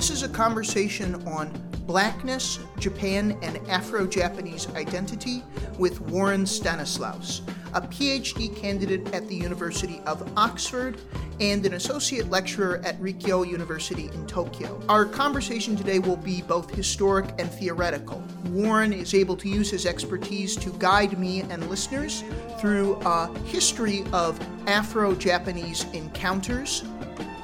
This 0.00 0.08
is 0.08 0.22
a 0.22 0.30
conversation 0.30 1.14
on 1.28 1.52
Blackness, 1.86 2.58
Japan, 2.78 3.38
and 3.42 3.58
Afro 3.68 4.06
Japanese 4.06 4.66
identity 4.74 5.42
with 5.78 6.00
Warren 6.00 6.46
Stanislaus, 6.46 7.42
a 7.74 7.82
PhD 7.82 8.56
candidate 8.56 9.12
at 9.12 9.28
the 9.28 9.34
University 9.34 10.00
of 10.06 10.26
Oxford 10.38 10.98
and 11.38 11.66
an 11.66 11.74
associate 11.74 12.30
lecturer 12.30 12.80
at 12.82 12.98
Rikkyo 12.98 13.46
University 13.46 14.06
in 14.14 14.26
Tokyo. 14.26 14.80
Our 14.88 15.04
conversation 15.04 15.76
today 15.76 15.98
will 15.98 16.16
be 16.16 16.40
both 16.40 16.74
historic 16.74 17.34
and 17.38 17.50
theoretical. 17.50 18.24
Warren 18.46 18.94
is 18.94 19.12
able 19.12 19.36
to 19.36 19.50
use 19.50 19.70
his 19.70 19.84
expertise 19.84 20.56
to 20.56 20.70
guide 20.78 21.18
me 21.18 21.42
and 21.42 21.68
listeners 21.68 22.24
through 22.58 22.94
a 23.04 23.38
history 23.40 24.04
of 24.14 24.40
Afro 24.66 25.14
Japanese 25.14 25.84
encounters, 25.92 26.84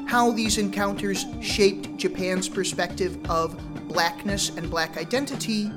how 0.07 0.31
these 0.31 0.59
encounters 0.59 1.27
shaped 1.41 1.97
Japan's 1.97 2.49
perspective 2.49 3.19
of 3.29 3.57
blackness 3.89 4.51
and 4.51 4.71
black 4.71 4.97
identity, 4.97 5.71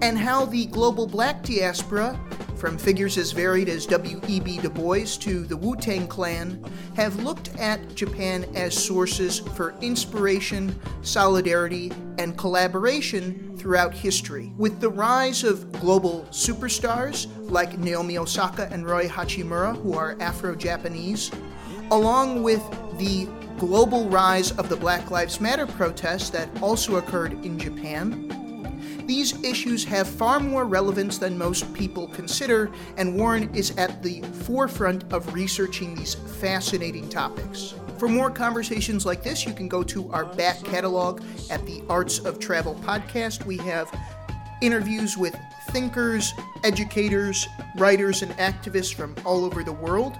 and 0.00 0.18
how 0.18 0.44
the 0.44 0.66
global 0.66 1.06
black 1.06 1.42
diaspora 1.42 2.18
from 2.62 2.78
figures 2.78 3.18
as 3.18 3.32
varied 3.32 3.68
as 3.68 3.86
W.E.B. 3.86 4.58
Du 4.58 4.70
Bois 4.70 5.16
to 5.18 5.44
the 5.44 5.56
Wu 5.56 5.74
Tang 5.74 6.06
Clan, 6.06 6.64
have 6.94 7.24
looked 7.24 7.48
at 7.58 7.96
Japan 7.96 8.44
as 8.54 8.72
sources 8.72 9.40
for 9.40 9.74
inspiration, 9.80 10.72
solidarity, 11.02 11.90
and 12.18 12.38
collaboration 12.38 13.56
throughout 13.56 13.92
history. 13.92 14.52
With 14.58 14.80
the 14.80 14.90
rise 14.90 15.42
of 15.42 15.72
global 15.72 16.24
superstars 16.30 17.26
like 17.50 17.78
Naomi 17.80 18.16
Osaka 18.16 18.68
and 18.70 18.86
Rui 18.86 19.08
Hachimura, 19.08 19.76
who 19.82 19.94
are 19.94 20.16
Afro 20.20 20.54
Japanese, 20.54 21.32
along 21.90 22.44
with 22.44 22.62
the 22.96 23.26
global 23.66 24.08
rise 24.08 24.50
of 24.58 24.68
the 24.68 24.74
Black 24.74 25.12
Lives 25.12 25.40
Matter 25.40 25.68
protests 25.68 26.30
that 26.30 26.48
also 26.60 26.96
occurred 26.96 27.32
in 27.44 27.56
Japan, 27.60 28.26
these 29.06 29.40
issues 29.44 29.84
have 29.84 30.08
far 30.08 30.40
more 30.40 30.64
relevance 30.64 31.16
than 31.16 31.38
most 31.38 31.72
people 31.72 32.08
consider, 32.08 32.72
and 32.96 33.16
Warren 33.16 33.54
is 33.54 33.70
at 33.78 34.02
the 34.02 34.20
forefront 34.22 35.04
of 35.12 35.32
researching 35.32 35.94
these 35.94 36.14
fascinating 36.40 37.08
topics. 37.08 37.74
For 37.98 38.08
more 38.08 38.32
conversations 38.32 39.06
like 39.06 39.22
this, 39.22 39.46
you 39.46 39.52
can 39.52 39.68
go 39.68 39.84
to 39.84 40.10
our 40.10 40.24
back 40.24 40.58
catalog 40.64 41.22
at 41.48 41.64
the 41.64 41.84
Arts 41.88 42.18
of 42.18 42.40
Travel 42.40 42.74
podcast. 42.82 43.46
We 43.46 43.58
have 43.58 43.88
interviews 44.60 45.16
with 45.16 45.36
thinkers, 45.70 46.34
educators, 46.64 47.46
writers, 47.76 48.22
and 48.22 48.32
activists 48.38 48.92
from 48.92 49.14
all 49.24 49.44
over 49.44 49.62
the 49.62 49.72
world. 49.72 50.18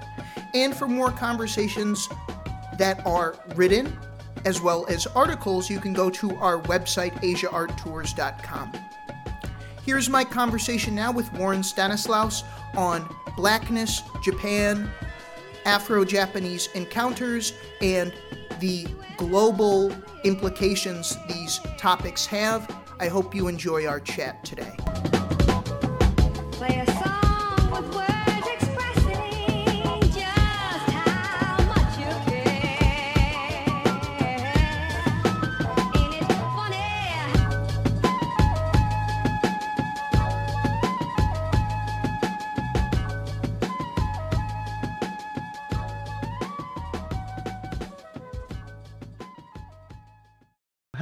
And 0.55 0.73
for 0.73 0.87
more 0.87 1.11
conversations 1.11 2.09
that 2.79 3.05
are 3.07 3.37
written, 3.55 3.97
as 4.45 4.61
well 4.61 4.87
as 4.89 5.07
articles, 5.09 5.71
you 5.71 5.79
can 5.81 5.93
go 5.93 6.11
to 6.11 6.35
our 6.37 6.61
website, 6.63 7.13
asiaarttours.com. 7.23 8.73
Here's 9.85 10.09
my 10.09 10.25
conversation 10.25 10.95
now 10.95 11.13
with 11.13 11.33
Warren 11.33 11.63
Stanislaus 11.63 12.45
on 12.77 13.09
Blackness, 13.37 14.03
Japan, 14.23 14.91
Afro 15.65 16.05
Japanese 16.05 16.69
encounters, 16.75 17.53
and 17.81 18.13
the 18.61 18.87
global 19.17 19.93
implications 20.25 21.17
these 21.29 21.61
topics 21.79 22.27
have. 22.27 22.69
I 23.01 23.09
hope 23.09 23.35
you 23.35 23.49
enjoy 23.49 23.87
our 23.87 24.01
chat 24.01 24.45
today. 24.45 24.77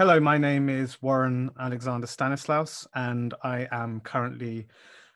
Hello, 0.00 0.19
my 0.19 0.38
name 0.38 0.71
is 0.71 1.03
Warren 1.03 1.50
Alexander 1.61 2.06
Stanislaus, 2.06 2.88
and 2.94 3.34
I 3.43 3.69
am 3.71 4.00
currently 4.00 4.66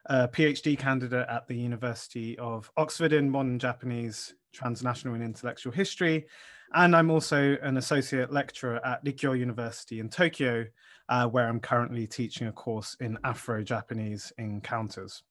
a 0.04 0.28
PhD 0.28 0.78
candidate 0.78 1.26
at 1.26 1.48
the 1.48 1.56
University 1.56 2.38
of 2.38 2.70
Oxford 2.76 3.14
in 3.14 3.30
Modern 3.30 3.58
Japanese, 3.58 4.34
Transnational 4.52 5.14
and 5.14 5.24
Intellectual 5.24 5.72
History. 5.72 6.26
And 6.74 6.94
I'm 6.94 7.10
also 7.10 7.56
an 7.62 7.78
associate 7.78 8.30
lecturer 8.30 8.78
at 8.84 9.02
Rikkyo 9.06 9.38
University 9.38 10.00
in 10.00 10.10
Tokyo, 10.10 10.66
uh, 11.08 11.28
where 11.28 11.48
I'm 11.48 11.60
currently 11.60 12.06
teaching 12.06 12.48
a 12.48 12.52
course 12.52 12.94
in 13.00 13.16
Afro 13.24 13.62
Japanese 13.62 14.34
encounters. 14.36 15.22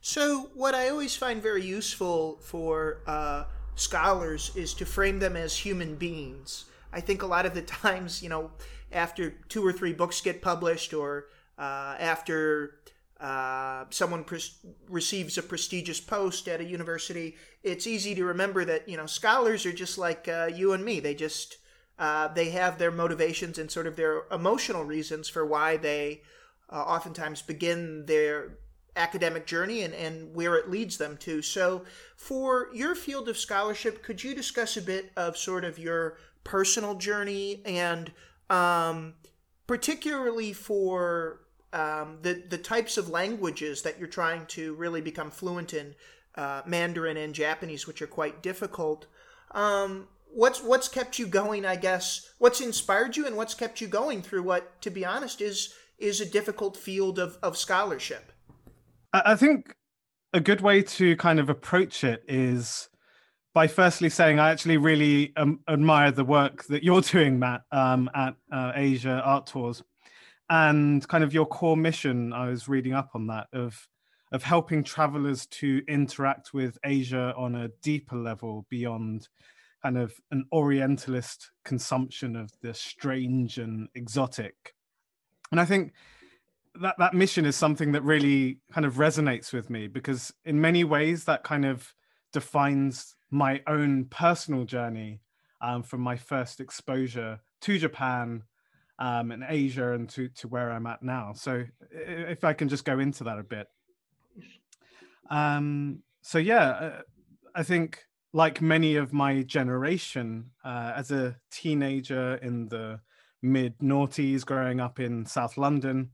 So, 0.00 0.52
what 0.54 0.74
I 0.74 0.88
always 0.88 1.14
find 1.14 1.42
very 1.42 1.66
useful 1.66 2.38
for 2.40 3.02
uh, 3.06 3.44
scholars 3.74 4.52
is 4.56 4.72
to 4.72 4.86
frame 4.86 5.18
them 5.18 5.36
as 5.36 5.54
human 5.54 5.96
beings 5.96 6.64
I 6.92 7.00
think 7.00 7.22
a 7.22 7.26
lot 7.26 7.46
of 7.46 7.54
the 7.54 7.62
times, 7.82 8.22
you 8.22 8.28
know, 8.28 8.50
after 8.92 9.30
two 9.48 9.64
or 9.64 9.72
three 9.72 9.92
books 9.92 10.20
get 10.20 10.42
published 10.42 10.92
or 10.92 11.26
uh, 11.58 11.96
after 11.98 12.80
uh, 13.20 13.84
someone 13.90 14.24
receives 14.88 15.36
a 15.36 15.42
prestigious 15.42 16.00
post 16.00 16.48
at 16.48 16.60
a 16.60 16.64
university, 16.64 17.36
it's 17.62 17.86
easy 17.86 18.14
to 18.14 18.24
remember 18.24 18.64
that, 18.64 18.88
you 18.88 18.96
know, 18.96 19.06
scholars 19.06 19.66
are 19.66 19.72
just 19.72 19.98
like 19.98 20.26
uh, 20.26 20.48
you 20.52 20.72
and 20.72 20.84
me. 20.84 21.00
They 21.00 21.14
just, 21.14 21.58
uh, 21.98 22.28
they 22.28 22.50
have 22.50 22.78
their 22.78 22.90
motivations 22.90 23.58
and 23.58 23.70
sort 23.70 23.86
of 23.86 23.96
their 23.96 24.22
emotional 24.32 24.84
reasons 24.84 25.28
for 25.28 25.44
why 25.44 25.76
they 25.76 26.22
uh, 26.70 26.76
oftentimes 26.76 27.42
begin 27.42 28.06
their 28.06 28.58
academic 28.96 29.46
journey 29.46 29.82
and, 29.82 29.94
and 29.94 30.34
where 30.34 30.56
it 30.56 30.70
leads 30.70 30.96
them 30.96 31.16
to. 31.18 31.42
So, 31.42 31.84
for 32.16 32.68
your 32.72 32.94
field 32.94 33.28
of 33.28 33.36
scholarship, 33.36 34.02
could 34.02 34.22
you 34.22 34.34
discuss 34.34 34.76
a 34.76 34.82
bit 34.82 35.12
of 35.16 35.36
sort 35.36 35.64
of 35.64 35.78
your 35.78 36.16
personal 36.44 36.94
journey 36.94 37.62
and 37.64 38.12
um, 38.48 39.14
particularly 39.66 40.52
for 40.52 41.40
um, 41.72 42.18
the 42.22 42.42
the 42.48 42.58
types 42.58 42.96
of 42.96 43.08
languages 43.08 43.82
that 43.82 43.98
you're 43.98 44.08
trying 44.08 44.46
to 44.46 44.74
really 44.74 45.00
become 45.00 45.30
fluent 45.30 45.72
in, 45.72 45.94
uh, 46.34 46.62
Mandarin 46.66 47.16
and 47.16 47.34
Japanese, 47.34 47.86
which 47.86 48.02
are 48.02 48.08
quite 48.08 48.42
difficult. 48.42 49.06
Um, 49.52 50.08
what's 50.26 50.62
what's 50.62 50.88
kept 50.88 51.18
you 51.18 51.26
going? 51.26 51.64
I 51.64 51.76
guess 51.76 52.30
what's 52.38 52.60
inspired 52.60 53.16
you 53.16 53.26
and 53.26 53.36
what's 53.36 53.54
kept 53.54 53.80
you 53.80 53.86
going 53.86 54.22
through 54.22 54.42
what, 54.42 54.80
to 54.82 54.90
be 54.90 55.04
honest, 55.04 55.40
is 55.40 55.74
is 55.98 56.20
a 56.20 56.26
difficult 56.26 56.76
field 56.76 57.18
of 57.18 57.38
of 57.42 57.56
scholarship. 57.56 58.32
I 59.12 59.34
think 59.34 59.74
a 60.32 60.40
good 60.40 60.60
way 60.60 60.82
to 60.82 61.16
kind 61.16 61.40
of 61.40 61.48
approach 61.48 62.04
it 62.04 62.24
is 62.28 62.88
by 63.52 63.66
firstly 63.66 64.08
saying 64.08 64.38
I 64.38 64.50
actually 64.50 64.76
really 64.76 65.32
um, 65.36 65.60
admire 65.68 66.12
the 66.12 66.24
work 66.24 66.64
that 66.64 66.82
you're 66.82 67.00
doing, 67.00 67.38
Matt, 67.38 67.62
um, 67.72 68.10
at 68.14 68.34
uh, 68.52 68.72
Asia 68.74 69.20
Art 69.24 69.46
Tours, 69.46 69.82
and 70.48 71.06
kind 71.08 71.24
of 71.24 71.34
your 71.34 71.46
core 71.46 71.76
mission. 71.76 72.32
I 72.32 72.48
was 72.48 72.68
reading 72.68 72.92
up 72.92 73.10
on 73.14 73.26
that 73.28 73.48
of 73.52 73.86
of 74.32 74.44
helping 74.44 74.84
travelers 74.84 75.46
to 75.46 75.82
interact 75.88 76.54
with 76.54 76.78
Asia 76.84 77.34
on 77.36 77.56
a 77.56 77.68
deeper 77.82 78.16
level 78.16 78.64
beyond 78.70 79.28
kind 79.82 79.98
of 79.98 80.14
an 80.30 80.44
Orientalist 80.52 81.50
consumption 81.64 82.36
of 82.36 82.52
the 82.62 82.72
strange 82.72 83.58
and 83.58 83.88
exotic. 83.94 84.74
And 85.50 85.60
I 85.60 85.64
think 85.64 85.92
that 86.76 86.94
that 86.98 87.14
mission 87.14 87.44
is 87.44 87.56
something 87.56 87.92
that 87.92 88.04
really 88.04 88.58
kind 88.72 88.86
of 88.86 88.94
resonates 88.94 89.52
with 89.52 89.68
me 89.68 89.88
because 89.88 90.32
in 90.44 90.60
many 90.60 90.84
ways 90.84 91.24
that 91.24 91.42
kind 91.42 91.64
of 91.64 91.92
defines 92.32 93.16
my 93.30 93.62
own 93.66 94.06
personal 94.06 94.64
journey 94.64 95.20
um, 95.60 95.82
from 95.82 96.00
my 96.00 96.16
first 96.16 96.60
exposure 96.60 97.40
to 97.60 97.78
Japan 97.78 98.42
um, 98.98 99.30
and 99.30 99.44
Asia 99.48 99.92
and 99.92 100.08
to, 100.10 100.28
to 100.28 100.48
where 100.48 100.70
I'm 100.70 100.86
at 100.86 101.02
now. 101.02 101.32
So 101.34 101.64
if 101.90 102.44
I 102.44 102.52
can 102.52 102.68
just 102.68 102.84
go 102.84 102.98
into 102.98 103.24
that 103.24 103.38
a 103.38 103.42
bit. 103.42 103.66
Um, 105.30 106.02
so 106.22 106.38
yeah, 106.38 106.68
uh, 106.68 107.00
I 107.54 107.62
think 107.62 108.04
like 108.32 108.60
many 108.60 108.96
of 108.96 109.12
my 109.12 109.42
generation, 109.42 110.50
uh, 110.64 110.92
as 110.96 111.10
a 111.10 111.36
teenager 111.50 112.36
in 112.36 112.68
the 112.68 113.00
mid 113.42 113.78
noughties, 113.78 114.44
growing 114.44 114.80
up 114.80 115.00
in 115.00 115.24
South 115.26 115.56
London, 115.56 116.10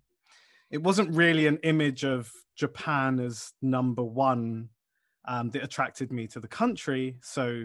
it 0.71 0.83
wasn't 0.83 1.15
really 1.15 1.47
an 1.47 1.59
image 1.63 2.05
of 2.05 2.31
Japan 2.57 3.21
as 3.21 3.53
number 3.61 4.05
one 4.05 4.71
um, 5.27 5.51
that 5.51 5.63
attracted 5.63 6.13
me 6.13 6.27
to 6.29 6.41
the 6.41 6.49
country. 6.49 7.17
So 7.23 7.65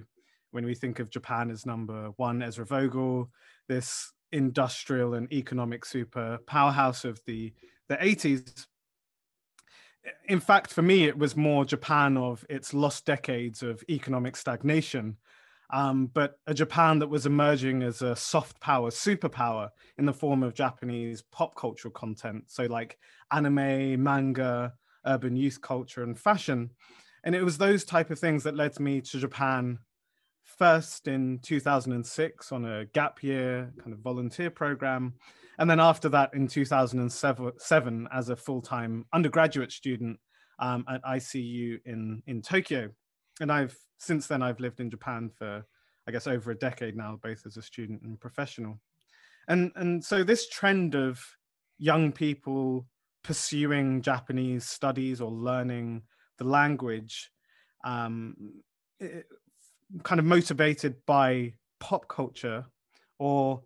when 0.51 0.65
we 0.65 0.75
think 0.75 0.99
of 0.99 1.09
Japan 1.09 1.49
as 1.49 1.65
number 1.65 2.11
one, 2.17 2.41
Ezra 2.41 2.65
Vogel, 2.65 3.29
this 3.67 4.11
industrial 4.31 5.13
and 5.13 5.31
economic 5.31 5.85
super 5.85 6.39
powerhouse 6.45 7.05
of 7.05 7.21
the 7.25 7.53
the 7.89 7.97
80s. 7.97 8.65
In 10.27 10.39
fact, 10.39 10.73
for 10.73 10.81
me, 10.81 11.05
it 11.05 11.17
was 11.17 11.35
more 11.35 11.65
Japan 11.65 12.17
of 12.17 12.45
its 12.49 12.73
lost 12.73 13.05
decades 13.05 13.61
of 13.61 13.83
economic 13.89 14.35
stagnation 14.35 15.17
um, 15.71 16.07
but 16.07 16.37
a 16.47 16.53
Japan 16.53 16.99
that 16.99 17.09
was 17.09 17.25
emerging 17.25 17.81
as 17.81 18.01
a 18.01 18.15
soft 18.15 18.59
power 18.59 18.89
superpower 18.89 19.69
in 19.97 20.05
the 20.05 20.13
form 20.13 20.43
of 20.43 20.53
Japanese 20.53 21.23
pop 21.31 21.55
cultural 21.55 21.93
content. 21.93 22.43
So, 22.47 22.63
like 22.65 22.97
anime, 23.31 24.01
manga, 24.03 24.73
urban 25.05 25.35
youth 25.35 25.61
culture, 25.61 26.03
and 26.03 26.19
fashion. 26.19 26.71
And 27.23 27.35
it 27.35 27.43
was 27.43 27.57
those 27.57 27.83
type 27.83 28.09
of 28.09 28.19
things 28.19 28.43
that 28.43 28.55
led 28.55 28.79
me 28.79 29.01
to 29.01 29.19
Japan 29.19 29.79
first 30.43 31.07
in 31.07 31.39
2006 31.39 32.51
on 32.51 32.65
a 32.65 32.85
gap 32.85 33.23
year 33.23 33.71
kind 33.79 33.93
of 33.93 33.99
volunteer 33.99 34.49
program. 34.49 35.13
And 35.59 35.69
then 35.69 35.79
after 35.79 36.09
that 36.09 36.33
in 36.33 36.47
2007 36.47 38.07
as 38.11 38.29
a 38.29 38.35
full 38.35 38.61
time 38.61 39.05
undergraduate 39.13 39.71
student 39.71 40.19
um, 40.59 40.85
at 40.89 41.03
ICU 41.03 41.79
in, 41.85 42.23
in 42.27 42.41
Tokyo. 42.41 42.89
And 43.39 43.51
I've 43.51 43.75
since 43.97 44.27
then 44.27 44.41
I've 44.41 44.59
lived 44.59 44.79
in 44.79 44.89
Japan 44.89 45.29
for 45.37 45.63
I 46.07 46.11
guess 46.11 46.27
over 46.27 46.51
a 46.51 46.57
decade 46.57 46.95
now, 46.95 47.19
both 47.21 47.45
as 47.45 47.57
a 47.57 47.61
student 47.61 48.01
and 48.01 48.19
professional. 48.19 48.79
And 49.47 49.71
and 49.75 50.03
so 50.03 50.23
this 50.23 50.49
trend 50.49 50.95
of 50.95 51.23
young 51.77 52.11
people 52.11 52.87
pursuing 53.23 54.01
Japanese 54.01 54.67
studies 54.67 55.21
or 55.21 55.31
learning 55.31 56.03
the 56.37 56.43
language, 56.43 57.31
um, 57.83 58.35
it, 58.99 59.25
kind 60.03 60.19
of 60.19 60.25
motivated 60.25 60.95
by 61.05 61.53
pop 61.79 62.07
culture 62.07 62.65
or 63.19 63.61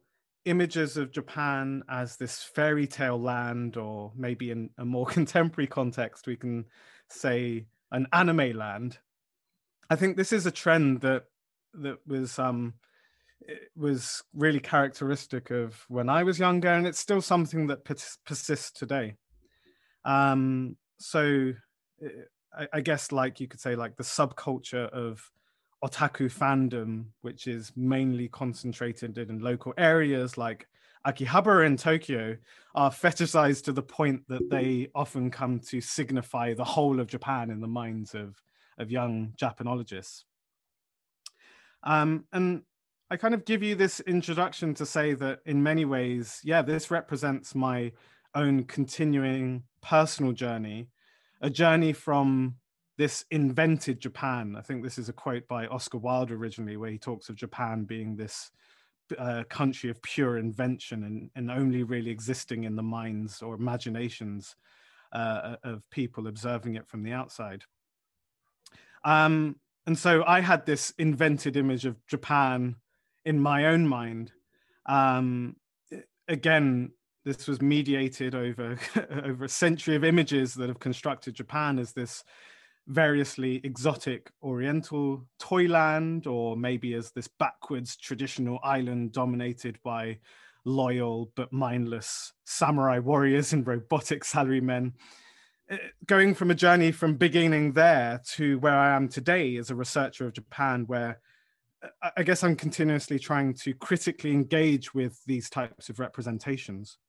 images 0.46 0.98
of 0.98 1.12
Japan 1.12 1.84
as 1.90 2.18
this 2.18 2.44
fairy 2.44 2.88
tale 2.88 3.20
land, 3.20 3.78
or 3.78 4.12
maybe 4.16 4.52
in 4.52 4.70
a 4.78 4.86
more 4.86 5.06
contemporary 5.18 5.68
context, 5.68 6.28
we 6.28 6.36
can 6.36 6.66
say 7.10 7.66
an 7.92 8.08
anime 8.14 8.58
land. 8.58 8.98
I 9.90 9.96
think 9.96 10.18
this 10.18 10.34
is 10.34 10.46
a 10.46 10.52
trend 10.52 11.02
that 11.02 11.26
that 11.74 12.00
was 12.08 12.40
um, 12.40 12.76
was 13.76 14.24
really 14.34 14.60
characteristic 14.60 15.52
of 15.52 15.86
when 15.88 16.10
I 16.10 16.24
was 16.24 16.40
younger, 16.40 16.70
and 16.70 16.88
it's 16.88 17.00
still 17.00 17.22
something 17.22 17.68
that 17.68 17.84
persists 18.26 18.72
today. 18.72 19.16
Um, 20.04 20.78
so, 21.00 21.54
I, 22.58 22.68
I 22.74 22.82
guess, 22.82 23.12
like 23.12 23.40
you 23.40 23.48
could 23.48 23.60
say, 23.60 23.76
like 23.76 23.96
the 23.96 24.04
subculture 24.04 24.90
of 24.90 25.32
otaku 25.84 26.32
fandom, 26.32 27.06
which 27.22 27.48
is 27.48 27.72
mainly 27.76 28.28
concentrated 28.28 29.18
in 29.18 29.40
local 29.40 29.74
areas 29.78 30.38
like 30.38 30.68
Akihabara 31.06 31.66
in 31.66 31.78
Tokyo, 31.78 32.38
are 32.74 32.90
fetishized 32.90 33.66
to 33.66 33.72
the 33.72 33.84
point 33.84 34.24
that 34.28 34.50
they 34.50 34.90
often 34.96 35.30
come 35.30 35.60
to 35.60 35.80
signify 35.80 36.54
the 36.54 36.64
whole 36.64 37.00
of 37.00 37.08
Japan 37.08 37.52
in 37.52 37.62
the 37.62 37.68
minds 37.68 38.16
of, 38.16 38.42
of 38.80 38.92
young 38.92 39.34
Japanologists. 39.38 40.24
Um, 41.84 42.26
and 42.34 42.64
I 43.12 43.18
kind 43.18 43.36
of 43.36 43.46
give 43.46 43.62
you 43.62 43.76
this 43.76 44.00
introduction 44.00 44.74
to 44.76 44.86
say 44.86 45.14
that 45.14 45.42
in 45.46 45.62
many 45.62 45.86
ways, 45.86 46.42
yeah, 46.44 46.64
this 46.64 46.90
represents 46.90 47.54
my 47.54 47.92
own 48.34 48.64
continuing 48.64 49.64
personal 49.82 50.32
journey, 50.32 50.88
a 51.42 51.50
journey 51.50 51.94
from 51.94 52.56
this 52.98 53.26
invented 53.30 54.00
Japan. 54.00 54.56
I 54.58 54.62
think 54.62 54.84
this 54.84 54.98
is 54.98 55.10
a 55.10 55.14
quote 55.14 55.48
by 55.48 55.68
Oscar 55.68 55.98
Wilde 55.98 56.32
originally, 56.32 56.78
where 56.78 56.92
he 56.92 56.98
talks 56.98 57.30
of 57.30 57.36
Japan 57.36 57.84
being 57.84 58.16
this 58.16 58.52
uh, 59.18 59.44
country 59.50 59.90
of 59.90 60.02
pure 60.02 60.38
invention 60.38 61.04
and, 61.04 61.30
and 61.36 61.52
only 61.52 61.84
really 61.84 62.10
existing 62.10 62.64
in 62.64 62.76
the 62.76 62.84
minds 62.84 63.42
or 63.42 63.56
imaginations 63.56 64.56
uh, 65.12 65.58
of 65.64 65.88
people 65.92 66.28
observing 66.28 66.76
it 66.76 66.88
from 66.88 67.04
the 67.04 67.12
outside. 67.12 67.64
Um, 69.04 69.58
and 69.86 69.98
so 69.98 70.24
I 70.26 70.42
had 70.42 70.66
this 70.66 70.94
invented 70.98 71.58
image 71.58 71.86
of 71.86 72.06
Japan 72.08 72.78
in 73.24 73.40
my 73.40 73.68
own 73.68 73.88
mind. 73.88 74.32
Um, 74.88 75.58
again, 76.28 76.92
this 77.26 77.48
was 77.48 77.62
mediated 77.62 78.36
over 78.36 78.78
over 79.24 79.46
a 79.46 79.50
century 79.50 79.96
of 79.96 80.04
images 80.04 80.54
that 80.54 80.70
have 80.70 80.80
constructed 80.80 81.34
Japan 81.34 81.80
as 81.80 81.92
this 81.92 82.24
variously 82.88 83.60
exotic 83.64 84.32
oriental 84.44 85.26
toyland 85.40 86.28
or 86.28 86.56
maybe 86.56 86.94
as 86.94 87.12
this 87.12 87.28
backwards 87.28 87.98
traditional 87.98 88.60
island 88.64 89.12
dominated 89.12 89.80
by 89.84 90.16
loyal 90.66 91.32
but 91.36 91.52
mindless 91.52 92.34
samurai 92.44 93.00
warriors 93.00 93.54
and 93.54 93.66
robotic 93.66 94.24
salarymen 94.24 94.94
uh, 95.72 95.78
going 96.06 96.36
from 96.36 96.52
a 96.52 96.56
journey 96.56 96.92
from 96.92 97.16
beginning 97.16 97.74
there 97.74 98.22
to 98.24 98.60
where 98.60 98.78
i 98.78 98.96
am 98.96 99.10
today 99.10 99.58
as 99.58 99.72
a 99.72 99.76
researcher 99.76 100.28
of 100.28 100.34
japan 100.34 100.84
where 100.86 101.20
uh, 102.04 102.10
i 102.18 102.22
guess 102.22 102.44
i'm 102.44 102.56
continuously 102.56 103.18
trying 103.18 103.52
to 103.52 103.74
critically 103.74 104.32
engage 104.32 104.94
with 104.94 105.20
these 105.26 105.50
types 105.50 105.90
of 105.90 106.00
representations 106.00 107.00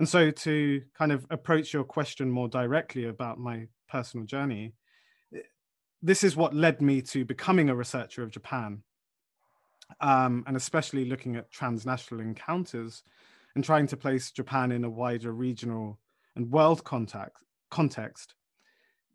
and 0.00 0.08
so 0.08 0.30
to 0.30 0.82
kind 0.98 1.12
of 1.12 1.24
approach 1.30 1.72
your 1.72 1.84
question 1.84 2.30
more 2.30 2.48
directly 2.48 3.04
about 3.04 3.38
my 3.38 3.68
personal 3.88 4.26
journey 4.26 4.72
this 6.02 6.24
is 6.24 6.36
what 6.36 6.54
led 6.54 6.80
me 6.80 7.02
to 7.02 7.24
becoming 7.24 7.68
a 7.68 7.74
researcher 7.74 8.22
of 8.22 8.30
Japan, 8.30 8.82
um, 10.00 10.44
and 10.46 10.56
especially 10.56 11.04
looking 11.04 11.36
at 11.36 11.50
transnational 11.50 12.22
encounters 12.22 13.02
and 13.54 13.64
trying 13.64 13.86
to 13.88 13.96
place 13.96 14.30
Japan 14.30 14.72
in 14.72 14.84
a 14.84 14.90
wider 14.90 15.32
regional 15.32 15.98
and 16.36 16.50
world 16.50 16.84
contact, 16.84 17.42
context, 17.70 18.34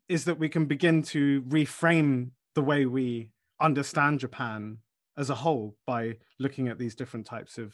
is 0.08 0.26
that 0.26 0.38
we 0.38 0.50
can 0.50 0.66
begin 0.66 1.02
to 1.02 1.42
reframe 1.44 2.30
the 2.54 2.62
way 2.62 2.86
we 2.86 3.30
understand 3.60 4.20
Japan 4.20 4.78
as 5.18 5.30
a 5.30 5.36
whole 5.36 5.76
by 5.88 6.18
looking 6.40 6.68
at 6.68 6.78
these 6.78 6.94
different 6.94 7.26
types 7.26 7.58
of 7.58 7.74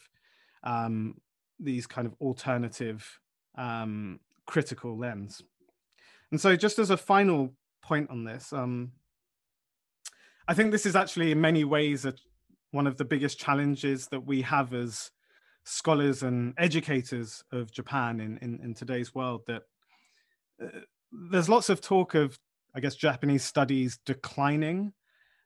um, 0.62 1.16
these 1.62 1.86
kind 1.86 2.06
of 2.06 2.14
alternative 2.20 3.20
um, 3.56 4.20
critical 4.46 4.96
lens. 4.96 5.42
And 6.30 6.40
so, 6.40 6.56
just 6.56 6.78
as 6.78 6.90
a 6.90 6.96
final 6.96 7.54
point 7.82 8.10
on 8.10 8.24
this, 8.24 8.52
um, 8.52 8.92
I 10.48 10.54
think 10.54 10.72
this 10.72 10.86
is 10.86 10.96
actually, 10.96 11.32
in 11.32 11.40
many 11.40 11.64
ways, 11.64 12.04
a, 12.04 12.14
one 12.70 12.86
of 12.86 12.96
the 12.96 13.04
biggest 13.04 13.38
challenges 13.38 14.08
that 14.08 14.26
we 14.26 14.42
have 14.42 14.72
as 14.72 15.10
scholars 15.64 16.22
and 16.22 16.54
educators 16.58 17.44
of 17.52 17.70
Japan 17.70 18.20
in, 18.20 18.38
in, 18.38 18.60
in 18.62 18.74
today's 18.74 19.14
world. 19.14 19.42
That 19.46 19.62
uh, 20.62 20.80
there's 21.30 21.48
lots 21.48 21.68
of 21.68 21.80
talk 21.80 22.14
of, 22.14 22.38
I 22.74 22.80
guess, 22.80 22.96
Japanese 22.96 23.44
studies 23.44 23.98
declining 24.04 24.92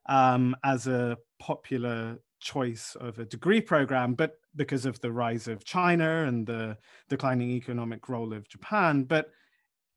um, 0.08 0.56
as 0.64 0.86
a 0.86 1.18
popular 1.38 2.18
choice 2.41 2.97
of 3.00 3.19
a 3.19 3.25
degree 3.25 3.61
program, 3.61 4.15
but 4.15 4.38
because 4.55 4.87
of 4.87 5.00
the 5.00 5.12
rise 5.12 5.49
of 5.49 5.65
China 5.65 6.25
and 6.25 6.47
the 6.47 6.77
declining 7.09 7.50
economic 7.50 8.09
role 8.09 8.33
of 8.33 8.49
Japan. 8.49 9.05
But 9.05 9.31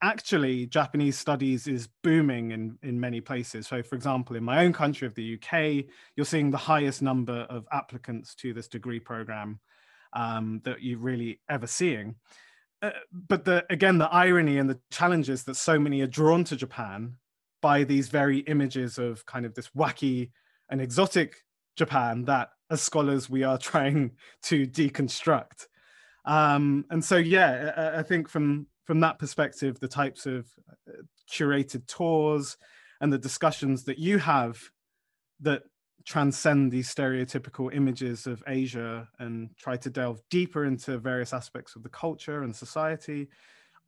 actually 0.02 0.66
Japanese 0.66 1.18
studies 1.18 1.68
is 1.68 1.88
booming 2.04 2.52
in, 2.52 2.78
in 2.84 3.00
many 3.00 3.22
places. 3.22 3.68
So, 3.68 3.84
for 3.84 3.96
example, 3.96 4.36
in 4.36 4.44
my 4.44 4.64
own 4.64 4.74
country 4.74 5.06
of 5.08 5.16
the 5.16 5.36
UK, 5.36 5.86
you're 6.16 6.26
seeing 6.26 6.52
the 6.52 6.58
highest 6.58 7.02
number 7.02 7.46
of 7.50 7.66
applicants 7.72 8.36
to 8.36 8.54
this 8.54 8.68
degree 8.68 9.00
program 9.00 9.60
um, 10.14 10.62
that 10.64 10.82
you're 10.82 11.00
really 11.00 11.42
ever 11.50 11.68
seeing. 11.68 12.16
Uh, 12.82 12.92
but 13.12 13.44
the, 13.44 13.66
again, 13.70 13.98
the 13.98 14.12
irony 14.12 14.58
and 14.58 14.70
the 14.70 14.80
challenges 14.90 15.44
that 15.44 15.56
so 15.56 15.78
many 15.78 16.02
are 16.02 16.08
drawn 16.08 16.44
to 16.46 16.56
Japan 16.56 17.16
by 17.62 17.84
these 17.84 18.08
very 18.08 18.40
images 18.40 18.98
of 18.98 19.26
kind 19.26 19.46
of 19.46 19.54
this 19.54 19.70
wacky 19.78 20.32
and 20.70 20.80
exotic 20.80 21.44
Japan 21.80 22.26
that, 22.26 22.50
as 22.70 22.82
scholars, 22.82 23.30
we 23.30 23.44
are 23.44 23.58
trying 23.72 24.12
to 24.44 24.68
deconstruct. 24.68 25.68
Um, 26.26 26.86
and 26.92 27.04
so, 27.04 27.18
yeah, 27.18 27.72
I, 27.76 28.00
I 28.00 28.04
think 28.04 28.30
from 28.30 28.68
from 28.86 29.00
that 29.00 29.20
perspective, 29.20 29.80
the 29.80 29.88
types 29.88 30.26
of 30.26 30.48
uh, 30.88 31.04
curated 31.32 31.88
tours 31.88 32.58
and 33.02 33.14
the 33.14 33.18
discussions 33.18 33.84
that 33.86 34.00
you 34.00 34.18
have 34.18 34.60
that 35.42 35.64
transcend 36.06 36.72
these 36.72 36.94
stereotypical 36.94 37.74
images 37.74 38.26
of 38.26 38.44
Asia 38.48 39.08
and 39.20 39.50
try 39.58 39.78
to 39.78 39.90
delve 39.90 40.22
deeper 40.30 40.66
into 40.66 40.98
various 40.98 41.34
aspects 41.34 41.76
of 41.76 41.84
the 41.84 41.90
culture 41.90 42.42
and 42.44 42.56
society 42.56 43.30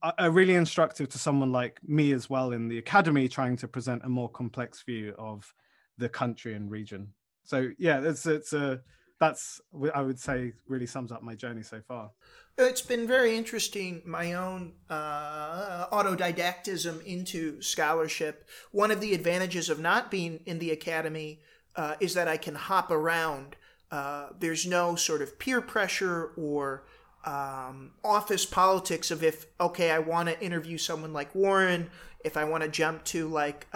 are 0.04 0.32
really 0.32 0.56
instructive 0.56 1.08
to 1.10 1.20
someone 1.20 1.52
like 1.52 1.80
me 1.84 2.12
as 2.12 2.30
well 2.30 2.54
in 2.54 2.68
the 2.68 2.80
academy 2.80 3.28
trying 3.28 3.56
to 3.56 3.68
present 3.68 4.04
a 4.04 4.10
more 4.10 4.30
complex 4.30 4.84
view 4.84 5.14
of 5.18 5.54
the 5.98 6.10
country 6.10 6.54
and 6.54 6.72
region 6.72 7.08
so 7.44 7.70
yeah 7.78 8.02
it's 8.02 8.26
it's 8.26 8.54
a 8.54 8.82
that's 9.20 9.62
i 9.94 10.02
would 10.02 10.20
say 10.20 10.54
really 10.68 10.88
sums 10.88 11.12
up 11.12 11.22
my 11.24 11.36
journey 11.36 11.64
so 11.64 11.82
far 11.88 12.12
it's 12.58 12.82
been 12.82 13.08
very 13.08 13.38
interesting, 13.38 14.02
my 14.06 14.34
own 14.34 14.74
uh, 14.90 15.88
autodidactism 15.92 17.04
into 17.06 17.62
scholarship. 17.62 18.48
One 18.72 18.92
of 18.92 19.02
the 19.02 19.14
advantages 19.14 19.70
of 19.70 19.80
not 19.80 20.12
being 20.12 20.42
in 20.46 20.60
the 20.60 20.72
academy 20.72 21.42
uh, 21.76 21.96
is 22.00 22.14
that 22.14 22.28
I 22.28 22.38
can 22.38 22.56
hop 22.56 22.92
around. 22.92 23.56
Uh, 23.90 24.28
there's 24.38 24.68
no 24.68 24.96
sort 24.96 25.22
of 25.22 25.40
peer 25.40 25.62
pressure 25.62 26.32
or 26.38 26.84
um, 27.26 27.92
office 28.04 28.46
politics 28.46 29.12
of 29.12 29.24
if, 29.24 29.46
okay, 29.60 29.92
I 29.92 30.00
want 30.00 30.28
to 30.30 30.40
interview 30.44 30.78
someone 30.78 31.14
like 31.14 31.34
Warren, 31.34 31.90
if 32.24 32.36
I 32.36 32.44
want 32.44 32.64
to 32.64 32.70
jump 32.70 33.04
to 33.06 33.28
like 33.28 33.68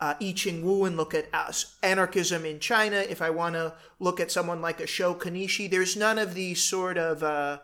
uh, 0.00 0.14
I 0.20 0.32
Ching 0.32 0.64
Wu 0.64 0.84
and 0.84 0.96
look 0.96 1.14
at 1.14 1.28
uh, 1.32 1.52
anarchism 1.82 2.44
in 2.44 2.60
China, 2.60 2.96
if 2.96 3.22
I 3.22 3.30
want 3.30 3.54
to 3.54 3.74
look 3.98 4.20
at 4.20 4.30
someone 4.30 4.60
like 4.60 4.80
a 4.80 4.86
Sho 4.86 5.14
Konishi, 5.14 5.70
there's 5.70 5.96
none 5.96 6.18
of 6.18 6.34
these 6.34 6.62
sort 6.62 6.98
of 6.98 7.22
uh, 7.22 7.58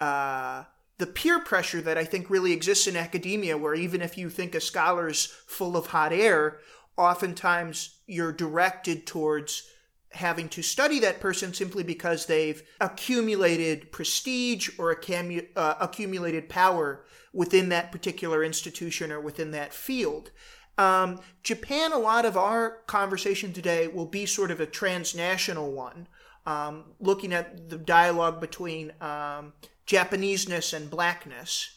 uh, 0.00 0.64
the 0.98 1.06
peer 1.06 1.40
pressure 1.40 1.80
that 1.80 1.98
I 1.98 2.04
think 2.04 2.30
really 2.30 2.52
exists 2.52 2.86
in 2.86 2.96
academia, 2.96 3.56
where 3.56 3.74
even 3.74 4.02
if 4.02 4.16
you 4.16 4.30
think 4.30 4.54
a 4.54 4.60
scholar's 4.60 5.26
full 5.46 5.76
of 5.76 5.86
hot 5.86 6.12
air, 6.12 6.58
oftentimes 6.96 8.00
you're 8.06 8.32
directed 8.32 9.06
towards 9.06 9.64
having 10.12 10.48
to 10.48 10.62
study 10.62 10.98
that 11.00 11.20
person 11.20 11.54
simply 11.54 11.82
because 11.82 12.26
they've 12.26 12.62
accumulated 12.80 13.92
prestige 13.92 14.70
or 14.78 14.94
accamu- 14.94 15.46
uh, 15.56 15.74
accumulated 15.80 16.48
power 16.48 17.04
within 17.32 17.68
that 17.68 17.92
particular 17.92 18.42
institution 18.42 19.12
or 19.12 19.20
within 19.20 19.52
that 19.52 19.72
field. 19.72 20.30
Um, 20.78 21.20
Japan, 21.42 21.92
a 21.92 21.98
lot 21.98 22.24
of 22.24 22.36
our 22.36 22.78
conversation 22.86 23.52
today 23.52 23.88
will 23.88 24.06
be 24.06 24.26
sort 24.26 24.50
of 24.50 24.60
a 24.60 24.66
transnational 24.66 25.72
one, 25.72 26.08
um, 26.46 26.84
looking 26.98 27.32
at 27.32 27.68
the 27.68 27.78
dialogue 27.78 28.40
between 28.40 28.92
um, 29.00 29.52
Japaneseness 29.86 30.72
and 30.72 30.88
blackness. 30.90 31.76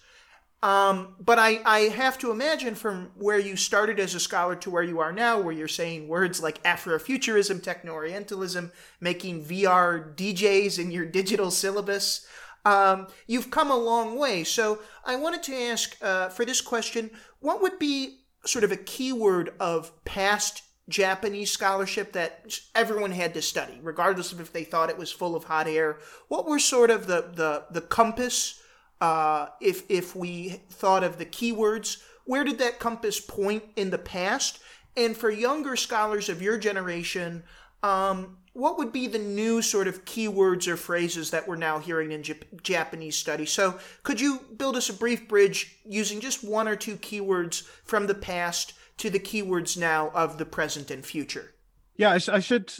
Um, 0.63 1.15
but 1.19 1.39
I, 1.39 1.59
I 1.65 1.79
have 1.89 2.17
to 2.19 2.31
imagine 2.31 2.75
from 2.75 3.11
where 3.17 3.37
you 3.37 3.57
started 3.57 3.99
as 3.99 4.15
a 4.15 4.19
scholar 4.19 4.55
to 4.55 4.69
where 4.69 4.81
you 4.81 5.01
are 5.01 5.11
now, 5.11 5.41
where 5.41 5.53
you're 5.53 5.67
saying 5.67 6.07
words 6.07 6.41
like 6.41 6.63
Afrofuturism, 6.63 7.61
Techno 7.61 7.91
Orientalism, 7.91 8.71
making 9.01 9.43
VR 9.43 10.15
DJs 10.15 10.79
in 10.79 10.89
your 10.89 11.05
digital 11.05 11.51
syllabus, 11.51 12.25
um, 12.63 13.07
you've 13.27 13.51
come 13.51 13.71
a 13.71 13.77
long 13.77 14.17
way. 14.17 14.45
So 14.45 14.79
I 15.03 15.17
wanted 15.17 15.43
to 15.43 15.53
ask 15.53 15.97
uh, 16.01 16.29
for 16.29 16.45
this 16.45 16.61
question 16.61 17.11
what 17.41 17.61
would 17.61 17.77
be 17.77 18.19
sort 18.45 18.63
of 18.63 18.71
a 18.71 18.77
keyword 18.77 19.53
of 19.59 19.91
past 20.05 20.63
Japanese 20.89 21.49
scholarship 21.49 22.11
that 22.11 22.59
everyone 22.75 23.11
had 23.11 23.33
to 23.33 23.41
study, 23.41 23.79
regardless 23.81 24.31
of 24.33 24.41
if 24.41 24.51
they 24.51 24.63
thought 24.63 24.89
it 24.89 24.97
was 24.97 25.11
full 25.11 25.35
of 25.35 25.45
hot 25.45 25.67
air. 25.67 25.99
What 26.27 26.45
were 26.45 26.59
sort 26.59 26.91
of 26.91 27.07
the 27.07 27.31
the, 27.33 27.65
the 27.71 27.81
compass? 27.81 28.59
Uh, 28.99 29.47
if 29.61 29.89
if 29.89 30.15
we 30.15 30.61
thought 30.69 31.03
of 31.03 31.17
the 31.17 31.25
keywords, 31.25 32.01
where 32.25 32.43
did 32.43 32.59
that 32.59 32.79
compass 32.79 33.19
point 33.19 33.63
in 33.75 33.89
the 33.89 33.97
past? 33.97 34.59
And 34.95 35.17
for 35.17 35.29
younger 35.29 35.75
scholars 35.75 36.29
of 36.29 36.41
your 36.41 36.57
generation, 36.57 37.43
um, 37.81 38.37
what 38.53 38.77
would 38.77 38.91
be 38.91 39.07
the 39.07 39.19
new 39.19 39.61
sort 39.61 39.87
of 39.87 40.05
keywords 40.05 40.67
or 40.67 40.77
phrases 40.77 41.31
that 41.31 41.47
we're 41.47 41.55
now 41.55 41.79
hearing 41.79 42.11
in 42.11 42.21
Jap- 42.21 42.61
Japanese 42.61 43.15
study? 43.15 43.45
So, 43.45 43.79
could 44.03 44.21
you 44.21 44.41
build 44.55 44.75
us 44.77 44.89
a 44.89 44.93
brief 44.93 45.27
bridge 45.27 45.79
using 45.85 46.19
just 46.19 46.43
one 46.43 46.67
or 46.67 46.75
two 46.75 46.97
keywords 46.97 47.63
from 47.83 48.07
the 48.07 48.15
past 48.15 48.73
to 48.97 49.09
the 49.09 49.19
keywords 49.19 49.77
now 49.77 50.11
of 50.13 50.37
the 50.37 50.45
present 50.45 50.91
and 50.91 51.03
future? 51.03 51.55
Yeah, 51.97 52.11
I, 52.11 52.17
sh- 52.19 52.29
I 52.29 52.39
should, 52.39 52.73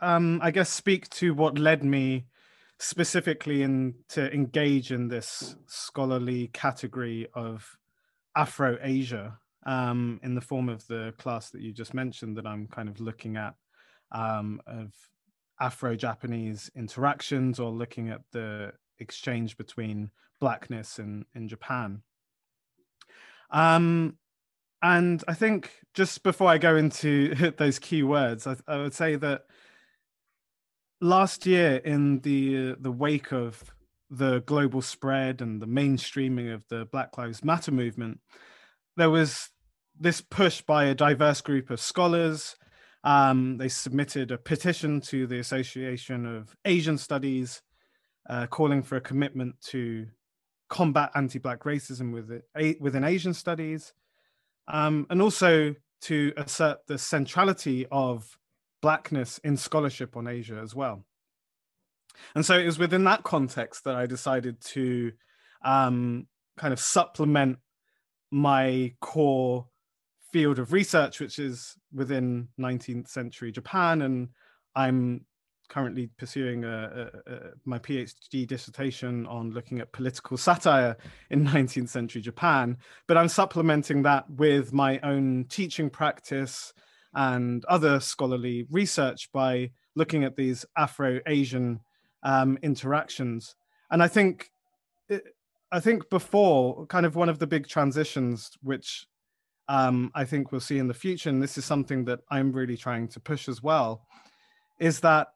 um, 0.00 0.40
I 0.42 0.52
guess, 0.52 0.70
speak 0.70 1.08
to 1.10 1.34
what 1.34 1.58
led 1.58 1.84
me 1.84 2.26
specifically 2.78 3.62
in 3.62 3.94
to 4.10 4.32
engage 4.32 4.92
in 4.92 5.08
this 5.08 5.56
scholarly 5.66 6.48
category 6.48 7.26
of 7.34 7.76
Afro 8.36 8.78
Asia 8.80 9.38
um, 9.64 10.20
in 10.22 10.34
the 10.34 10.40
form 10.40 10.68
of 10.68 10.86
the 10.86 11.14
class 11.18 11.50
that 11.50 11.62
you 11.62 11.72
just 11.72 11.94
mentioned 11.94 12.36
that 12.36 12.46
I'm 12.46 12.68
kind 12.68 12.88
of 12.88 13.00
looking 13.00 13.36
at 13.36 13.54
um, 14.12 14.60
of 14.66 14.92
Afro 15.60 15.96
Japanese 15.96 16.70
interactions 16.74 17.58
or 17.58 17.70
looking 17.70 18.08
at 18.08 18.22
the 18.32 18.72
exchange 18.98 19.56
between 19.56 20.10
blackness 20.40 20.98
in, 20.98 21.24
in 21.34 21.48
Japan. 21.48 22.02
Um, 23.50 24.18
and 24.82 25.22
I 25.26 25.34
think 25.34 25.70
just 25.94 26.22
before 26.22 26.48
I 26.48 26.58
go 26.58 26.76
into 26.76 27.34
those 27.56 27.78
key 27.78 28.02
words, 28.02 28.46
I, 28.46 28.56
I 28.68 28.78
would 28.78 28.94
say 28.94 29.16
that 29.16 29.46
last 31.00 31.46
year, 31.46 31.76
in 31.76 32.20
the 32.20 32.76
the 32.78 32.92
wake 32.92 33.32
of 33.32 33.72
the 34.10 34.40
global 34.40 34.82
spread 34.82 35.40
and 35.40 35.60
the 35.60 35.66
mainstreaming 35.66 36.54
of 36.54 36.64
the 36.68 36.84
Black 36.84 37.18
Lives 37.18 37.44
Matter 37.44 37.72
movement, 37.72 38.20
there 38.96 39.10
was 39.10 39.50
this 39.98 40.20
push 40.20 40.60
by 40.60 40.84
a 40.84 40.94
diverse 40.94 41.40
group 41.40 41.70
of 41.70 41.80
scholars 41.80 42.56
um, 43.06 43.56
they 43.56 43.68
submitted 43.68 44.32
a 44.32 44.36
petition 44.36 45.00
to 45.00 45.28
the 45.28 45.38
Association 45.38 46.26
of 46.26 46.56
Asian 46.64 46.98
Studies, 46.98 47.62
uh, 48.28 48.48
calling 48.48 48.82
for 48.82 48.96
a 48.96 49.00
commitment 49.00 49.54
to 49.68 50.08
combat 50.68 51.12
anti-black 51.14 51.60
racism 51.62 52.10
within 52.80 53.04
Asian 53.04 53.32
studies, 53.32 53.94
um, 54.66 55.06
and 55.08 55.22
also 55.22 55.76
to 56.00 56.32
assert 56.36 56.78
the 56.88 56.98
centrality 56.98 57.86
of 57.92 58.36
blackness 58.82 59.38
in 59.44 59.56
scholarship 59.56 60.16
on 60.16 60.26
Asia 60.26 60.58
as 60.60 60.74
well. 60.74 61.04
And 62.34 62.44
so 62.44 62.58
it 62.58 62.66
was 62.66 62.78
within 62.78 63.04
that 63.04 63.22
context 63.22 63.84
that 63.84 63.94
I 63.94 64.06
decided 64.06 64.60
to 64.72 65.12
um, 65.64 66.26
kind 66.56 66.72
of 66.72 66.80
supplement 66.80 67.58
my 68.32 68.94
core 69.00 69.68
field 70.32 70.58
of 70.58 70.72
research, 70.72 71.20
which 71.20 71.38
is 71.38 71.76
within 71.92 72.48
19th 72.58 73.08
century 73.08 73.52
Japan, 73.52 74.02
and 74.02 74.28
I'm 74.74 75.24
currently 75.68 76.08
pursuing 76.18 76.64
a, 76.64 77.10
a, 77.26 77.32
a, 77.32 77.38
my 77.64 77.78
PhD 77.78 78.46
dissertation 78.46 79.26
on 79.26 79.50
looking 79.50 79.80
at 79.80 79.92
political 79.92 80.36
satire 80.36 80.96
in 81.30 81.44
19th 81.46 81.88
century 81.88 82.22
Japan. 82.22 82.76
But 83.06 83.16
I'm 83.16 83.28
supplementing 83.28 84.02
that 84.02 84.28
with 84.30 84.72
my 84.72 84.98
own 85.00 85.46
teaching 85.48 85.90
practice 85.90 86.72
and 87.14 87.64
other 87.64 87.98
scholarly 88.00 88.66
research 88.70 89.30
by 89.32 89.70
looking 89.94 90.24
at 90.24 90.36
these 90.36 90.64
Afro-Asian 90.76 91.80
um, 92.22 92.58
interactions. 92.62 93.54
And 93.90 94.02
I 94.02 94.08
think, 94.08 94.50
I 95.72 95.80
think 95.80 96.10
before, 96.10 96.86
kind 96.86 97.06
of 97.06 97.16
one 97.16 97.28
of 97.28 97.38
the 97.38 97.46
big 97.46 97.66
transitions, 97.66 98.50
which 98.62 99.06
um, 99.68 100.10
I 100.14 100.24
think 100.24 100.52
we'll 100.52 100.60
see 100.60 100.78
in 100.78 100.88
the 100.88 100.94
future, 100.94 101.28
and 101.28 101.42
this 101.42 101.58
is 101.58 101.64
something 101.64 102.04
that 102.04 102.20
I'm 102.30 102.52
really 102.52 102.76
trying 102.76 103.08
to 103.08 103.20
push 103.20 103.48
as 103.48 103.62
well, 103.62 104.06
is 104.78 105.00
that 105.00 105.28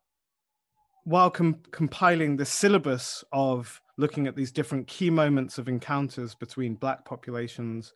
while 1.05 1.31
com- 1.31 1.63
compiling 1.73 2.37
the 2.37 2.45
syllabus 2.45 3.25
of 3.33 3.81
looking 3.97 4.27
at 4.27 4.37
these 4.37 4.53
different 4.53 4.87
key 4.87 5.11
moments 5.11 5.59
of 5.59 5.69
encounters 5.69 6.35
between 6.35 6.75
Black 6.75 7.05
populations 7.05 7.95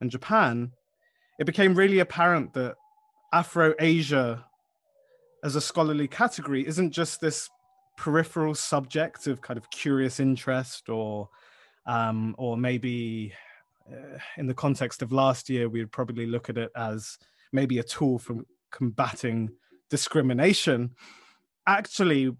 and 0.00 0.10
Japan, 0.10 0.72
it 1.38 1.44
became 1.44 1.74
really 1.74 1.98
apparent 1.98 2.54
that 2.54 2.76
Afro 3.32 3.74
Asia 3.78 4.44
as 5.44 5.56
a 5.56 5.60
scholarly 5.60 6.08
category 6.08 6.66
isn't 6.66 6.90
just 6.92 7.20
this 7.20 7.50
peripheral 7.96 8.54
subject 8.54 9.26
of 9.26 9.40
kind 9.40 9.58
of 9.58 9.70
curious 9.70 10.20
interest 10.20 10.88
or 10.88 11.28
um, 11.86 12.34
or 12.36 12.56
maybe 12.56 13.32
uh, 13.90 14.18
in 14.36 14.46
the 14.46 14.54
context 14.54 15.02
of 15.02 15.12
last 15.12 15.48
year, 15.48 15.68
we 15.68 15.80
would 15.80 15.92
probably 15.92 16.26
look 16.26 16.48
at 16.48 16.58
it 16.58 16.70
as 16.76 17.18
maybe 17.52 17.78
a 17.78 17.84
tool 17.84 18.18
for 18.18 18.44
combating 18.70 19.50
discrimination. 19.90 20.90
Actually, 21.66 22.32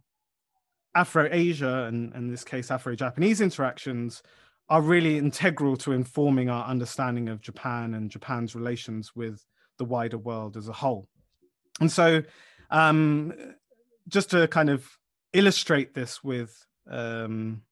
Afro 0.95 1.29
Asia, 1.31 1.85
and 1.85 2.15
in 2.15 2.31
this 2.31 2.45
case, 2.45 2.71
Afro 2.71 2.95
Japanese 2.95 3.41
interactions, 3.41 4.23
are 4.69 4.81
really 4.81 5.19
integral 5.19 5.77
to 5.77 5.93
informing 5.93 6.51
our 6.51 6.65
understanding 6.67 7.29
of 7.29 7.41
Japan 7.41 7.95
and 7.95 8.11
Japan's 8.11 8.55
relations 8.55 9.15
with 9.15 9.45
the 9.79 9.85
wider 9.85 10.19
world 10.19 10.57
as 10.57 10.69
a 10.69 10.73
whole. 10.73 11.09
And 11.81 11.93
so, 11.93 12.23
um, 12.71 13.33
just 14.09 14.31
to 14.31 14.49
kind 14.49 14.71
of 14.71 14.89
illustrate 15.33 15.95
this 15.95 16.25
with 16.25 16.67
um, 16.91 17.63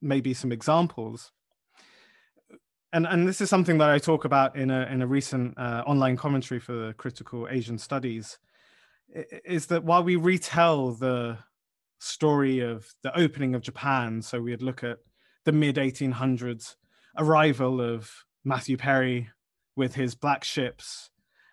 maybe 0.00 0.32
some 0.32 0.52
examples, 0.52 1.32
and 2.92 3.06
and 3.06 3.26
this 3.26 3.40
is 3.40 3.48
something 3.48 3.78
that 3.78 3.90
I 3.90 3.98
talk 3.98 4.24
about 4.24 4.56
in 4.56 4.70
a 4.70 4.86
in 4.86 5.02
a 5.02 5.06
recent 5.06 5.58
uh, 5.58 5.82
online 5.86 6.16
commentary 6.16 6.60
for 6.60 6.72
the 6.72 6.94
critical 6.94 7.48
Asian 7.50 7.78
studies, 7.78 8.38
is 9.44 9.66
that 9.66 9.84
while 9.84 10.04
we 10.04 10.16
retell 10.16 10.92
the 10.92 11.38
story 11.98 12.60
of 12.60 12.86
the 13.02 13.16
opening 13.18 13.54
of 13.54 13.62
Japan, 13.62 14.22
so 14.22 14.40
we'd 14.40 14.62
look 14.62 14.84
at 14.84 14.98
the 15.44 15.52
mid 15.52 15.76
1800s 15.76 16.76
arrival 17.18 17.80
of 17.80 18.10
Matthew 18.44 18.76
Perry 18.76 19.30
with 19.76 19.94
his 19.94 20.14
black 20.14 20.44
ships 20.44 21.10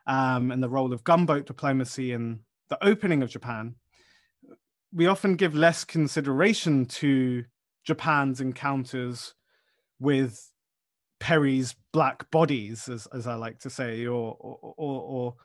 um, 0.08 0.52
and 0.52 0.62
the 0.62 0.70
role 0.70 0.92
of 0.92 1.04
gunboat 1.04 1.46
diplomacy 1.46 2.12
in 2.12 2.40
the 2.70 2.84
opening 2.84 3.24
of 3.24 3.30
Japan, 3.30 3.76
we 4.94 5.08
often 5.08 5.36
give 5.36 5.56
less 5.56 5.84
consideration 5.84 6.86
to 6.86 7.46
Japan's 7.86 8.42
encounters 8.42 9.36
with 10.00 10.52
Perry's 11.20 11.76
black 11.92 12.30
bodies, 12.32 12.90
as 12.90 13.08
as 13.08 13.28
I 13.28 13.36
like 13.36 13.60
to 13.60 13.70
say, 13.70 14.06
or 14.06 14.36
or, 14.40 14.74
or, 14.78 15.02
or 15.02 15.36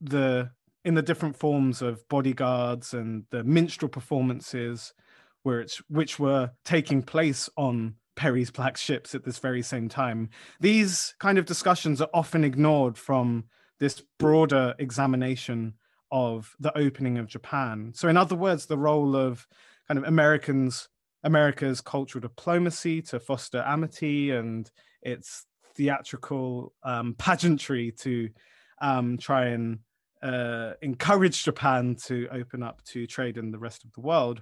the 0.00 0.50
in 0.84 0.94
the 0.94 1.02
different 1.02 1.36
forms 1.36 1.82
of 1.82 2.08
bodyguards 2.08 2.94
and 2.94 3.24
the 3.30 3.42
minstrel 3.42 3.88
performances, 3.88 4.94
where 5.42 5.60
it's 5.60 5.78
which 5.88 6.18
were 6.18 6.50
taking 6.64 7.02
place 7.02 7.48
on 7.56 7.94
Perry's 8.16 8.50
black 8.50 8.76
ships 8.76 9.14
at 9.14 9.24
this 9.24 9.38
very 9.38 9.62
same 9.62 9.88
time. 9.88 10.30
These 10.60 11.14
kind 11.18 11.38
of 11.38 11.44
discussions 11.44 12.00
are 12.00 12.08
often 12.14 12.44
ignored 12.44 12.96
from 12.96 13.44
this 13.78 14.02
broader 14.18 14.74
examination 14.78 15.74
of 16.10 16.54
the 16.58 16.76
opening 16.76 17.18
of 17.18 17.26
Japan. 17.26 17.92
So, 17.94 18.08
in 18.08 18.16
other 18.16 18.36
words, 18.36 18.66
the 18.66 18.78
role 18.78 19.14
of 19.14 19.46
kind 19.86 19.98
of 19.98 20.04
Americans, 20.04 20.88
America's 21.26 21.80
cultural 21.80 22.22
diplomacy 22.22 23.02
to 23.02 23.18
foster 23.18 23.62
amity 23.66 24.30
and 24.30 24.70
its 25.02 25.44
theatrical 25.74 26.72
um, 26.84 27.16
pageantry 27.18 27.92
to 27.98 28.30
um, 28.80 29.18
try 29.18 29.46
and 29.46 29.80
uh, 30.22 30.74
encourage 30.82 31.42
Japan 31.42 31.96
to 32.04 32.28
open 32.30 32.62
up 32.62 32.80
to 32.84 33.08
trade 33.08 33.38
in 33.38 33.50
the 33.50 33.58
rest 33.58 33.84
of 33.84 33.92
the 33.92 34.00
world. 34.00 34.40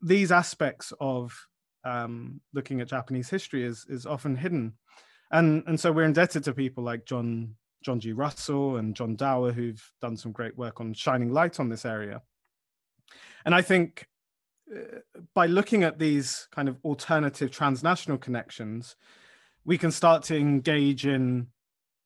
These 0.00 0.30
aspects 0.30 0.92
of 1.00 1.36
um, 1.84 2.40
looking 2.54 2.80
at 2.80 2.88
Japanese 2.88 3.28
history 3.28 3.64
is 3.64 3.84
is 3.88 4.06
often 4.06 4.36
hidden, 4.36 4.74
and 5.32 5.64
and 5.66 5.78
so 5.78 5.92
we're 5.92 6.04
indebted 6.04 6.44
to 6.44 6.54
people 6.54 6.84
like 6.84 7.04
John 7.04 7.56
John 7.84 7.98
G. 8.00 8.12
Russell 8.12 8.76
and 8.76 8.96
John 8.96 9.16
Dower 9.16 9.52
who've 9.52 9.82
done 10.00 10.16
some 10.16 10.32
great 10.32 10.56
work 10.56 10.80
on 10.80 10.94
shining 10.94 11.32
light 11.32 11.58
on 11.60 11.68
this 11.68 11.84
area. 11.84 12.22
And 13.44 13.54
I 13.54 13.60
think 13.60 14.06
uh, 14.06 14.13
by 15.34 15.46
looking 15.46 15.82
at 15.82 15.98
these 15.98 16.48
kind 16.50 16.68
of 16.68 16.78
alternative 16.84 17.50
transnational 17.50 18.18
connections, 18.18 18.96
we 19.64 19.78
can 19.78 19.90
start 19.90 20.22
to 20.24 20.36
engage 20.36 21.06
in 21.06 21.48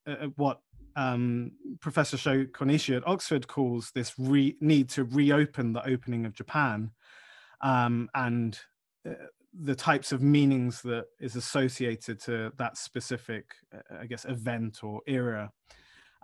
uh, 0.06 0.12
uh 0.12 0.26
what 0.36 0.60
um, 0.96 1.52
Professor 1.80 2.16
Sho 2.16 2.44
Konishi 2.46 2.96
at 2.96 3.06
Oxford 3.06 3.46
calls 3.46 3.92
this 3.94 4.14
re- 4.18 4.56
need 4.60 4.88
to 4.90 5.04
reopen 5.04 5.72
the 5.72 5.86
opening 5.86 6.26
of 6.26 6.34
Japan 6.34 6.90
um, 7.60 8.08
and 8.14 8.58
uh, 9.08 9.12
the 9.60 9.76
types 9.76 10.10
of 10.10 10.22
meanings 10.22 10.82
that 10.82 11.04
is 11.20 11.36
associated 11.36 12.20
to 12.22 12.52
that 12.58 12.76
specific, 12.76 13.46
uh, 13.72 13.98
I 14.00 14.06
guess, 14.06 14.24
event 14.24 14.82
or 14.82 15.00
era. 15.06 15.52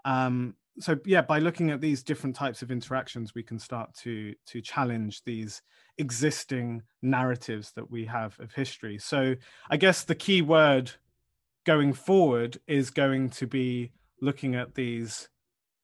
Um, 0.04 0.56
so 0.78 0.98
yeah, 1.04 1.22
by 1.22 1.38
looking 1.38 1.70
at 1.70 1.80
these 1.80 2.02
different 2.02 2.34
types 2.34 2.62
of 2.62 2.70
interactions, 2.70 3.34
we 3.34 3.42
can 3.42 3.58
start 3.58 3.94
to 4.02 4.34
to 4.46 4.60
challenge 4.60 5.22
these 5.24 5.62
existing 5.98 6.82
narratives 7.02 7.72
that 7.72 7.90
we 7.90 8.04
have 8.06 8.38
of 8.40 8.52
history. 8.52 8.98
So 8.98 9.34
I 9.70 9.76
guess 9.76 10.04
the 10.04 10.14
key 10.14 10.42
word 10.42 10.90
going 11.64 11.92
forward 11.92 12.58
is 12.66 12.90
going 12.90 13.30
to 13.30 13.46
be 13.46 13.92
looking 14.20 14.54
at 14.54 14.74
these 14.74 15.28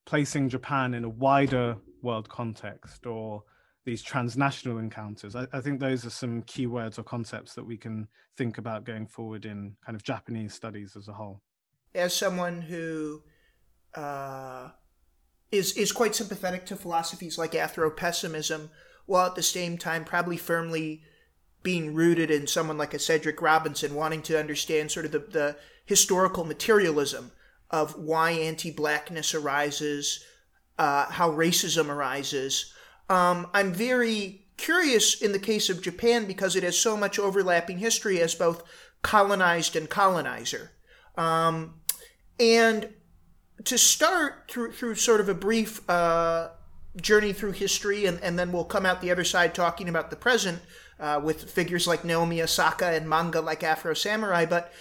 placing 0.06 0.48
Japan 0.48 0.94
in 0.94 1.04
a 1.04 1.08
wider 1.08 1.76
world 2.02 2.28
context 2.28 3.06
or 3.06 3.44
these 3.84 4.02
transnational 4.02 4.78
encounters. 4.78 5.36
I, 5.36 5.46
I, 5.52 5.60
think 5.60 5.80
those 5.80 6.04
are 6.04 6.10
some 6.10 6.42
key 6.42 6.66
words 6.66 6.98
or 6.98 7.02
concepts 7.02 7.54
that 7.54 7.64
we 7.64 7.76
can 7.76 8.08
think 8.36 8.58
about 8.58 8.84
going 8.84 9.06
forward 9.06 9.46
in 9.46 9.76
kind 9.84 9.96
of 9.96 10.02
Japanese 10.02 10.52
studies 10.52 10.96
as 10.96 11.08
a 11.08 11.12
whole. 11.12 11.40
As 11.94 12.14
someone 12.14 12.60
who 12.60 13.22
uh, 13.94 14.70
is 15.50 15.72
is 15.76 15.92
quite 15.92 16.14
sympathetic 16.14 16.66
to 16.66 16.76
philosophies 16.76 17.38
like 17.38 17.52
Afropessimism, 17.52 18.68
while 19.06 19.26
at 19.26 19.34
the 19.34 19.42
same 19.42 19.78
time 19.78 20.04
probably 20.04 20.36
firmly 20.36 21.02
being 21.62 21.94
rooted 21.94 22.30
in 22.30 22.46
someone 22.46 22.78
like 22.78 22.94
a 22.94 22.98
Cedric 22.98 23.42
Robinson, 23.42 23.94
wanting 23.94 24.22
to 24.22 24.38
understand 24.38 24.90
sort 24.90 25.04
of 25.04 25.12
the, 25.12 25.18
the 25.18 25.56
historical 25.84 26.44
materialism 26.44 27.32
of 27.70 27.96
why 27.96 28.30
anti-blackness 28.30 29.34
arises, 29.34 30.24
uh, 30.78 31.06
how 31.10 31.30
racism 31.30 31.88
arises. 31.88 32.72
Um, 33.08 33.48
I'm 33.52 33.72
very 33.72 34.46
curious 34.56 35.20
in 35.20 35.32
the 35.32 35.38
case 35.38 35.68
of 35.68 35.82
Japan 35.82 36.26
because 36.26 36.56
it 36.56 36.62
has 36.62 36.78
so 36.78 36.96
much 36.96 37.18
overlapping 37.18 37.78
history 37.78 38.20
as 38.20 38.34
both 38.34 38.62
colonized 39.02 39.76
and 39.76 39.88
colonizer. 39.88 40.72
Um, 41.16 41.80
and 42.38 42.88
to 43.64 43.78
start 43.78 44.44
through 44.48 44.72
through 44.72 44.94
sort 44.94 45.20
of 45.20 45.28
a 45.28 45.34
brief 45.34 45.88
uh, 45.88 46.48
journey 47.00 47.32
through 47.32 47.52
history, 47.52 48.06
and, 48.06 48.20
and 48.22 48.38
then 48.38 48.52
we'll 48.52 48.64
come 48.64 48.86
out 48.86 49.00
the 49.00 49.10
other 49.10 49.24
side 49.24 49.54
talking 49.54 49.88
about 49.88 50.10
the 50.10 50.16
present 50.16 50.60
uh, 50.98 51.20
with 51.22 51.50
figures 51.50 51.86
like 51.86 52.04
Naomi 52.04 52.42
Osaka 52.42 52.86
and 52.86 53.08
manga 53.08 53.40
like 53.40 53.62
Afro 53.62 53.94
Samurai. 53.94 54.46
But 54.46 54.72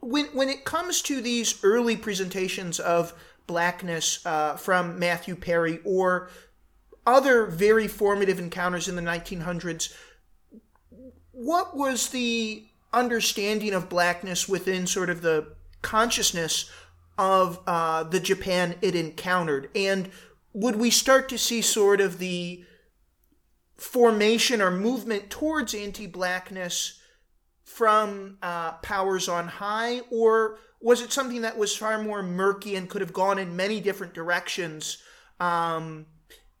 when 0.00 0.26
when 0.26 0.48
it 0.48 0.64
comes 0.64 1.02
to 1.02 1.20
these 1.20 1.62
early 1.62 1.96
presentations 1.96 2.80
of 2.80 3.14
blackness 3.46 4.24
uh, 4.24 4.56
from 4.56 4.98
Matthew 4.98 5.36
Perry 5.36 5.80
or 5.84 6.30
other 7.06 7.46
very 7.46 7.86
formative 7.86 8.38
encounters 8.38 8.88
in 8.88 8.96
the 8.96 9.02
1900s, 9.02 9.94
what 11.32 11.76
was 11.76 12.08
the 12.08 12.66
understanding 12.92 13.74
of 13.74 13.88
blackness 13.88 14.48
within 14.48 14.86
sort 14.86 15.10
of 15.10 15.20
the 15.20 15.54
consciousness 15.82 16.70
of 17.18 17.60
uh, 17.66 18.04
the 18.04 18.20
Japan 18.20 18.76
it 18.82 18.94
encountered? 18.94 19.70
And 19.74 20.10
would 20.52 20.76
we 20.76 20.90
start 20.90 21.28
to 21.30 21.38
see 21.38 21.62
sort 21.62 22.00
of 22.00 22.18
the 22.18 22.64
formation 23.76 24.62
or 24.62 24.70
movement 24.70 25.30
towards 25.30 25.74
anti 25.74 26.06
blackness 26.06 27.00
from 27.64 28.38
uh, 28.42 28.72
powers 28.74 29.28
on 29.28 29.48
high, 29.48 30.00
or 30.10 30.58
was 30.80 31.00
it 31.00 31.12
something 31.12 31.42
that 31.42 31.58
was 31.58 31.76
far 31.76 32.02
more 32.02 32.22
murky 32.22 32.76
and 32.76 32.88
could 32.88 33.00
have 33.00 33.12
gone 33.12 33.38
in 33.38 33.56
many 33.56 33.80
different 33.80 34.14
directions 34.14 34.98
um, 35.40 36.06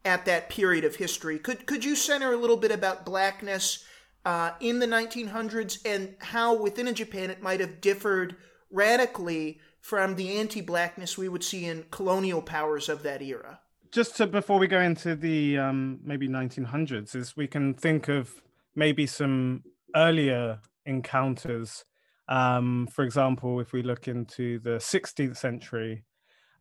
at 0.04 0.24
that 0.24 0.48
period 0.48 0.84
of 0.84 0.96
history? 0.96 1.38
Could 1.38 1.66
could 1.66 1.84
you 1.84 1.94
center 1.94 2.32
a 2.32 2.36
little 2.36 2.56
bit 2.56 2.72
about 2.72 3.04
blackness 3.04 3.84
uh, 4.24 4.52
in 4.60 4.78
the 4.78 4.86
1900s 4.86 5.78
and 5.84 6.14
how 6.18 6.54
within 6.54 6.92
Japan 6.94 7.30
it 7.30 7.42
might 7.42 7.60
have 7.60 7.80
differed 7.80 8.36
radically 8.70 9.60
from 9.84 10.16
the 10.16 10.38
anti-blackness 10.38 11.18
we 11.18 11.28
would 11.28 11.44
see 11.44 11.66
in 11.66 11.84
colonial 11.90 12.40
powers 12.40 12.88
of 12.88 13.02
that 13.02 13.20
era? 13.20 13.60
Just 13.92 14.16
to, 14.16 14.26
before 14.26 14.58
we 14.58 14.66
go 14.66 14.80
into 14.80 15.14
the 15.14 15.58
um, 15.58 16.00
maybe 16.02 16.26
1900s, 16.26 17.14
is 17.14 17.36
we 17.36 17.46
can 17.46 17.74
think 17.74 18.08
of 18.08 18.32
maybe 18.74 19.06
some 19.06 19.62
earlier 19.94 20.60
encounters. 20.86 21.84
Um, 22.30 22.88
for 22.90 23.04
example, 23.04 23.60
if 23.60 23.74
we 23.74 23.82
look 23.82 24.08
into 24.08 24.58
the 24.60 24.78
16th 24.78 25.36
century, 25.36 26.04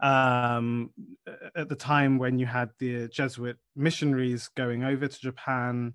um, 0.01 0.89
at 1.55 1.69
the 1.69 1.77
time 1.77 2.17
when 2.17 2.39
you 2.39 2.45
had 2.45 2.71
the 2.77 3.07
Jesuit 3.07 3.55
missionaries 3.73 4.49
going 4.49 4.83
over 4.83 5.07
to 5.07 5.19
Japan, 5.21 5.93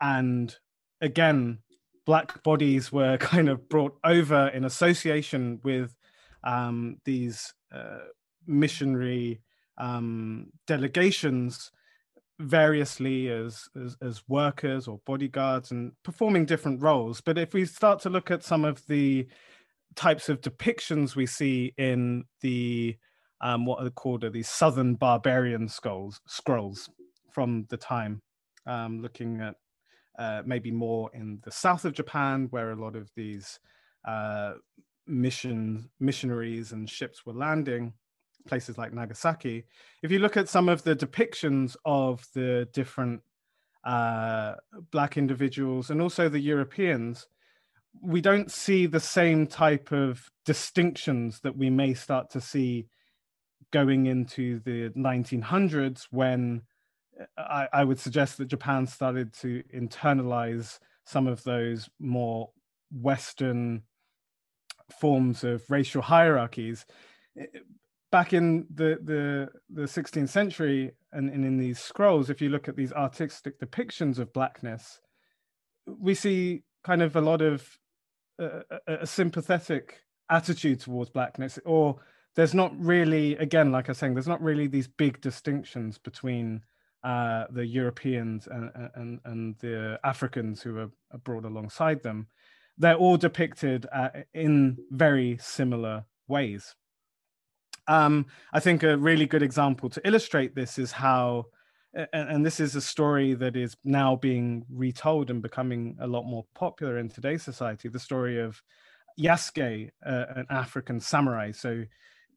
and 0.00 0.56
again, 1.00 1.58
black 2.06 2.40
bodies 2.44 2.92
were 2.92 3.18
kind 3.18 3.48
of 3.48 3.68
brought 3.68 3.98
over 4.04 4.46
in 4.46 4.64
association 4.64 5.58
with 5.64 5.96
um, 6.44 6.98
these 7.04 7.54
uh, 7.74 7.98
missionary 8.46 9.40
um, 9.78 10.50
delegations 10.66 11.70
variously 12.38 13.28
as, 13.28 13.68
as, 13.80 13.96
as 14.02 14.22
workers 14.28 14.88
or 14.88 15.00
bodyguards 15.06 15.70
and 15.70 15.92
performing 16.02 16.44
different 16.44 16.82
roles. 16.82 17.20
But 17.20 17.38
if 17.38 17.54
we 17.54 17.64
start 17.64 18.00
to 18.00 18.10
look 18.10 18.30
at 18.30 18.42
some 18.42 18.64
of 18.64 18.84
the 18.86 19.26
types 19.94 20.28
of 20.28 20.40
depictions 20.40 21.14
we 21.14 21.26
see 21.26 21.72
in 21.76 22.24
the 22.40 22.96
um, 23.40 23.66
what 23.66 23.84
are 23.84 23.90
called 23.90 24.24
are 24.24 24.30
these 24.30 24.48
southern 24.48 24.94
barbarian 24.94 25.68
scrolls 25.68 26.20
scrolls 26.26 26.88
from 27.30 27.66
the 27.70 27.76
time, 27.76 28.22
um, 28.66 29.02
looking 29.02 29.40
at 29.40 29.56
uh, 30.18 30.42
maybe 30.46 30.70
more 30.70 31.10
in 31.12 31.40
the 31.42 31.50
south 31.50 31.84
of 31.84 31.92
Japan, 31.92 32.46
where 32.50 32.70
a 32.70 32.80
lot 32.80 32.94
of 32.94 33.10
these 33.16 33.58
uh, 34.06 34.52
mission 35.06 35.90
missionaries 36.00 36.72
and 36.72 36.88
ships 36.88 37.26
were 37.26 37.32
landing 37.32 37.92
places 38.46 38.78
like 38.78 38.92
Nagasaki, 38.92 39.64
if 40.02 40.10
you 40.10 40.18
look 40.18 40.36
at 40.36 40.48
some 40.48 40.68
of 40.68 40.82
the 40.82 40.96
depictions 40.96 41.76
of 41.84 42.26
the 42.34 42.68
different 42.72 43.20
uh, 43.84 44.54
black 44.90 45.16
individuals 45.16 45.90
and 45.90 46.00
also 46.00 46.28
the 46.28 46.40
Europeans, 46.40 47.26
we 48.00 48.20
don't 48.20 48.50
see 48.50 48.86
the 48.86 49.00
same 49.00 49.46
type 49.46 49.92
of 49.92 50.30
distinctions 50.44 51.40
that 51.40 51.56
we 51.56 51.70
may 51.70 51.94
start 51.94 52.30
to 52.30 52.40
see 52.40 52.86
going 53.70 54.06
into 54.06 54.60
the 54.60 54.90
1900s 54.90 56.06
when 56.10 56.62
uh, 57.20 57.42
I, 57.42 57.68
I 57.72 57.84
would 57.84 57.98
suggest 57.98 58.38
that 58.38 58.48
Japan 58.48 58.86
started 58.86 59.32
to 59.40 59.62
internalize 59.74 60.78
some 61.04 61.26
of 61.26 61.42
those 61.42 61.88
more 61.98 62.50
Western 62.90 63.82
forms 64.92 65.44
of 65.44 65.62
racial 65.70 66.02
hierarchies 66.02 66.84
back 68.12 68.32
in 68.32 68.66
the 68.72 68.98
the 69.02 69.48
the 69.70 69.82
16th 69.82 70.28
century 70.28 70.92
and, 71.12 71.30
and 71.30 71.44
in 71.44 71.56
these 71.56 71.80
scrolls 71.80 72.30
if 72.30 72.40
you 72.40 72.50
look 72.50 72.68
at 72.68 72.76
these 72.76 72.92
artistic 72.92 73.58
depictions 73.58 74.18
of 74.18 74.32
blackness 74.32 75.00
we 75.86 76.14
see 76.14 76.62
kind 76.84 77.02
of 77.02 77.16
a 77.16 77.20
lot 77.20 77.40
of 77.42 77.78
uh, 78.40 78.60
a, 78.86 78.94
a 79.00 79.06
sympathetic 79.06 80.02
attitude 80.30 80.80
towards 80.80 81.10
blackness 81.10 81.58
or 81.64 81.96
there's 82.36 82.54
not 82.54 82.72
really 82.78 83.34
again 83.36 83.72
like 83.72 83.88
i 83.88 83.92
was 83.92 83.98
saying 83.98 84.14
there's 84.14 84.28
not 84.28 84.42
really 84.42 84.66
these 84.66 84.88
big 84.88 85.20
distinctions 85.20 85.98
between 85.98 86.60
uh, 87.02 87.46
the 87.50 87.66
europeans 87.66 88.46
and, 88.46 88.70
and 88.94 89.20
and 89.24 89.56
the 89.58 89.98
africans 90.04 90.62
who 90.62 90.78
are, 90.78 90.90
are 91.10 91.18
brought 91.24 91.44
alongside 91.44 92.02
them 92.02 92.28
they're 92.78 92.96
all 92.96 93.16
depicted 93.16 93.86
uh, 93.92 94.08
in 94.34 94.78
very 94.90 95.36
similar 95.40 96.04
ways 96.28 96.74
Um, 97.88 98.26
I 98.52 98.60
think 98.60 98.82
a 98.82 98.96
really 98.96 99.26
good 99.26 99.42
example 99.42 99.88
to 99.90 100.06
illustrate 100.06 100.54
this 100.54 100.78
is 100.78 100.92
how, 100.92 101.46
and, 102.12 102.46
this 102.46 102.60
is 102.60 102.76
a 102.76 102.80
story 102.80 103.34
that 103.34 103.56
is 103.56 103.76
now 103.84 104.16
being 104.16 104.64
retold 104.70 105.30
and 105.30 105.42
becoming 105.42 105.96
a 106.00 106.06
lot 106.06 106.22
more 106.24 106.44
popular 106.54 106.98
in 106.98 107.08
today's 107.08 107.42
society 107.42 107.88
the 107.88 107.98
story 107.98 108.40
of 108.40 108.62
Yasuke, 109.18 109.90
uh, 110.06 110.24
an 110.36 110.46
African 110.50 111.00
samurai. 111.00 111.50
So, 111.52 111.84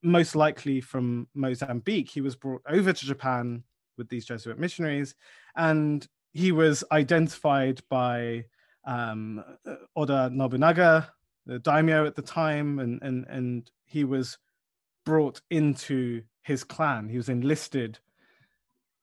most 0.03 0.35
likely 0.35 0.81
from 0.81 1.27
Mozambique, 1.33 2.09
he 2.09 2.21
was 2.21 2.35
brought 2.35 2.61
over 2.67 2.93
to 2.93 3.05
Japan 3.05 3.63
with 3.97 4.09
these 4.09 4.25
Jesuit 4.25 4.59
missionaries, 4.59 5.15
and 5.55 6.07
he 6.33 6.51
was 6.51 6.83
identified 6.91 7.81
by 7.89 8.45
um, 8.85 9.43
Oda 9.95 10.29
Nobunaga, 10.31 11.13
the 11.45 11.59
daimyo 11.59 12.05
at 12.05 12.15
the 12.15 12.21
time, 12.21 12.79
and 12.79 13.01
and 13.01 13.25
and 13.27 13.71
he 13.85 14.03
was 14.03 14.37
brought 15.05 15.41
into 15.49 16.23
his 16.43 16.63
clan. 16.63 17.09
He 17.09 17.17
was 17.17 17.29
enlisted 17.29 17.99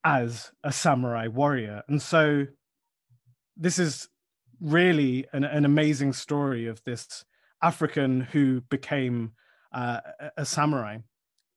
as 0.05 0.53
a 0.64 0.73
samurai 0.73 1.29
warrior, 1.29 1.83
and 1.88 2.01
so 2.01 2.47
this 3.57 3.79
is 3.79 4.09
really 4.61 5.27
an, 5.33 5.45
an 5.45 5.64
amazing 5.64 6.12
story 6.12 6.66
of 6.66 6.83
this 6.85 7.25
African 7.62 8.21
who 8.21 8.61
became 8.62 9.33
uh, 9.73 10.01
a 10.37 10.45
samurai. 10.45 10.99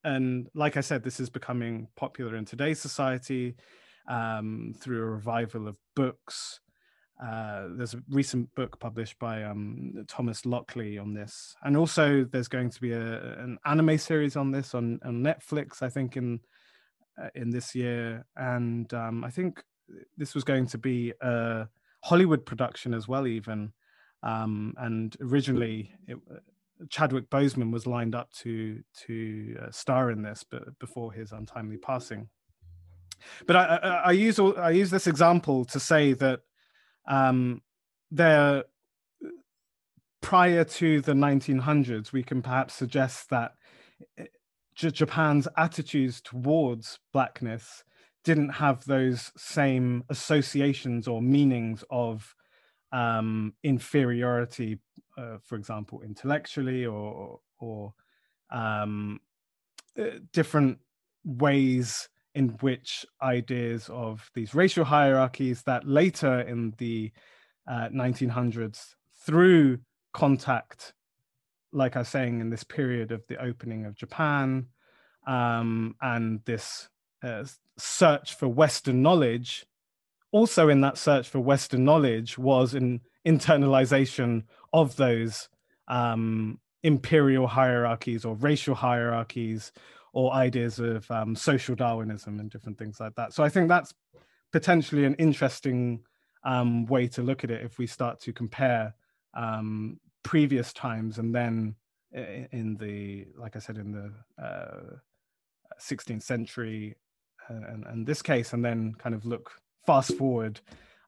And 0.04 0.48
like 0.54 0.76
I 0.76 0.80
said, 0.80 1.02
this 1.02 1.18
is 1.18 1.30
becoming 1.30 1.88
popular 1.96 2.36
in 2.36 2.44
today's 2.44 2.78
society 2.78 3.56
um, 4.08 4.74
through 4.78 5.02
a 5.02 5.10
revival 5.10 5.66
of 5.66 5.76
books. 5.94 6.60
Uh, 7.22 7.68
there's 7.70 7.94
a 7.94 8.02
recent 8.10 8.54
book 8.54 8.78
published 8.78 9.18
by 9.18 9.42
um, 9.42 10.04
Thomas 10.06 10.44
Lockley 10.44 10.98
on 10.98 11.14
this, 11.14 11.56
and 11.62 11.76
also 11.76 12.24
there's 12.24 12.48
going 12.48 12.70
to 12.70 12.80
be 12.80 12.92
a, 12.92 13.38
an 13.38 13.58
anime 13.64 13.96
series 13.96 14.36
on 14.36 14.50
this 14.50 14.74
on, 14.74 15.00
on 15.02 15.22
Netflix, 15.22 15.82
I 15.82 15.88
think 15.88 16.16
in 16.16 16.40
uh, 17.20 17.30
in 17.34 17.50
this 17.50 17.74
year, 17.74 18.26
and 18.36 18.92
um, 18.92 19.24
I 19.24 19.30
think 19.30 19.62
this 20.18 20.34
was 20.34 20.44
going 20.44 20.66
to 20.66 20.78
be 20.78 21.12
a 21.22 21.66
Hollywood 22.04 22.44
production 22.44 22.92
as 22.92 23.08
well, 23.08 23.26
even. 23.26 23.72
Um, 24.22 24.74
and 24.78 25.16
originally, 25.20 25.92
it, 26.06 26.18
Chadwick 26.90 27.30
Boseman 27.30 27.72
was 27.72 27.86
lined 27.86 28.14
up 28.14 28.30
to 28.42 28.82
to 29.06 29.56
uh, 29.62 29.70
star 29.70 30.10
in 30.10 30.22
this, 30.22 30.44
but 30.48 30.78
before 30.78 31.12
his 31.12 31.32
untimely 31.32 31.78
passing. 31.78 32.28
But 33.46 33.56
I, 33.56 33.64
I, 33.64 33.88
I 33.88 34.12
use 34.12 34.38
I 34.38 34.70
use 34.70 34.90
this 34.90 35.06
example 35.06 35.64
to 35.66 35.80
say 35.80 36.12
that 36.14 36.40
um, 37.06 37.62
there, 38.10 38.64
prior 40.20 40.64
to 40.64 41.00
the 41.00 41.12
1900s, 41.12 42.12
we 42.12 42.22
can 42.22 42.42
perhaps 42.42 42.74
suggest 42.74 43.30
that 43.30 43.52
eh, 44.18 44.24
J- 44.74 44.90
Japan's 44.90 45.48
attitudes 45.56 46.20
towards 46.20 46.98
blackness 47.12 47.84
didn't 48.24 48.50
have 48.50 48.84
those 48.84 49.30
same 49.36 50.02
associations 50.10 51.06
or 51.06 51.22
meanings 51.22 51.84
of 51.90 52.34
um, 52.92 53.54
inferiority, 53.62 54.78
uh, 55.16 55.36
for 55.44 55.56
example, 55.56 56.02
intellectually 56.02 56.84
or 56.86 57.40
or 57.58 57.94
um, 58.50 59.20
uh, 59.98 60.18
different 60.32 60.78
ways 61.24 62.08
in 62.36 62.50
which 62.60 63.06
ideas 63.22 63.88
of 63.88 64.30
these 64.34 64.54
racial 64.54 64.84
hierarchies 64.84 65.62
that 65.62 65.88
later 65.88 66.40
in 66.40 66.74
the 66.76 67.10
uh, 67.66 67.88
1900s, 67.88 68.94
through 69.24 69.78
contact, 70.12 70.92
like 71.72 71.96
I 71.96 72.00
was 72.00 72.08
saying, 72.08 72.40
in 72.40 72.50
this 72.50 72.62
period 72.62 73.10
of 73.10 73.26
the 73.26 73.42
opening 73.42 73.86
of 73.86 73.96
Japan 73.96 74.66
um, 75.26 75.96
and 76.02 76.40
this 76.44 76.90
uh, 77.24 77.44
search 77.78 78.34
for 78.34 78.48
Western 78.48 79.00
knowledge, 79.00 79.64
also 80.30 80.68
in 80.68 80.82
that 80.82 80.98
search 80.98 81.26
for 81.26 81.40
Western 81.40 81.86
knowledge 81.86 82.36
was 82.36 82.74
an 82.74 83.00
internalization 83.26 84.44
of 84.74 84.96
those 84.96 85.48
um, 85.88 86.60
imperial 86.82 87.46
hierarchies 87.46 88.26
or 88.26 88.34
racial 88.34 88.74
hierarchies 88.74 89.72
or 90.12 90.32
ideas 90.32 90.78
of 90.78 91.10
um, 91.10 91.34
social 91.34 91.74
Darwinism 91.74 92.40
and 92.40 92.50
different 92.50 92.78
things 92.78 93.00
like 93.00 93.14
that. 93.16 93.32
So 93.32 93.44
I 93.44 93.48
think 93.48 93.68
that's 93.68 93.92
potentially 94.52 95.04
an 95.04 95.14
interesting 95.14 96.02
um, 96.44 96.86
way 96.86 97.06
to 97.08 97.22
look 97.22 97.44
at 97.44 97.50
it 97.50 97.64
if 97.64 97.78
we 97.78 97.86
start 97.86 98.20
to 98.20 98.32
compare 98.32 98.94
um, 99.34 100.00
previous 100.22 100.72
times 100.72 101.18
and 101.18 101.34
then 101.34 101.74
in 102.12 102.76
the, 102.80 103.26
like 103.38 103.56
I 103.56 103.58
said, 103.58 103.76
in 103.76 103.92
the 103.92 104.42
uh, 104.42 104.96
16th 105.80 106.22
century 106.22 106.96
uh, 107.50 107.54
and, 107.54 107.84
and 107.86 108.06
this 108.06 108.22
case, 108.22 108.52
and 108.52 108.64
then 108.64 108.94
kind 108.94 109.14
of 109.14 109.26
look 109.26 109.52
fast 109.84 110.16
forward 110.16 110.60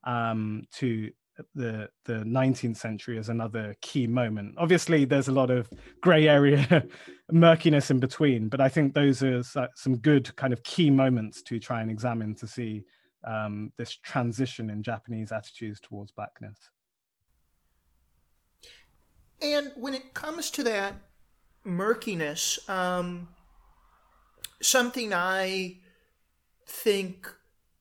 um, 0.05 0.65
to 0.75 1.11
the 1.55 1.89
the 2.05 2.25
19th 2.25 2.77
century 2.77 3.19
as 3.19 3.29
another 3.29 3.77
key 3.81 4.07
moment. 4.07 4.55
Obviously, 4.59 5.05
there's 5.05 5.29
a 5.29 5.33
lot 5.33 5.51
of 5.51 5.69
grey 6.01 6.29
area, 6.29 6.85
murkiness 7.33 7.91
in 7.91 8.01
between, 8.01 8.49
but 8.49 8.61
I 8.61 8.69
think 8.69 8.95
those 8.95 9.23
are 9.23 9.43
some 9.75 9.97
good 9.99 10.35
kind 10.37 10.53
of 10.53 10.63
key 10.63 10.91
moments 10.91 11.43
to 11.43 11.59
try 11.59 11.81
and 11.81 11.91
examine 11.91 12.35
to 12.37 12.47
see 12.47 12.85
um, 13.25 13.73
this 13.77 13.97
transition 13.97 14.71
in 14.71 14.83
Japanese 14.83 15.33
attitudes 15.33 15.81
towards 15.81 16.13
blackness. 16.13 16.71
And 19.41 19.73
when 19.77 19.95
it 19.95 20.15
comes 20.15 20.51
to 20.53 20.65
that 20.65 20.95
murkiness, 21.65 22.59
um, 22.69 23.29
something 24.61 25.13
I 25.15 25.79
think 26.67 27.33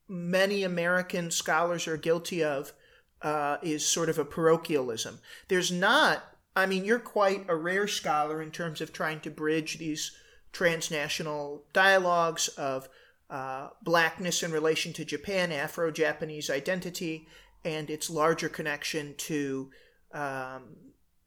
many 0.08 0.64
American 0.64 1.32
scholars 1.32 1.88
are 1.88 1.98
guilty 1.98 2.44
of 2.44 2.74
uh, 3.22 3.58
is 3.62 3.86
sort 3.86 4.10
of 4.10 4.20
a 4.20 4.26
parochialism. 4.26 5.20
There's 5.48 5.72
not, 5.72 6.24
I 6.56 6.66
mean, 6.66 6.86
you're 6.86 7.00
quite 7.00 7.46
a 7.48 7.56
rare 7.56 7.88
scholar 7.88 8.42
in 8.42 8.52
terms 8.52 8.82
of 8.82 8.94
trying 8.94 9.20
to 9.22 9.32
bridge 9.32 9.78
these 9.78 10.12
transnational 10.52 11.64
dialogues 11.74 12.48
of 12.50 12.90
uh, 13.30 13.70
blackness 13.84 14.44
in 14.44 14.52
relation 14.52 14.94
to 14.94 15.06
Japan, 15.06 15.52
Afro 15.52 15.92
Japanese 15.92 16.50
identity, 16.50 17.28
and 17.66 17.90
its 17.90 18.10
larger 18.10 18.50
connection 18.50 19.16
to 19.18 19.70
um, 20.14 20.64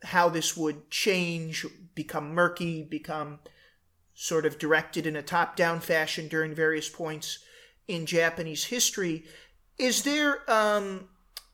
how 0.02 0.28
this 0.28 0.56
would 0.56 0.90
change, 0.90 1.66
become 1.94 2.32
murky, 2.32 2.82
become 2.82 3.40
sort 4.14 4.46
of 4.46 4.58
directed 4.58 5.06
in 5.06 5.16
a 5.16 5.22
top 5.22 5.56
down 5.56 5.80
fashion 5.80 6.28
during 6.28 6.54
various 6.54 6.88
points 6.88 7.40
in 7.88 8.06
Japanese 8.06 8.64
history. 8.64 9.24
Is 9.78 10.02
there 10.02 10.50
um, 10.50 11.08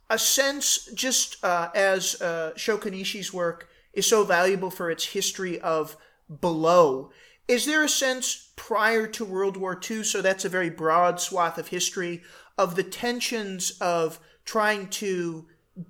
a 0.09 0.19
sense, 0.19 0.89
just 0.95 1.43
uh, 1.45 1.71
as 1.75 2.21
uh, 2.21 2.53
Nishi's 2.57 3.33
work 3.33 3.69
is 3.93 4.07
so 4.07 4.25
valuable 4.25 4.71
for 4.71 4.91
its 4.91 5.07
history 5.07 5.61
of 5.61 5.97
below, 6.41 7.11
is 7.49 7.67
there 7.67 7.85
a 7.85 7.89
sense 7.89 8.51
prior 8.57 9.07
to 9.07 9.25
World 9.25 9.57
War 9.57 9.79
II, 9.89 10.03
so 10.05 10.21
that's 10.21 10.45
a 10.45 10.49
very 10.49 10.71
broad 10.71 11.21
swath 11.21 11.59
of 11.59 11.69
history, 11.69 12.23
of 12.59 12.75
the 12.75 12.83
tensions 12.83 13.77
of 13.81 14.19
trying 14.45 14.89
to 14.89 15.47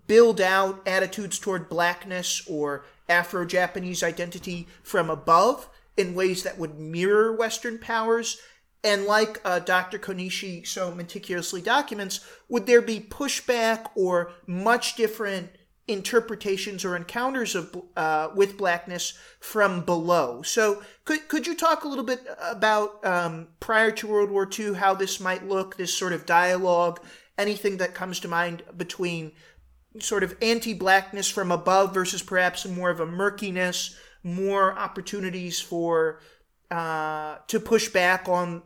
build 0.06 0.40
out 0.40 0.86
attitudes 0.86 1.38
toward 1.38 1.68
blackness 1.68 2.42
or 2.48 2.84
Afro 3.08 3.44
Japanese 3.44 4.02
identity 4.02 4.66
from 4.82 5.10
above 5.10 5.68
in 5.96 6.14
ways 6.14 6.42
that 6.42 6.58
would 6.58 6.78
mirror 6.78 7.32
Western 7.32 7.78
powers 7.78 8.38
and 8.86 9.04
like 9.04 9.40
uh, 9.44 9.58
Dr. 9.58 9.98
Konishi 9.98 10.64
so 10.64 10.94
meticulously 10.94 11.60
documents, 11.60 12.20
would 12.48 12.66
there 12.66 12.80
be 12.80 13.00
pushback 13.00 13.86
or 13.96 14.30
much 14.46 14.94
different 14.94 15.50
interpretations 15.88 16.84
or 16.84 16.94
encounters 16.94 17.56
of 17.56 17.76
uh, 17.96 18.28
with 18.36 18.56
blackness 18.56 19.18
from 19.40 19.80
below? 19.84 20.40
So, 20.42 20.84
could 21.04 21.26
could 21.26 21.48
you 21.48 21.56
talk 21.56 21.82
a 21.82 21.88
little 21.88 22.04
bit 22.04 22.24
about 22.40 23.04
um, 23.04 23.48
prior 23.58 23.90
to 23.90 24.06
World 24.06 24.30
War 24.30 24.48
II 24.56 24.74
how 24.74 24.94
this 24.94 25.18
might 25.18 25.48
look, 25.48 25.76
this 25.76 25.92
sort 25.92 26.12
of 26.12 26.24
dialogue, 26.24 27.00
anything 27.36 27.78
that 27.78 27.92
comes 27.92 28.20
to 28.20 28.28
mind 28.28 28.62
between 28.76 29.32
sort 29.98 30.22
of 30.22 30.36
anti-blackness 30.40 31.28
from 31.28 31.50
above 31.50 31.92
versus 31.92 32.22
perhaps 32.22 32.66
more 32.66 32.90
of 32.90 33.00
a 33.00 33.06
murkiness, 33.06 33.96
more 34.22 34.78
opportunities 34.78 35.60
for 35.60 36.20
uh, 36.70 37.38
to 37.48 37.58
push 37.58 37.88
back 37.88 38.28
on 38.28 38.62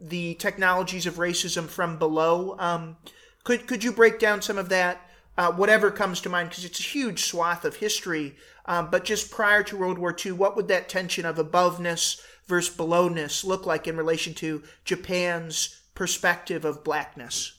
the 0.00 0.34
technologies 0.34 1.06
of 1.06 1.14
racism 1.14 1.66
from 1.66 1.98
below. 1.98 2.56
Um, 2.58 2.96
could 3.44 3.66
could 3.66 3.84
you 3.84 3.92
break 3.92 4.18
down 4.18 4.42
some 4.42 4.58
of 4.58 4.68
that? 4.68 5.00
Uh, 5.36 5.52
whatever 5.52 5.90
comes 5.92 6.20
to 6.20 6.28
mind, 6.28 6.48
because 6.48 6.64
it's 6.64 6.80
a 6.80 6.82
huge 6.82 7.24
swath 7.24 7.64
of 7.64 7.76
history. 7.76 8.34
Um, 8.66 8.90
but 8.90 9.04
just 9.04 9.30
prior 9.30 9.62
to 9.64 9.76
World 9.76 9.98
War 9.98 10.14
II, 10.14 10.32
what 10.32 10.56
would 10.56 10.68
that 10.68 10.88
tension 10.88 11.24
of 11.24 11.36
aboveness 11.36 12.20
versus 12.46 12.74
belowness 12.74 13.44
look 13.44 13.64
like 13.64 13.86
in 13.86 13.96
relation 13.96 14.34
to 14.34 14.64
Japan's 14.84 15.80
perspective 15.94 16.64
of 16.64 16.82
blackness? 16.82 17.58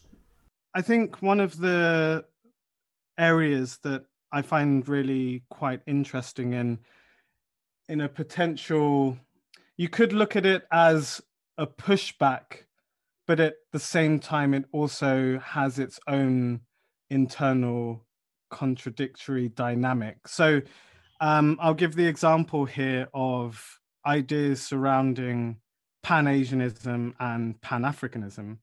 I 0.74 0.82
think 0.82 1.22
one 1.22 1.40
of 1.40 1.58
the 1.58 2.26
areas 3.18 3.80
that 3.84 4.06
I 4.32 4.42
find 4.42 4.88
really 4.88 5.44
quite 5.50 5.82
interesting 5.88 6.54
in 6.54 6.80
in 7.88 8.02
a 8.02 8.10
potential 8.10 9.18
you 9.78 9.90
could 9.90 10.14
look 10.14 10.36
at 10.36 10.46
it 10.46 10.68
as 10.72 11.22
a 11.60 11.68
pushback, 11.68 12.64
but 13.28 13.40
at 13.40 13.56
the 13.74 13.80
same 13.80 14.20
time, 14.20 14.54
it 14.54 14.66
also 14.72 15.40
has 15.40 15.78
its 15.78 16.00
own 16.08 16.62
internal 17.10 18.06
contradictory 18.50 19.50
dynamic. 19.50 20.28
So 20.28 20.62
um, 21.20 21.58
I'll 21.62 21.74
give 21.74 21.96
the 21.96 22.08
example 22.08 22.66
here 22.66 23.10
of 23.14 23.80
ideas 24.06 24.62
surrounding 24.62 25.58
Pan 26.02 26.28
Asianism 26.28 27.14
and 27.20 27.60
Pan 27.62 27.84
Africanism. 27.84 28.60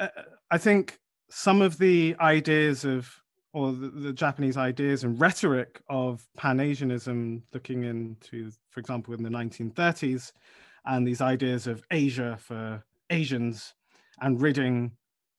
Uh, 0.00 0.08
I 0.50 0.58
think 0.58 0.98
some 1.30 1.62
of 1.62 1.78
the 1.78 2.16
ideas 2.20 2.84
of, 2.84 3.08
or 3.52 3.72
the, 3.72 3.88
the 3.88 4.12
Japanese 4.12 4.56
ideas 4.56 5.04
and 5.04 5.20
rhetoric 5.20 5.80
of 5.88 6.26
Pan 6.36 6.58
Asianism, 6.58 7.44
looking 7.54 7.84
into, 7.84 8.50
for 8.70 8.80
example, 8.80 9.14
in 9.14 9.22
the 9.22 9.30
1930s, 9.30 10.32
and 10.86 11.06
these 11.06 11.20
ideas 11.20 11.66
of 11.66 11.82
Asia 11.90 12.38
for 12.40 12.84
Asians 13.10 13.74
and 14.20 14.40
ridding 14.40 14.92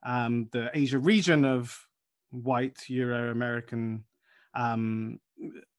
um, 0.05 0.47
the 0.51 0.69
Asia 0.73 0.99
region 0.99 1.43
of 1.45 1.87
white 2.29 2.89
Euro 2.89 3.31
American 3.31 4.03
um, 4.53 5.19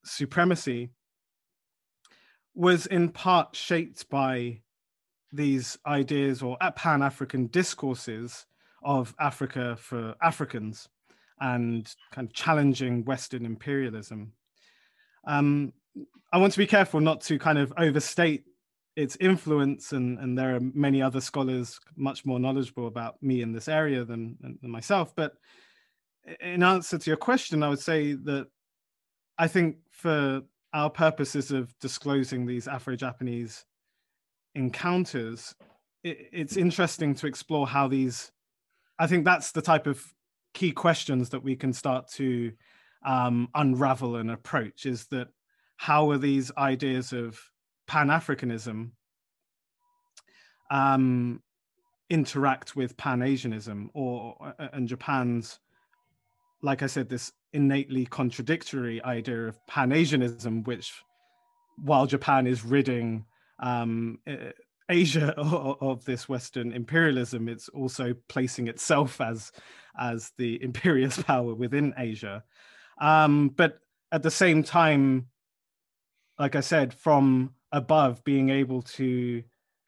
supremacy 0.05 0.91
was 2.55 2.87
in 2.87 3.11
part 3.11 3.55
shaped 3.55 4.09
by 4.09 4.61
these 5.33 5.79
ideas 5.87 6.43
or 6.43 6.57
pan 6.77 7.03
African 7.03 7.47
discourses 7.49 8.47
of 8.83 9.15
Africa 9.21 9.77
for 9.77 10.15
Africans 10.23 10.89
and 11.41 11.95
kind 12.11 12.27
of 12.27 12.35
challenging 12.35 13.05
Western 13.05 13.45
imperialism. 13.45 14.33
Um, 15.27 15.73
I 16.33 16.39
want 16.39 16.53
to 16.53 16.59
be 16.59 16.67
careful 16.67 17.01
not 17.01 17.21
to 17.23 17.39
kind 17.39 17.59
of 17.59 17.73
overstate 17.77 18.45
its 18.99 19.17
influence, 19.21 19.93
and, 19.93 20.19
and 20.19 20.37
there 20.37 20.57
are 20.57 20.61
many 20.75 21.01
other 21.01 21.21
scholars 21.21 21.79
much 21.95 22.27
more 22.27 22.41
knowledgeable 22.41 22.89
about 22.89 23.23
me 23.23 23.43
in 23.43 23.53
this 23.53 23.69
area 23.69 24.05
than, 24.05 24.37
than 24.41 24.71
myself. 24.71 25.15
But 25.15 25.35
in 26.41 26.65
answer 26.65 26.99
to 26.99 27.11
your 27.11 27.17
question, 27.17 27.63
I 27.63 27.69
would 27.69 27.79
say 27.79 28.15
that 28.15 28.49
I 29.39 29.47
think 29.47 29.77
for 29.93 30.43
our 30.75 30.91
purposes 30.91 31.53
of 31.53 31.79
disclosing 31.79 32.45
these 32.45 32.67
Afro-Japanese 32.67 33.65
encounters, 34.57 35.55
it, 36.03 36.19
it's 36.33 36.57
interesting 36.57 37.15
to 37.15 37.29
explore 37.29 37.69
how 37.69 37.87
these. 37.87 38.33
I 38.99 39.07
think 39.07 39.25
that's 39.25 39.53
the 39.53 39.63
type 39.63 39.87
of 39.87 40.05
key 40.55 40.73
questions 40.73 41.29
that 41.29 41.45
we 41.45 41.55
can 41.55 41.73
start 41.73 42.11
to 42.15 42.51
um, 43.07 43.49
unravel 43.55 44.17
and 44.17 44.33
approach. 44.33 44.87
Is 44.87 45.07
that 45.13 45.29
how 45.77 46.11
are 46.11 46.19
these 46.19 46.51
ideas 46.59 47.13
of 47.13 47.41
Pan 47.89 48.09
Africanism 48.09 48.91
um, 50.71 51.43
interact 52.11 52.77
with 52.77 52.97
Pan 52.97 53.23
Asianism 53.23 53.91
or 53.95 54.55
and 54.73 54.87
Japan's, 54.87 55.59
like 56.63 56.83
I 56.83 56.87
said, 56.87 57.09
this 57.09 57.33
innately 57.53 58.07
contradictory 58.07 59.03
idea 59.03 59.49
of 59.49 59.67
Pan 59.67 59.93
Asianism, 59.93 60.63
which, 60.65 60.93
while 61.83 62.07
Japan 62.07 62.47
is 62.47 62.65
ridding 62.65 63.25
um, 63.59 64.19
Asia 64.89 65.35
of 65.37 66.05
this 66.05 66.29
Western 66.29 66.73
imperialism, 66.73 67.49
it's 67.49 67.69
also 67.71 68.15
placing 68.29 68.69
itself 68.69 69.21
as 69.21 69.51
as 69.99 70.33
the 70.37 70.63
imperious 70.69 71.21
power 71.23 71.55
within 71.55 71.95
Asia. 71.97 72.45
Um, 73.01 73.49
but 73.49 73.79
at 74.13 74.23
the 74.23 74.31
same 74.31 74.63
time, 74.63 75.29
like 76.39 76.55
I 76.55 76.61
said, 76.61 76.95
from 76.95 77.55
above, 77.73 78.23
being 78.25 78.51
able 78.51 78.83
to 78.83 79.43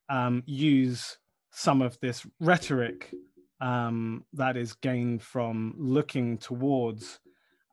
um, 0.08 0.42
use 0.46 1.18
some 1.52 1.82
of 1.82 1.98
this 2.00 2.26
rhetoric 2.40 3.12
um, 3.60 4.24
that 4.32 4.56
is 4.56 4.72
gained 4.74 5.22
from 5.22 5.74
looking 5.76 6.38
towards 6.38 7.20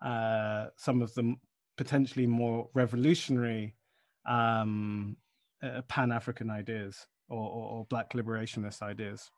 uh, 0.03 0.67
some 0.75 1.01
of 1.01 1.13
the 1.15 1.35
potentially 1.77 2.27
more 2.27 2.69
revolutionary 2.73 3.75
um, 4.27 5.15
uh, 5.63 5.81
Pan 5.87 6.11
African 6.11 6.49
ideas 6.49 7.07
or, 7.29 7.39
or, 7.39 7.69
or, 7.71 7.85
Black 7.85 8.13
liberationist 8.13 8.81
ideas. 8.81 9.31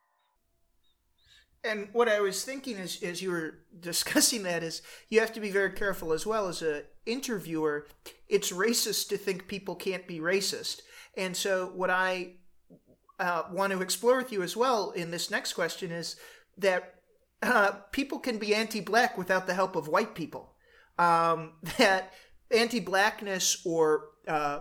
And 1.64 1.90
what 1.92 2.08
I 2.08 2.22
was 2.22 2.44
thinking 2.44 2.78
as, 2.78 3.02
as 3.04 3.22
you 3.22 3.32
were 3.32 3.60
discussing 3.80 4.44
that 4.44 4.64
is 4.64 4.82
you 5.10 5.20
have 5.20 5.34
to 5.34 5.40
be 5.40 5.52
very 5.52 5.72
careful 5.72 6.14
as 6.14 6.26
well 6.26 6.48
as 6.48 6.62
an 6.62 6.84
interviewer. 7.06 7.88
It's 8.28 8.52
racist 8.52 9.10
to 9.10 9.18
think 9.18 9.48
people 9.48 9.76
can't 9.76 10.08
be 10.08 10.20
racist. 10.20 10.82
And 11.18 11.36
so, 11.36 11.72
what 11.76 11.90
I 11.90 12.34
uh, 13.20 13.44
want 13.52 13.74
to 13.74 13.82
explore 13.82 14.18
with 14.18 14.32
you 14.32 14.42
as 14.42 14.56
well 14.56 14.92
in 14.92 15.12
this 15.12 15.30
next 15.30 15.54
question 15.54 15.92
is 15.92 16.16
that 16.58 16.96
uh, 17.42 17.72
people 17.92 18.20
can 18.20 18.38
be 18.38 18.54
anti-black 18.54 19.18
without 19.18 19.48
the 19.48 19.54
help 19.54 19.76
of 19.76 19.88
white 19.88 20.16
people. 20.16 20.54
Um, 20.98 21.54
that 21.78 22.14
anti-blackness 22.52 23.64
or 23.66 24.10
uh, 24.28 24.60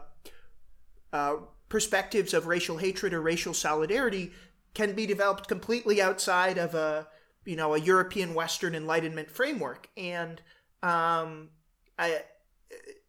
uh, 1.12 1.34
perspectives 1.68 2.34
of 2.34 2.46
racial 2.46 2.78
hatred 2.78 3.12
or 3.12 3.20
racial 3.20 3.54
solidarity 3.54 4.32
can 4.78 4.92
be 4.92 5.06
developed 5.06 5.48
completely 5.48 6.00
outside 6.00 6.56
of 6.56 6.72
a 6.72 7.08
you 7.44 7.56
know 7.56 7.74
a 7.74 7.80
European 7.80 8.32
Western 8.32 8.76
Enlightenment 8.76 9.28
framework, 9.28 9.88
and 9.96 10.40
um, 10.84 11.50
I 11.98 12.22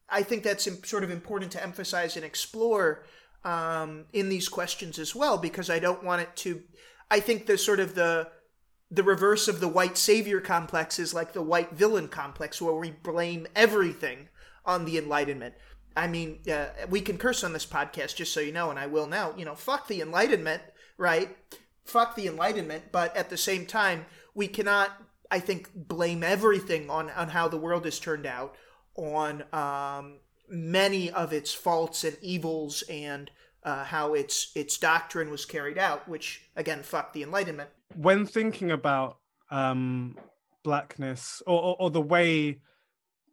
I 0.10 0.24
think 0.24 0.42
that's 0.44 0.68
sort 0.90 1.04
of 1.04 1.12
important 1.12 1.52
to 1.52 1.64
emphasize 1.64 2.16
and 2.16 2.26
explore 2.26 3.06
um, 3.44 4.06
in 4.14 4.30
these 4.30 4.50
questions 4.50 4.98
as 4.98 5.14
well 5.14 5.38
because 5.38 5.70
I 5.70 5.78
don't 5.78 6.04
want 6.04 6.24
it 6.24 6.36
to. 6.38 6.64
I 7.12 7.20
think 7.20 7.46
the 7.46 7.58
sort 7.58 7.80
of 7.80 7.94
the 7.94 8.30
the 8.90 9.04
reverse 9.04 9.48
of 9.48 9.60
the 9.60 9.68
white 9.68 9.96
savior 9.96 10.42
complex 10.42 10.98
is 10.98 11.14
like 11.14 11.34
the 11.34 11.44
white 11.44 11.74
villain 11.74 12.08
complex, 12.08 12.60
where 12.60 12.74
we 12.74 12.90
blame 12.90 13.46
everything 13.56 14.30
on 14.66 14.86
the 14.86 14.98
Enlightenment. 14.98 15.54
I 15.96 16.08
mean, 16.08 16.40
uh, 16.52 16.70
we 16.90 17.02
can 17.02 17.20
curse 17.20 17.44
on 17.44 17.54
this 17.54 17.68
podcast, 17.68 18.16
just 18.16 18.34
so 18.34 18.40
you 18.40 18.52
know, 18.52 18.72
and 18.72 18.80
I 18.80 18.88
will 18.88 19.06
now. 19.06 19.36
You 19.38 19.46
know, 19.46 19.54
fuck 19.54 19.88
the 19.88 20.02
Enlightenment, 20.02 20.64
right? 21.00 21.36
Fuck 21.86 22.16
the 22.16 22.28
Enlightenment, 22.28 22.92
but 22.92 23.18
at 23.18 23.32
the 23.32 23.38
same 23.38 23.66
time, 23.66 24.06
we 24.36 24.48
cannot, 24.48 24.92
I 25.32 25.40
think, 25.40 25.72
blame 25.74 26.24
everything 26.24 26.92
on 26.92 27.10
on 27.10 27.30
how 27.30 27.48
the 27.48 27.58
world 27.58 27.86
has 27.86 28.00
turned 28.00 28.28
out, 28.28 28.56
on 28.96 29.44
um, 29.52 30.20
many 30.48 31.10
of 31.10 31.34
its 31.34 31.52
faults 31.52 32.04
and 32.04 32.16
evils, 32.22 32.84
and 32.84 33.32
uh, 33.64 33.86
how 33.86 34.14
its 34.14 34.52
its 34.54 34.78
doctrine 34.78 35.32
was 35.32 35.46
carried 35.46 35.80
out. 35.80 36.08
Which 36.08 36.44
again, 36.56 36.84
fuck 36.84 37.14
the 37.14 37.24
Enlightenment 37.24 37.72
when 37.96 38.26
thinking 38.26 38.72
about 38.72 39.18
um, 39.52 40.18
blackness 40.64 41.42
or, 41.48 41.62
or, 41.62 41.76
or, 41.80 41.90
the 41.90 42.02
way, 42.02 42.60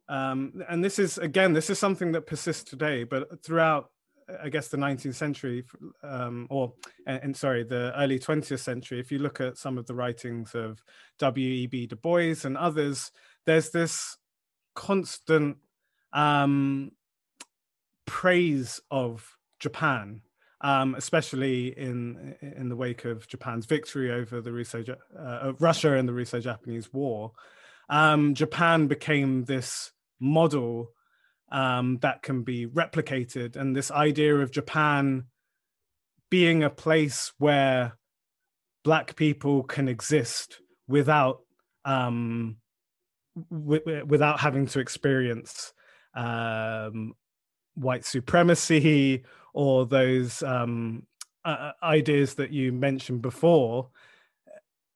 um, 0.08 0.62
and 0.68 0.82
this 0.82 0.98
is 0.98 1.18
again, 1.18 1.52
this 1.52 1.68
is 1.70 1.78
something 1.78 2.12
that 2.12 2.26
persists 2.26 2.68
today, 2.68 3.04
but 3.04 3.42
throughout, 3.44 3.90
I 4.42 4.48
guess, 4.48 4.68
the 4.68 4.76
19th 4.76 5.14
century, 5.14 5.64
um, 6.02 6.46
or 6.50 6.74
and, 7.06 7.20
and, 7.22 7.36
sorry, 7.36 7.64
the 7.64 7.92
early 7.96 8.18
20th 8.18 8.58
century, 8.58 8.98
if 8.98 9.12
you 9.12 9.18
look 9.18 9.40
at 9.40 9.56
some 9.58 9.78
of 9.78 9.86
the 9.86 9.94
writings 9.94 10.54
of 10.54 10.82
W.E.B. 11.18 11.86
Du 11.86 11.96
Bois 11.96 12.34
and 12.44 12.56
others, 12.56 13.12
there's 13.44 13.70
this 13.70 14.16
constant 14.74 15.58
um, 16.12 16.90
praise 18.06 18.80
of 18.90 19.36
Japan 19.60 20.22
um, 20.60 20.94
especially 20.94 21.68
in 21.78 22.34
in 22.40 22.68
the 22.68 22.76
wake 22.76 23.04
of 23.04 23.28
Japan's 23.28 23.66
victory 23.66 24.10
over 24.10 24.40
the 24.40 24.52
Russo 24.52 24.84
uh, 25.18 25.52
Russia 25.58 25.94
in 25.94 26.06
the 26.06 26.12
Russo-Japanese 26.12 26.92
War, 26.92 27.32
um, 27.88 28.34
Japan 28.34 28.86
became 28.86 29.44
this 29.44 29.92
model 30.18 30.92
um, 31.50 31.98
that 32.02 32.22
can 32.22 32.42
be 32.42 32.66
replicated, 32.66 33.56
and 33.56 33.74
this 33.74 33.90
idea 33.90 34.36
of 34.36 34.50
Japan 34.50 35.24
being 36.30 36.62
a 36.62 36.70
place 36.70 37.32
where 37.38 37.96
Black 38.84 39.16
people 39.16 39.62
can 39.62 39.88
exist 39.88 40.60
without 40.88 41.40
um, 41.84 42.56
w- 43.50 44.04
without 44.06 44.40
having 44.40 44.66
to 44.66 44.80
experience 44.80 45.72
um, 46.14 47.14
white 47.74 48.04
supremacy 48.04 49.22
or 49.54 49.86
those 49.86 50.42
um, 50.42 51.04
uh, 51.44 51.72
ideas 51.82 52.34
that 52.34 52.52
you 52.52 52.72
mentioned 52.72 53.22
before, 53.22 53.90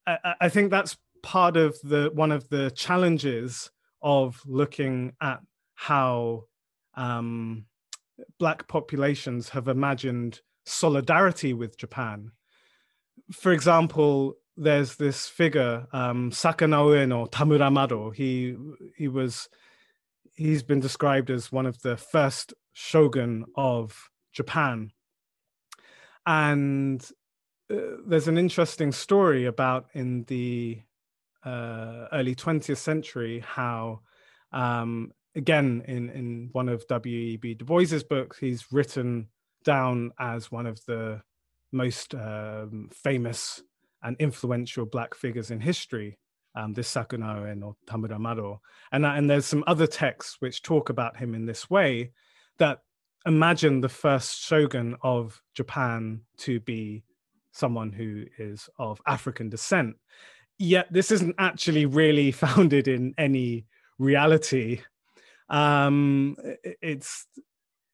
I, 0.07 0.35
I, 0.41 0.49
think 0.49 0.71
that's 0.71 0.97
part 1.23 1.57
of 1.57 1.79
the 1.83 2.11
one 2.13 2.33
of 2.33 2.49
the 2.49 2.71
challenges 2.73 3.71
of 4.03 4.41
looking 4.47 5.13
at 5.21 5.41
how 5.81 6.45
um, 6.95 7.65
black 8.39 8.69
populations 8.69 9.49
have 9.49 9.67
imagined 9.67 10.41
solidarity 10.67 11.55
with 11.55 11.79
Japan. 11.79 12.33
For 13.33 13.51
example, 13.51 14.35
there's 14.59 14.97
this 14.97 15.27
figure, 15.27 15.87
um, 15.95 16.29
or 16.29 17.27
Tamuramaro. 17.29 18.15
He 18.15 18.55
he 18.95 19.09
was 19.09 19.49
he's 20.35 20.63
been 20.63 20.81
described 20.81 21.31
as 21.31 21.51
one 21.51 21.65
of 21.65 21.81
the 21.81 21.97
first 21.97 22.53
shogun 22.75 23.47
of 23.57 24.11
Japan. 24.35 24.91
and 26.27 27.03
uh, 27.73 27.97
there's 28.07 28.29
an 28.29 28.37
interesting 28.37 28.93
story 28.93 29.47
about 29.47 29.87
in 29.95 30.25
the 30.25 30.83
uh, 31.43 32.09
early 32.13 32.35
20th 32.35 32.77
century 32.77 33.43
how 33.47 34.01
um, 34.53 35.13
again 35.37 35.83
in 35.87 36.11
in 36.11 36.49
one 36.53 36.69
of 36.69 36.87
w.e.b 36.89 37.55
du 37.55 37.65
bois's 37.65 38.03
books 38.03 38.39
he's 38.39 38.73
written 38.73 39.29
down 39.65 40.11
as 40.19 40.51
one 40.51 40.67
of 40.67 40.85
the 40.87 41.21
most 41.73 42.15
um, 42.15 42.89
famous 42.93 43.63
and 44.03 44.17
influential 44.19 44.87
black 44.87 45.15
figures 45.15 45.51
in 45.51 45.61
history 45.61 46.19
um, 46.55 46.73
this 46.73 46.93
Sakanoue 46.93 47.63
or 47.63 47.77
Tamuramaro. 47.87 48.59
And, 48.93 49.07
and 49.07 49.29
there's 49.29 49.47
some 49.47 49.65
other 49.67 49.87
texts 49.87 50.37
which 50.41 50.63
talk 50.63 50.89
about 50.89 51.17
him 51.17 51.35
in 51.35 51.47
this 51.47 51.71
way 51.71 52.13
that 52.59 52.81
imagine 53.27 53.81
the 53.81 53.89
first 53.89 54.41
shogun 54.41 54.97
of 55.03 55.41
Japan 55.55 56.23
to 56.39 56.61
be 56.61 57.05
someone 57.53 57.93
who 57.93 58.25
is 58.39 58.69
of 58.79 59.01
African 59.07 59.49
descent. 59.49 59.97
Yet 60.59 60.93
this 60.93 61.11
isn't 61.11 61.37
actually 61.39 61.87
really 61.87 62.31
founded 62.33 62.89
in 62.89 63.15
any 63.19 63.67
reality. 63.99 64.81
Um, 65.51 66.37
it's 66.63 67.27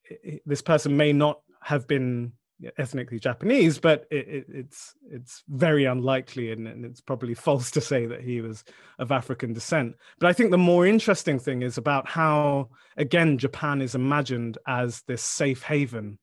it, 0.05 0.43
this 0.47 0.63
person 0.63 0.97
may 0.97 1.13
not 1.13 1.41
have 1.63 1.89
been 1.89 2.33
ethnically 2.79 3.19
Japanese, 3.19 3.79
but 3.79 4.07
it, 4.11 4.29
it, 4.29 4.47
it's 4.49 4.95
it's 5.11 5.43
very 5.49 5.85
unlikely, 5.85 6.53
and, 6.53 6.67
and, 6.67 6.85
it's 6.85 7.01
probably 7.01 7.35
false 7.35 7.71
to 7.73 7.81
say 7.81 8.07
that 8.07 8.23
he 8.23 8.41
was 8.41 8.65
of 8.99 9.13
African 9.13 9.53
descent. 9.53 9.97
But 10.19 10.29
I 10.29 10.33
think 10.33 10.51
the 10.51 10.59
more 10.59 10.87
interesting 10.87 11.39
thing 11.39 11.63
is 11.63 11.79
about 11.79 12.09
how, 12.09 12.71
again, 12.97 13.39
Japan 13.39 13.83
is 13.83 13.95
imagined 13.95 14.59
as 14.67 15.03
this 15.03 15.23
safe 15.23 15.63
haven. 15.63 16.19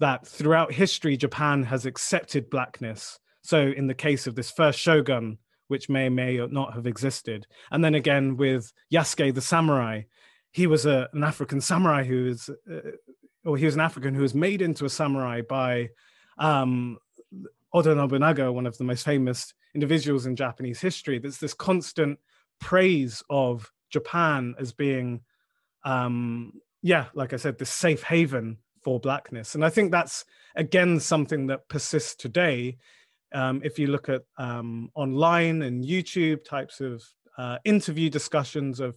That 0.00 0.26
throughout 0.26 0.72
history, 0.72 1.16
Japan 1.16 1.64
has 1.64 1.84
accepted 1.84 2.50
blackness. 2.50 3.18
So, 3.42 3.72
in 3.76 3.88
the 3.88 3.94
case 3.94 4.28
of 4.28 4.36
this 4.36 4.50
first 4.50 4.78
shogun, 4.78 5.38
which 5.66 5.88
may 5.88 6.08
may 6.08 6.36
not 6.46 6.74
have 6.74 6.86
existed, 6.86 7.46
and 7.70 7.84
then 7.84 7.94
again 7.94 8.36
with 8.36 8.72
Yasuke 8.92 9.34
the 9.34 9.40
samurai, 9.40 10.02
he 10.52 10.66
was 10.66 10.86
a, 10.86 11.08
an 11.12 11.24
African 11.24 11.60
samurai 11.60 12.04
who 12.04 12.26
is 12.26 12.48
uh, 12.70 12.90
or 13.44 13.56
he 13.56 13.64
was 13.64 13.74
an 13.74 13.80
African 13.80 14.14
who 14.14 14.22
was 14.22 14.34
made 14.34 14.62
into 14.62 14.84
a 14.84 14.90
samurai 14.90 15.40
by 15.42 15.90
um, 16.38 16.98
Oda 17.72 17.94
Nobunaga, 17.94 18.52
one 18.52 18.66
of 18.66 18.76
the 18.78 18.84
most 18.84 19.04
famous 19.04 19.54
individuals 19.74 20.26
in 20.26 20.36
Japanese 20.36 20.80
history. 20.80 21.18
There's 21.18 21.38
this 21.38 21.54
constant 21.54 22.18
praise 22.60 23.22
of 23.30 23.70
Japan 23.90 24.54
as 24.58 24.72
being, 24.72 25.20
um, 25.84 26.52
yeah, 26.82 27.06
like 27.14 27.32
I 27.32 27.36
said, 27.36 27.58
this 27.58 27.70
safe 27.70 28.02
haven 28.02 28.58
for 28.82 29.00
blackness. 29.00 29.54
And 29.54 29.64
I 29.64 29.70
think 29.70 29.92
that's 29.92 30.24
again 30.56 31.00
something 31.00 31.46
that 31.48 31.68
persists 31.68 32.14
today. 32.14 32.76
Um, 33.32 33.60
if 33.62 33.78
you 33.78 33.88
look 33.88 34.08
at 34.08 34.22
um, 34.38 34.90
online 34.94 35.62
and 35.62 35.84
YouTube 35.84 36.44
types 36.44 36.80
of 36.80 37.02
uh, 37.36 37.58
interview 37.64 38.08
discussions 38.10 38.80
of 38.80 38.96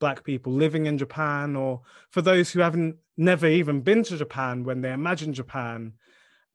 black 0.00 0.24
people 0.24 0.52
living 0.52 0.86
in 0.86 0.98
Japan, 0.98 1.54
or 1.54 1.82
for 2.10 2.22
those 2.22 2.50
who 2.50 2.60
haven't 2.60 2.96
never 3.16 3.46
even 3.46 3.82
been 3.82 4.02
to 4.04 4.16
Japan, 4.16 4.64
when 4.64 4.80
they 4.80 4.92
imagine 4.92 5.32
Japan, 5.32 5.92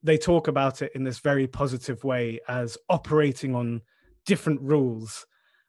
they 0.04 0.18
talk 0.18 0.48
about 0.48 0.82
it 0.82 0.92
in 0.94 1.04
this 1.04 1.20
very 1.20 1.48
positive 1.48 2.04
way 2.04 2.40
as 2.48 2.78
operating 2.90 3.56
on 3.56 3.82
different 4.26 4.62
rules. 4.62 5.26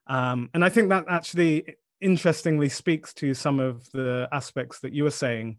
Um, 0.07 0.51
and 0.55 0.65
I 0.65 0.69
think 0.69 0.89
that 0.89 1.05
actually 1.09 1.77
interestingly 2.01 2.69
speaks 2.69 3.15
to 3.15 3.35
some 3.35 3.61
of 3.61 3.91
the 3.93 4.29
aspects 4.33 4.81
that 4.81 4.93
you 4.93 5.05
were 5.05 5.11
saying 5.11 5.59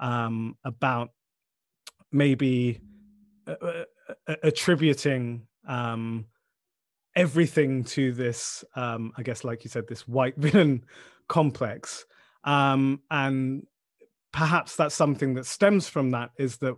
um, 0.00 0.56
about 0.64 1.10
maybe 2.12 2.80
uh, 3.46 3.54
uh, 3.60 3.84
uh 4.26 4.34
attributing 4.42 5.46
um, 5.66 6.26
everything 7.16 7.84
to 7.84 8.12
this, 8.12 8.64
um, 8.76 9.12
I 9.16 9.22
guess, 9.22 9.42
like 9.42 9.64
you 9.64 9.70
said, 9.70 9.88
this 9.88 10.06
white 10.06 10.36
villain 10.38 10.84
complex. 11.28 12.04
Um, 12.44 13.00
and 13.10 13.66
perhaps 14.32 14.76
that's 14.76 14.94
something 14.94 15.34
that 15.34 15.46
stems 15.46 15.88
from 15.88 16.10
that 16.10 16.30
is 16.38 16.58
that 16.58 16.76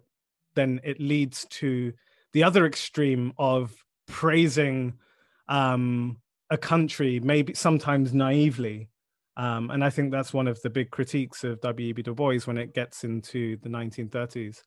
then 0.55 0.81
it 0.85 1.01
leads 1.01 1.47
to 1.47 1.93
the 2.33 2.43
other 2.43 2.67
extreme 2.67 3.33
of 3.39 3.75
praising 4.07 4.95
um, 5.49 6.19
a 6.51 6.59
country, 6.59 7.21
maybe 7.21 7.55
sometimes 7.55 8.13
naively. 8.13 8.89
Um, 9.37 9.71
and 9.71 9.85
I 9.85 9.91
think 9.91 10.11
that's 10.11 10.33
one 10.33 10.49
of 10.49 10.61
the 10.63 10.71
big 10.71 10.91
critiques 10.91 11.45
of 11.45 11.61
W.E.B. 11.61 12.03
Du 12.03 12.15
Bois 12.15 12.41
when 12.45 12.59
it 12.59 12.75
gets 12.75 13.05
into 13.05 13.57
the 13.63 13.69
1930s, 13.69 14.63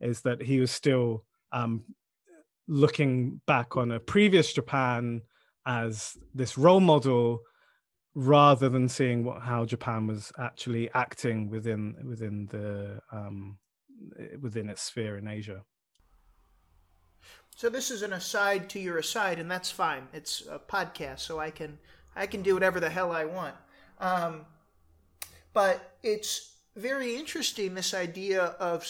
is 0.00 0.20
that 0.22 0.42
he 0.42 0.60
was 0.60 0.70
still 0.70 1.24
um, 1.52 1.84
looking 2.66 3.40
back 3.46 3.76
on 3.76 3.92
a 3.92 4.00
previous 4.00 4.52
Japan 4.52 5.22
as 5.66 6.16
this 6.34 6.58
role 6.58 6.80
model 6.80 7.40
rather 8.18 8.68
than 8.68 8.88
seeing 8.88 9.22
what 9.22 9.42
how 9.42 9.64
Japan 9.64 10.08
was 10.08 10.32
actually 10.40 10.90
acting 10.92 11.48
within 11.48 11.94
within 12.04 12.46
the 12.50 13.00
um, 13.12 13.58
within 14.40 14.68
its 14.68 14.82
sphere 14.82 15.16
in 15.16 15.28
Asia. 15.28 15.62
So 17.54 17.68
this 17.68 17.92
is 17.92 18.02
an 18.02 18.12
aside 18.12 18.68
to 18.70 18.80
your 18.80 18.98
aside, 18.98 19.38
and 19.38 19.48
that's 19.48 19.70
fine. 19.70 20.08
It's 20.12 20.42
a 20.50 20.58
podcast, 20.58 21.20
so 21.20 21.38
I 21.38 21.50
can 21.50 21.78
I 22.16 22.26
can 22.26 22.42
do 22.42 22.54
whatever 22.54 22.80
the 22.80 22.90
hell 22.90 23.12
I 23.12 23.24
want. 23.24 23.54
Um, 24.00 24.46
but 25.52 25.94
it's 26.02 26.56
very 26.74 27.14
interesting 27.14 27.74
this 27.74 27.94
idea 27.94 28.42
of 28.42 28.84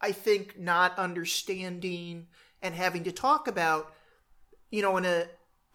I 0.00 0.12
think 0.12 0.58
not 0.58 0.98
understanding 0.98 2.28
and 2.62 2.74
having 2.74 3.04
to 3.04 3.12
talk 3.12 3.48
about, 3.48 3.92
you 4.70 4.80
know, 4.80 4.96
in 4.96 5.04
a 5.04 5.26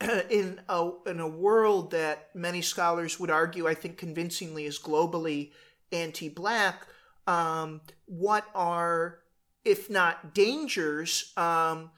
in 0.30 0.62
a 0.68 0.92
in 1.06 1.20
a 1.20 1.28
world 1.28 1.92
that 1.92 2.30
many 2.34 2.62
scholars 2.62 3.20
would 3.20 3.30
argue, 3.30 3.68
I 3.68 3.74
think 3.74 3.98
convincingly, 3.98 4.66
is 4.66 4.80
globally 4.80 5.52
anti-black. 5.92 6.88
Um, 7.28 7.82
what 8.06 8.46
are, 8.56 9.20
if 9.64 9.90
not 9.90 10.34
dangers, 10.34 11.34
um, 11.38 11.92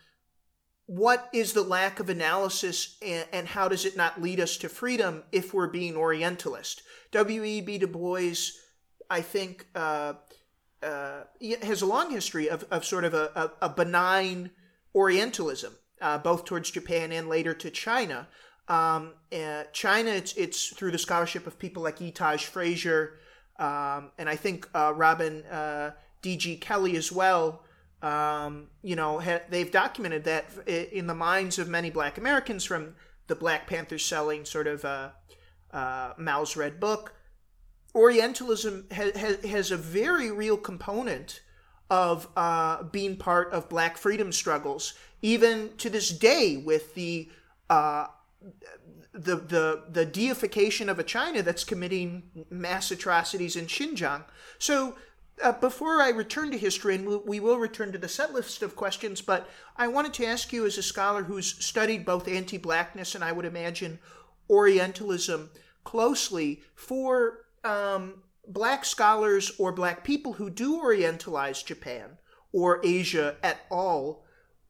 what 0.85 1.29
is 1.33 1.53
the 1.53 1.61
lack 1.61 1.99
of 1.99 2.09
analysis 2.09 2.97
and, 3.01 3.25
and, 3.31 3.47
how 3.47 3.69
does 3.69 3.85
it 3.85 3.95
not 3.95 4.21
lead 4.21 4.39
us 4.41 4.57
to 4.57 4.69
freedom 4.69 5.23
if 5.31 5.53
we're 5.53 5.67
being 5.67 5.95
Orientalist? 5.95 6.83
W.E.B. 7.11 7.77
Du 7.77 7.87
Bois, 7.87 8.51
I 9.09 9.21
think, 9.21 9.65
uh, 9.75 10.13
uh, 10.81 11.21
has 11.61 11.81
a 11.81 11.85
long 11.85 12.11
history 12.11 12.49
of, 12.49 12.65
of 12.69 12.83
sort 12.83 13.05
of 13.05 13.13
a, 13.13 13.31
a, 13.61 13.67
a 13.67 13.69
benign 13.69 14.51
Orientalism 14.93 15.73
uh, 16.03 16.17
both 16.19 16.45
towards 16.45 16.69
Japan 16.69 17.11
and 17.11 17.27
later 17.29 17.53
to 17.53 17.71
China. 17.71 18.27
Um, 18.67 19.13
uh, 19.31 19.63
China, 19.71 20.11
it's, 20.11 20.33
it's 20.33 20.67
through 20.67 20.91
the 20.91 20.97
scholarship 20.97 21.47
of 21.47 21.57
people 21.57 21.81
like 21.81 22.01
Etage 22.01 22.45
Frazier, 22.45 23.19
um, 23.57 24.11
and 24.17 24.29
I 24.29 24.35
think 24.35 24.69
uh, 24.75 24.93
Robin 24.95 25.43
uh, 25.45 25.91
D.G. 26.21 26.57
Kelley 26.57 26.95
as 26.97 27.11
well. 27.11 27.63
Um, 28.01 28.67
you 28.81 28.95
know, 28.95 29.19
ha- 29.19 29.43
they've 29.49 29.71
documented 29.71 30.25
that 30.25 30.45
in 30.67 31.07
the 31.07 31.15
minds 31.15 31.57
of 31.57 31.69
many 31.69 31.89
Black 31.89 32.17
Americans 32.17 32.65
from 32.65 32.95
the 33.27 33.35
Black 33.35 33.67
Panthers 33.67 34.05
selling 34.05 34.43
sort 34.43 34.67
of 34.67 34.83
uh, 34.83 35.09
uh, 35.71 36.13
Mao's 36.17 36.57
Red 36.57 36.79
Book. 36.79 37.15
Orientalism 37.95 38.87
ha- 38.93 39.11
ha- 39.15 39.47
has 39.47 39.71
a 39.71 39.77
very 39.77 40.31
real 40.31 40.57
component 40.57 41.41
of 41.89 42.27
uh, 42.35 42.83
being 42.83 43.15
part 43.17 43.53
of 43.53 43.69
black 43.69 43.97
freedom 43.97 44.31
struggles, 44.31 44.93
even 45.23 45.71
to 45.77 45.89
this 45.89 46.09
day 46.09 46.57
with 46.57 46.93
the 46.93 47.31
uh, 47.69 48.07
the 49.13 49.38
the 49.38 49.83
the 49.89 50.05
deification 50.05 50.89
of 50.89 50.99
a 50.99 51.03
China 51.03 51.41
that's 51.41 51.63
committing 51.63 52.45
mass 52.51 52.91
atrocities 52.91 53.55
in 53.55 53.65
Xinjiang. 53.65 54.25
So. 54.59 54.95
Uh, 55.41 55.51
before 55.51 55.99
I 55.99 56.09
return 56.09 56.51
to 56.51 56.59
history, 56.59 56.93
and 56.93 57.25
we 57.25 57.39
will 57.39 57.57
return 57.57 57.91
to 57.91 57.97
the 57.97 58.07
set 58.07 58.36
list 58.36 58.62
of 58.62 58.75
questions, 58.75 59.19
but 59.19 59.49
I 59.75 59.88
wanted 59.88 60.13
to 60.13 60.27
ask 60.27 60.53
you, 60.53 60.63
as 60.67 60.78
a 60.78 60.84
scholar 60.84 61.24
who's 61.24 61.55
studied 61.65 62.05
both 62.05 62.28
anti 62.28 62.59
blackness 62.59 63.15
and 63.15 63.24
I 63.24 63.32
would 63.32 63.45
imagine 63.45 63.97
Orientalism 64.47 65.49
closely, 65.84 66.61
for 66.76 67.45
um, 67.63 68.21
black 68.47 68.86
scholars 68.86 69.51
or 69.57 69.71
black 69.71 70.03
people 70.03 70.34
who 70.34 70.51
do 70.51 70.80
orientalize 70.80 71.65
Japan 71.65 72.17
or 72.51 72.80
Asia 72.84 73.36
at 73.41 73.61
all, 73.71 74.22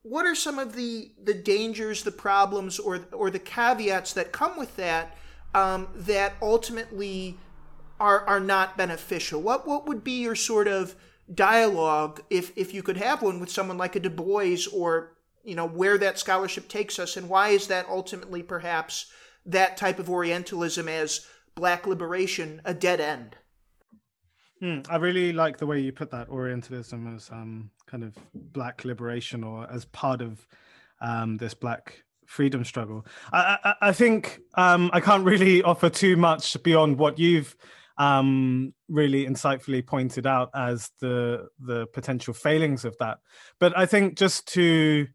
what 0.03 0.25
are 0.25 0.35
some 0.35 0.59
of 0.59 0.75
the, 0.75 1.11
the 1.23 1.33
dangers, 1.33 2.03
the 2.03 2.11
problems, 2.11 2.77
or, 2.77 3.05
or 3.11 3.29
the 3.29 3.39
caveats 3.39 4.13
that 4.13 4.31
come 4.31 4.57
with 4.57 4.75
that 4.75 5.17
um, 5.55 5.87
that 5.95 6.33
ultimately 6.41 7.37
are, 7.99 8.25
are 8.27 8.39
not 8.39 8.77
beneficial? 8.77 9.41
What, 9.41 9.67
what 9.67 9.87
would 9.87 10.03
be 10.03 10.21
your 10.21 10.35
sort 10.35 10.67
of 10.67 10.95
dialogue, 11.33 12.21
if, 12.29 12.51
if 12.57 12.73
you 12.73 12.83
could 12.83 12.97
have 12.97 13.21
one, 13.21 13.39
with 13.39 13.49
someone 13.49 13.77
like 13.77 13.95
a 13.95 13.99
Du 13.99 14.09
Bois 14.09 14.65
or 14.73 15.13
you 15.43 15.55
know 15.55 15.67
where 15.67 15.97
that 15.97 16.19
scholarship 16.19 16.67
takes 16.69 16.97
us 16.97 17.17
and 17.17 17.29
why 17.29 17.49
is 17.49 17.67
that 17.67 17.85
ultimately 17.89 18.41
perhaps 18.41 19.11
that 19.45 19.75
type 19.75 19.99
of 19.99 20.09
orientalism 20.09 20.87
as 20.87 21.27
black 21.53 21.85
liberation 21.85 22.61
a 22.63 22.73
dead 22.73 23.01
end 23.01 23.35
Mm, 24.63 24.89
I 24.89 24.95
really 24.95 25.33
like 25.33 25.57
the 25.57 25.67
way 25.67 25.81
you 25.81 25.91
put 25.91 26.09
that 26.11 26.29
Orientalism 26.29 27.13
as 27.13 27.29
um, 27.31 27.69
kind 27.85 28.01
of 28.01 28.15
black 28.33 28.85
liberation 28.85 29.43
or 29.43 29.69
as 29.69 29.83
part 29.83 30.21
of 30.21 30.47
um, 31.01 31.35
this 31.35 31.53
black 31.53 32.01
freedom 32.25 32.63
struggle. 32.63 33.05
I, 33.33 33.57
I, 33.61 33.73
I 33.89 33.91
think 33.91 34.39
um, 34.55 34.89
I 34.93 35.01
can't 35.01 35.25
really 35.25 35.61
offer 35.63 35.89
too 35.89 36.15
much 36.15 36.61
beyond 36.63 36.97
what 36.97 37.19
you've 37.19 37.57
um, 37.97 38.73
really 38.87 39.25
insightfully 39.25 39.85
pointed 39.85 40.25
out 40.25 40.49
as 40.55 40.89
the 41.01 41.49
the 41.59 41.87
potential 41.87 42.33
failings 42.33 42.85
of 42.85 42.95
that. 42.99 43.19
But 43.59 43.77
I 43.77 43.85
think 43.85 44.17
just 44.17 44.47
to 44.53 45.07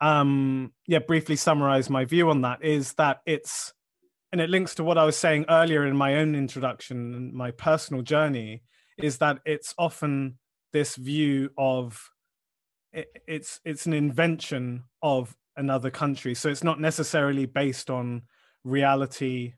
um, 0.00 0.72
yeah 0.88 0.98
briefly 0.98 1.36
summarize 1.36 1.88
my 1.88 2.04
view 2.06 2.28
on 2.28 2.42
that 2.42 2.64
is 2.64 2.94
that 2.94 3.20
it's 3.24 3.72
and 4.32 4.40
it 4.40 4.50
links 4.50 4.74
to 4.76 4.84
what 4.84 4.98
I 4.98 5.04
was 5.04 5.16
saying 5.16 5.46
earlier 5.48 5.86
in 5.86 5.96
my 5.96 6.16
own 6.16 6.34
introduction, 6.34 7.14
and 7.14 7.32
my 7.32 7.52
personal 7.52 8.02
journey, 8.02 8.62
is 9.02 9.18
that 9.18 9.38
it's 9.44 9.74
often 9.78 10.38
this 10.72 10.96
view 10.96 11.50
of 11.58 12.10
it, 12.92 13.08
it's 13.26 13.60
it's 13.64 13.86
an 13.86 13.92
invention 13.92 14.84
of 15.02 15.36
another 15.56 15.90
country, 15.90 16.34
so 16.34 16.48
it's 16.48 16.64
not 16.64 16.80
necessarily 16.80 17.46
based 17.46 17.90
on 17.90 18.22
reality. 18.64 19.54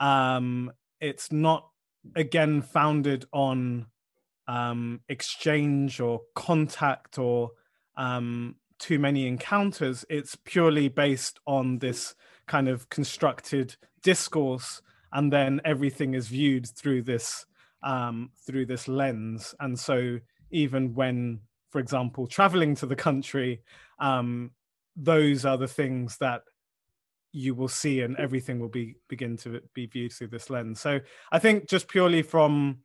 Um, 0.00 0.72
it's 1.00 1.32
not 1.32 1.68
again 2.16 2.62
founded 2.62 3.24
on 3.32 3.86
um, 4.48 5.00
exchange 5.08 6.00
or 6.00 6.22
contact 6.34 7.18
or 7.18 7.50
um, 7.96 8.56
too 8.78 8.98
many 8.98 9.26
encounters. 9.26 10.04
It's 10.08 10.36
purely 10.44 10.88
based 10.88 11.38
on 11.46 11.78
this 11.78 12.14
kind 12.46 12.68
of 12.68 12.88
constructed 12.88 13.76
discourse 14.02 14.82
and 15.12 15.32
then 15.32 15.60
everything 15.64 16.14
is 16.14 16.28
viewed 16.28 16.66
through 16.68 17.02
this 17.02 17.46
um, 17.82 18.30
through 18.46 18.66
this 18.66 18.88
lens. 18.88 19.54
And 19.60 19.78
so 19.78 20.18
even 20.50 20.94
when 20.94 21.40
for 21.70 21.78
example 21.80 22.26
traveling 22.26 22.74
to 22.76 22.86
the 22.86 22.96
country 22.96 23.62
um, 23.98 24.50
those 24.94 25.46
are 25.46 25.56
the 25.56 25.66
things 25.66 26.18
that 26.18 26.42
you 27.32 27.54
will 27.54 27.68
see 27.68 28.02
and 28.02 28.14
everything 28.18 28.60
will 28.60 28.68
be 28.68 28.94
begin 29.08 29.38
to 29.38 29.62
be 29.72 29.86
viewed 29.86 30.12
through 30.12 30.26
this 30.28 30.50
lens. 30.50 30.80
So 30.80 31.00
i 31.30 31.38
think 31.38 31.68
just 31.68 31.88
purely 31.88 32.22
from 32.22 32.78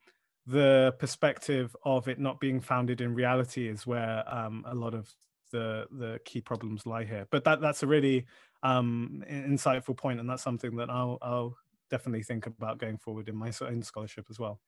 the 0.45 0.95
perspective 0.99 1.75
of 1.83 2.07
it 2.07 2.19
not 2.19 2.39
being 2.39 2.61
founded 2.61 3.01
in 3.01 3.13
reality 3.13 3.67
is 3.67 3.85
where 3.85 4.23
um, 4.33 4.63
a 4.65 4.73
lot 4.73 4.93
of 4.93 5.13
the 5.51 5.85
the 5.91 6.19
key 6.25 6.41
problems 6.41 6.85
lie 6.85 7.03
here. 7.03 7.27
But 7.29 7.43
that 7.43 7.61
that's 7.61 7.83
a 7.83 7.87
really 7.87 8.25
um, 8.63 9.23
insightful 9.29 9.97
point, 9.97 10.19
and 10.19 10.29
that's 10.29 10.43
something 10.43 10.75
that 10.77 10.89
I'll, 10.89 11.17
I'll 11.21 11.57
definitely 11.89 12.23
think 12.23 12.47
about 12.47 12.79
going 12.79 12.97
forward 12.97 13.29
in 13.29 13.35
my 13.35 13.51
own 13.61 13.81
scholarship 13.83 14.27
as 14.29 14.39
well. 14.39 14.59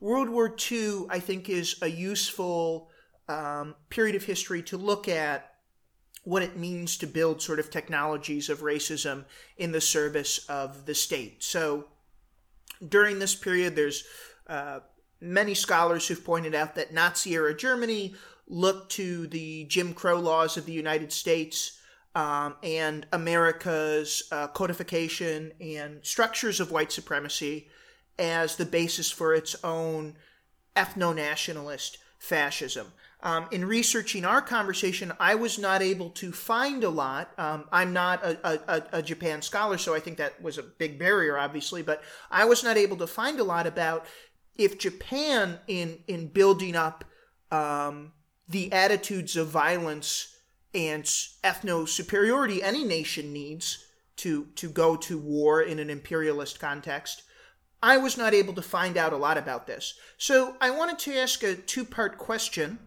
World 0.00 0.28
War 0.28 0.54
II, 0.70 1.06
I 1.08 1.20
think, 1.20 1.48
is 1.48 1.76
a 1.82 1.88
useful 1.88 2.90
um, 3.28 3.74
period 3.88 4.14
of 4.14 4.24
history 4.24 4.62
to 4.64 4.76
look 4.76 5.08
at 5.08 5.52
what 6.24 6.42
it 6.42 6.56
means 6.56 6.96
to 6.98 7.06
build 7.06 7.40
sort 7.40 7.60
of 7.60 7.70
technologies 7.70 8.48
of 8.48 8.60
racism 8.60 9.24
in 9.56 9.72
the 9.72 9.80
service 9.80 10.44
of 10.48 10.84
the 10.84 10.94
state. 10.94 11.42
So 11.42 11.86
during 12.86 13.18
this 13.18 13.34
period, 13.34 13.76
there's 13.76 14.04
uh, 14.48 14.80
many 15.20 15.54
scholars 15.54 16.06
who've 16.06 16.24
pointed 16.24 16.54
out 16.54 16.74
that 16.74 16.92
Nazi 16.92 17.34
era 17.34 17.56
Germany 17.56 18.14
looked 18.48 18.92
to 18.92 19.26
the 19.28 19.64
Jim 19.64 19.94
Crow 19.94 20.18
laws 20.18 20.56
of 20.56 20.66
the 20.66 20.72
United 20.72 21.12
States 21.12 21.80
um, 22.14 22.56
and 22.62 23.06
America's 23.12 24.24
uh, 24.32 24.48
codification 24.48 25.52
and 25.60 26.04
structures 26.04 26.60
of 26.60 26.70
white 26.70 26.90
supremacy 26.90 27.68
as 28.18 28.56
the 28.56 28.64
basis 28.64 29.10
for 29.10 29.34
its 29.34 29.56
own 29.64 30.16
ethno 30.74 31.14
nationalist 31.14 31.98
fascism. 32.18 32.92
Um, 33.22 33.48
in 33.50 33.64
researching 33.64 34.24
our 34.24 34.42
conversation, 34.42 35.12
I 35.18 35.34
was 35.34 35.58
not 35.58 35.82
able 35.82 36.10
to 36.10 36.32
find 36.32 36.84
a 36.84 36.90
lot. 36.90 37.32
Um, 37.38 37.64
I'm 37.72 37.92
not 37.92 38.22
a, 38.22 38.72
a, 38.72 38.82
a, 38.98 39.02
Japan 39.02 39.42
scholar, 39.42 39.78
so 39.78 39.94
I 39.94 40.00
think 40.00 40.18
that 40.18 40.40
was 40.40 40.58
a 40.58 40.62
big 40.62 40.98
barrier, 40.98 41.38
obviously, 41.38 41.82
but 41.82 42.02
I 42.30 42.44
was 42.44 42.62
not 42.62 42.76
able 42.76 42.98
to 42.98 43.06
find 43.06 43.40
a 43.40 43.44
lot 43.44 43.66
about 43.66 44.06
if 44.56 44.78
Japan, 44.78 45.58
in, 45.66 45.98
in 46.06 46.28
building 46.28 46.76
up 46.76 47.04
um, 47.50 48.12
the 48.48 48.72
attitudes 48.72 49.36
of 49.36 49.48
violence 49.48 50.36
and 50.74 51.04
ethno 51.04 51.88
superiority 51.88 52.62
any 52.62 52.84
nation 52.84 53.32
needs 53.32 53.86
to 54.16 54.46
to 54.56 54.68
go 54.68 54.96
to 54.96 55.18
war 55.18 55.62
in 55.62 55.78
an 55.78 55.90
imperialist 55.90 56.60
context. 56.60 57.22
I 57.82 57.96
was 57.98 58.16
not 58.16 58.34
able 58.34 58.54
to 58.54 58.62
find 58.62 58.96
out 58.96 59.12
a 59.12 59.16
lot 59.16 59.38
about 59.38 59.66
this. 59.66 59.94
So 60.16 60.56
I 60.60 60.70
wanted 60.70 60.98
to 61.00 61.16
ask 61.16 61.42
a 61.42 61.54
two 61.54 61.84
part 61.84 62.18
question. 62.18 62.78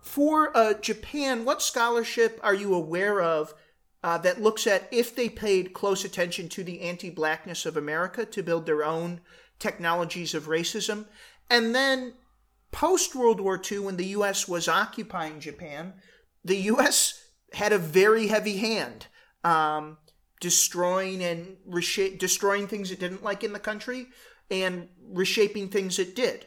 For 0.00 0.54
uh, 0.56 0.74
Japan, 0.74 1.44
what 1.44 1.62
scholarship 1.62 2.38
are 2.42 2.54
you 2.54 2.74
aware 2.74 3.22
of 3.22 3.54
uh, 4.02 4.18
that 4.18 4.42
looks 4.42 4.66
at 4.66 4.88
if 4.90 5.14
they 5.14 5.28
paid 5.28 5.72
close 5.72 6.04
attention 6.04 6.48
to 6.50 6.64
the 6.64 6.80
anti 6.82 7.08
blackness 7.08 7.64
of 7.64 7.76
America 7.76 8.26
to 8.26 8.42
build 8.42 8.66
their 8.66 8.84
own 8.84 9.20
technologies 9.58 10.34
of 10.34 10.48
racism? 10.48 11.06
And 11.48 11.74
then 11.74 12.14
post 12.72 13.14
World 13.14 13.40
War 13.40 13.60
II, 13.70 13.80
when 13.80 13.96
the 13.96 14.06
US 14.06 14.48
was 14.48 14.68
occupying 14.68 15.38
Japan, 15.38 15.94
the 16.44 16.56
U.S. 16.56 17.30
had 17.52 17.72
a 17.72 17.78
very 17.78 18.26
heavy 18.26 18.56
hand, 18.56 19.06
um, 19.44 19.98
destroying 20.42 21.22
and 21.22 21.56
resha- 21.70 22.18
destroying 22.18 22.66
things 22.66 22.90
it 22.90 22.98
didn't 22.98 23.22
like 23.22 23.44
in 23.44 23.52
the 23.52 23.60
country 23.60 24.08
and 24.50 24.88
reshaping 25.08 25.68
things 25.68 26.00
it 26.00 26.16
did. 26.16 26.46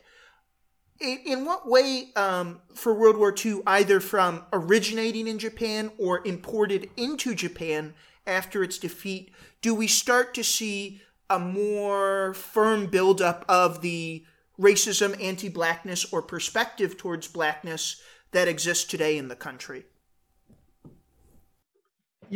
In, 0.99 1.19
in 1.25 1.45
what 1.45 1.67
way, 1.67 2.11
um, 2.17 2.59
for 2.73 2.93
World 2.93 3.15
War 3.15 3.33
II, 3.33 3.61
either 3.65 4.01
from 4.01 4.43
originating 4.51 5.27
in 5.27 5.39
Japan 5.39 5.91
or 5.97 6.27
imported 6.27 6.89
into 6.97 7.33
Japan 7.33 7.93
after 8.27 8.63
its 8.63 8.77
defeat, 8.77 9.31
do 9.61 9.73
we 9.73 9.87
start 9.87 10.33
to 10.33 10.43
see 10.43 11.01
a 11.29 11.39
more 11.39 12.33
firm 12.33 12.87
buildup 12.87 13.45
of 13.47 13.81
the 13.81 14.25
racism, 14.59 15.21
anti 15.23 15.47
blackness, 15.47 16.11
or 16.11 16.21
perspective 16.21 16.97
towards 16.97 17.29
blackness 17.29 18.01
that 18.31 18.49
exists 18.49 18.83
today 18.83 19.17
in 19.17 19.29
the 19.29 19.35
country? 19.37 19.85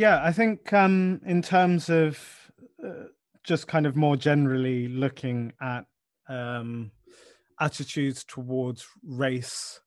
Yeah, 0.00 0.22
I 0.24 0.32
think 0.32 0.72
um, 0.72 1.20
in 1.26 1.42
terms 1.42 1.90
of 1.90 2.18
uh, 2.82 3.08
just 3.44 3.68
kind 3.68 3.84
of 3.84 3.96
more 3.96 4.16
generally 4.16 4.88
looking 4.88 5.52
at 5.60 5.84
um, 6.26 6.92
attitudes 7.60 8.24
towards 8.24 8.86
race 9.04 9.78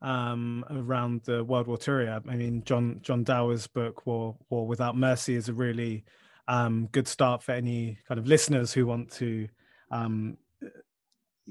um, 0.00 0.64
around 0.70 1.20
the 1.26 1.44
World 1.44 1.66
War 1.66 1.78
II. 1.86 2.08
I 2.08 2.34
mean, 2.34 2.62
John 2.64 3.00
John 3.02 3.24
Dower's 3.24 3.66
book 3.66 4.06
"War 4.06 4.38
War 4.48 4.66
Without 4.66 4.96
Mercy" 4.96 5.34
is 5.34 5.50
a 5.50 5.52
really 5.52 6.06
um, 6.48 6.88
good 6.90 7.06
start 7.06 7.42
for 7.42 7.52
any 7.52 7.98
kind 8.08 8.18
of 8.18 8.26
listeners 8.26 8.72
who 8.72 8.86
want 8.86 9.12
to 9.16 9.48
um, 9.90 10.38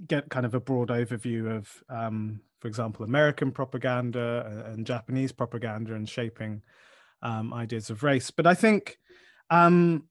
get 0.08 0.28
kind 0.32 0.48
of 0.48 0.56
a 0.56 0.60
broad 0.60 0.90
overview 0.90 1.56
of 1.56 1.84
um, 1.88 2.42
for 2.58 2.68
example, 2.68 3.06
American 3.06 3.52
propaganda 3.52 4.64
and 4.66 4.88
Japanese 4.88 5.32
propaganda 5.32 5.94
and 5.94 6.10
shaping 6.10 6.64
um, 7.22 7.54
ideas 7.54 7.90
of 7.90 8.04
race. 8.04 8.32
But 8.32 8.48
I 8.48 8.54
think 8.54 8.98
um, 9.50 10.04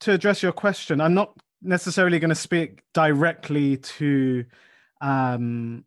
to 0.00 0.12
address 0.12 0.42
your 0.42 0.52
question, 0.52 1.00
I'm 1.00 1.14
not 1.14 1.32
necessarily 1.62 2.18
going 2.18 2.30
to 2.30 2.34
speak 2.34 2.82
directly 2.94 3.76
to 3.76 4.44
um, 5.00 5.84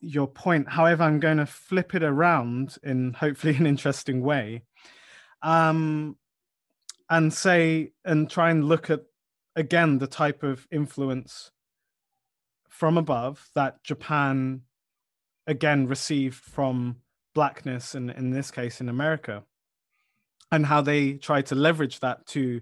your 0.00 0.26
point. 0.26 0.68
However, 0.68 1.04
I'm 1.04 1.20
going 1.20 1.38
to 1.38 1.46
flip 1.46 1.94
it 1.94 2.02
around 2.02 2.76
in 2.82 3.14
hopefully 3.14 3.56
an 3.56 3.66
interesting 3.66 4.22
way 4.22 4.62
um, 5.42 6.16
and 7.08 7.32
say, 7.32 7.92
and 8.04 8.28
try 8.30 8.50
and 8.50 8.64
look 8.64 8.90
at 8.90 9.02
again 9.54 9.98
the 9.98 10.06
type 10.06 10.42
of 10.42 10.66
influence 10.70 11.50
from 12.68 12.98
above 12.98 13.48
that 13.54 13.82
Japan 13.82 14.60
again 15.46 15.86
received 15.86 16.36
from 16.36 16.96
blackness 17.34 17.94
and 17.94 18.10
in 18.10 18.30
this 18.30 18.50
case 18.50 18.80
in 18.80 18.88
america 18.88 19.44
and 20.52 20.64
how 20.66 20.80
they 20.80 21.14
try 21.14 21.42
to 21.42 21.54
leverage 21.54 22.00
that 22.00 22.26
to 22.26 22.60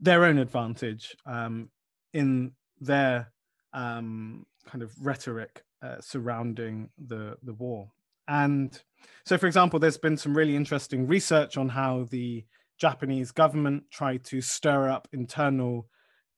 their 0.00 0.24
own 0.24 0.38
advantage 0.38 1.16
um, 1.26 1.68
in 2.12 2.52
their 2.80 3.32
um, 3.72 4.44
kind 4.66 4.82
of 4.82 4.92
rhetoric 5.00 5.64
uh, 5.82 6.00
surrounding 6.00 6.90
the 6.98 7.36
the 7.42 7.54
war. 7.54 7.90
And 8.28 8.80
so 9.24 9.38
for 9.38 9.46
example 9.46 9.78
there's 9.78 9.98
been 9.98 10.16
some 10.16 10.36
really 10.36 10.56
interesting 10.56 11.06
research 11.06 11.56
on 11.56 11.68
how 11.68 12.06
the 12.10 12.44
japanese 12.78 13.30
government 13.30 13.84
tried 13.90 14.24
to 14.24 14.40
stir 14.40 14.88
up 14.88 15.06
internal 15.12 15.86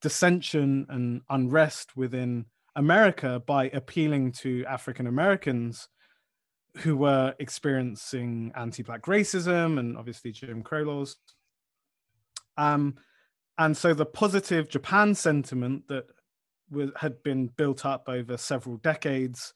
dissension 0.03 0.85
and 0.89 1.23
unrest 1.31 1.97
within 1.97 2.45
America 2.77 3.43
by 3.47 3.71
appealing 3.71 4.33
to 4.33 4.65
African 4.67 5.07
Americans 5.07 5.89
who 6.79 6.97
were 6.97 7.35
experiencing 7.39 8.53
anti-black 8.57 9.03
racism 9.03 9.79
and 9.79 9.97
obviously 9.97 10.33
Jim 10.33 10.63
Crow 10.63 10.83
laws. 10.83 11.17
Um, 12.57 12.97
and 13.59 13.77
so 13.77 13.95
the 13.95 14.07
positive 14.07 14.69
Japan 14.69 15.15
sentiment 15.15 15.87
that 15.89 16.07
had 16.97 17.23
been 17.23 17.49
built 17.57 17.87
up 17.87 18.09
over 18.09 18.37
several 18.37 18.77
decades 18.79 19.55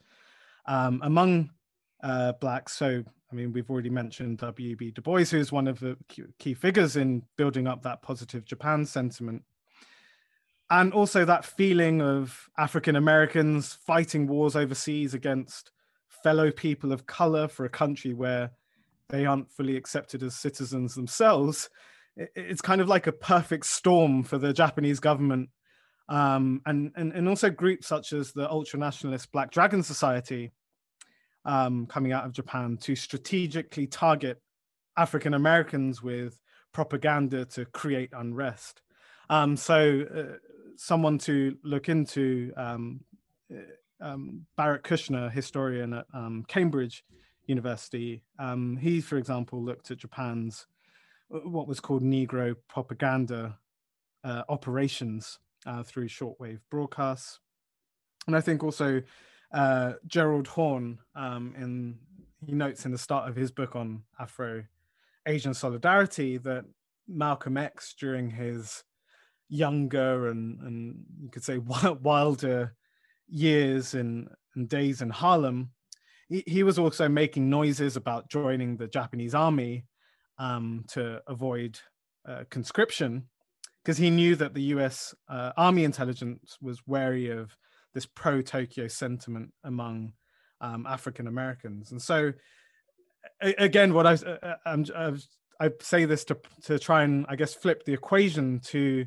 um, 0.66 1.01
among 1.03 1.51
uh, 2.03 2.33
blacks. 2.33 2.75
So, 2.75 3.03
I 3.33 3.35
mean, 3.35 3.53
we've 3.53 3.71
already 3.71 3.91
mentioned 3.91 4.39
W.B. 4.39 4.93
Du 4.93 5.03
Bois, 5.03 5.25
who's 5.25 5.51
one 5.51 5.66
of 5.66 5.81
the 5.81 5.97
key 6.39 6.55
figures 6.55 6.97
in 6.97 7.23
building 7.37 7.66
up 7.66 7.83
that 7.83 8.03
positive 8.03 8.45
Japan 8.45 8.85
sentiment. 8.85 9.43
And 10.71 10.93
also 10.93 11.25
that 11.25 11.45
feeling 11.45 12.03
of 12.03 12.49
African 12.59 12.95
Americans 12.95 13.79
fighting 13.87 14.29
wars 14.29 14.55
overseas 14.55 15.14
against 15.14 15.73
fellow 16.09 16.51
people 16.51 16.93
of 16.93 17.07
color 17.07 17.49
for 17.49 17.65
a 17.65 17.71
country 17.71 18.15
where 18.15 18.51
they 19.09 19.27
aren't 19.27 19.51
fully 19.51 19.77
accepted 19.77 20.23
as 20.23 20.35
citizens 20.35 20.95
themselves. 20.95 21.71
It's 22.17 22.61
kind 22.61 22.81
of 22.81 22.89
like 22.89 23.07
a 23.07 23.13
perfect 23.13 23.67
storm 23.67 24.23
for 24.23 24.39
the 24.39 24.53
Japanese 24.53 25.01
government 25.01 25.51
um, 26.09 26.63
and, 26.65 26.91
and, 26.97 27.13
and 27.13 27.29
also 27.29 27.51
groups 27.51 27.87
such 27.87 28.13
as 28.13 28.33
the 28.33 28.51
ultra 28.51 28.79
nationalist 28.79 29.31
Black 29.31 29.51
Dragon 29.51 29.83
Society 29.83 30.53
um, 31.45 31.87
coming 31.87 32.13
out 32.13 32.25
of 32.25 32.33
Japan 32.33 32.79
to 32.83 32.97
strategically 32.97 33.87
target 33.87 34.41
African 34.97 35.35
Americans 35.35 36.03
with 36.03 36.41
propaganda 36.73 37.45
to 37.45 37.65
create 37.67 38.11
unrest. 38.13 38.81
Um, 39.31 39.57
so, 39.57 40.05
uh, 40.15 40.37
someone 40.77 41.19
to 41.19 41.57
look 41.63 41.89
into 41.89 42.53
um, 44.01 44.47
Barak 44.57 44.85
Kushner, 44.85 45.31
historian 45.31 45.93
at 45.93 46.07
um, 46.15 46.45
Cambridge 46.49 47.05
University. 47.47 48.23
Um, 48.39 48.77
he, 48.77 49.01
for 49.01 49.17
example, 49.17 49.63
looked 49.63 49.91
at 49.91 49.99
Japan's 49.99 50.67
uh, 51.35 51.39
what 51.39 51.69
was 51.69 51.81
called 51.81 52.03
Negro 52.03 52.55
propaganda 52.69 53.59
uh, 54.25 54.43
operations 54.49 55.39
uh, 55.67 55.83
through 55.83 56.09
shortwave 56.09 56.61
broadcasts. 56.71 57.41
And 58.27 58.37
I 58.37 58.41
think 58.41 58.63
also 58.63 59.03
uh, 59.53 59.95
Gerald 60.07 60.47
Horne, 60.49 60.99
um, 61.15 61.55
in 61.57 61.99
he 62.47 62.53
notes 62.53 62.85
in 62.85 62.93
the 62.93 62.99
start 62.99 63.29
of 63.29 63.35
his 63.35 63.51
book 63.51 63.75
on 63.75 64.05
Afro 64.21 64.65
Asian 65.27 65.55
solidarity 65.55 66.37
that 66.39 66.65
Malcolm 67.09 67.57
X, 67.57 67.95
during 67.99 68.31
his 68.31 68.85
younger 69.49 70.29
and, 70.29 70.61
and 70.61 71.05
you 71.21 71.31
could 71.31 71.43
say 71.43 71.59
wilder 72.03 72.75
years 73.29 73.95
and, 73.95 74.29
and 74.55 74.68
days 74.68 75.03
in 75.03 75.11
Harlem, 75.11 75.70
he, 76.29 76.43
he, 76.47 76.62
was 76.62 76.79
also 76.79 77.09
making 77.09 77.49
noises 77.49 77.97
about 77.97 78.29
joining 78.29 78.76
the 78.76 78.89
Japanese 78.89 79.35
army 79.35 79.85
um, 80.39 80.85
to 80.89 81.20
avoid 81.26 81.79
uh, 82.29 82.45
conscription 82.51 83.29
because 83.83 83.97
he 83.97 84.11
knew 84.11 84.37
that 84.37 84.53
the 84.53 84.62
US 84.74 85.14
uh, 85.31 85.53
Army 85.57 85.85
intelligence 85.85 86.59
was 86.61 86.87
wary 86.87 87.31
of 87.31 87.57
this 87.95 88.07
pro 88.07 88.43
Tokyo 88.43 88.87
sentiment 88.87 89.53
among 89.64 90.12
um, 90.61 90.87
African 90.87 91.26
Americans. 91.26 91.91
And 91.91 92.03
so, 92.03 92.33
again, 93.41 93.95
what 93.95 94.07
I, 94.07 94.12
uh, 94.12 94.57
uh, 94.66 95.16
I 95.61 95.70
say 95.81 96.05
this 96.05 96.24
to, 96.24 96.37
to 96.64 96.79
try 96.79 97.03
and, 97.03 97.24
I 97.29 97.37
guess, 97.37 97.55
flip 97.55 97.85
the 97.85 97.95
equation 97.95 98.61
to 98.66 99.07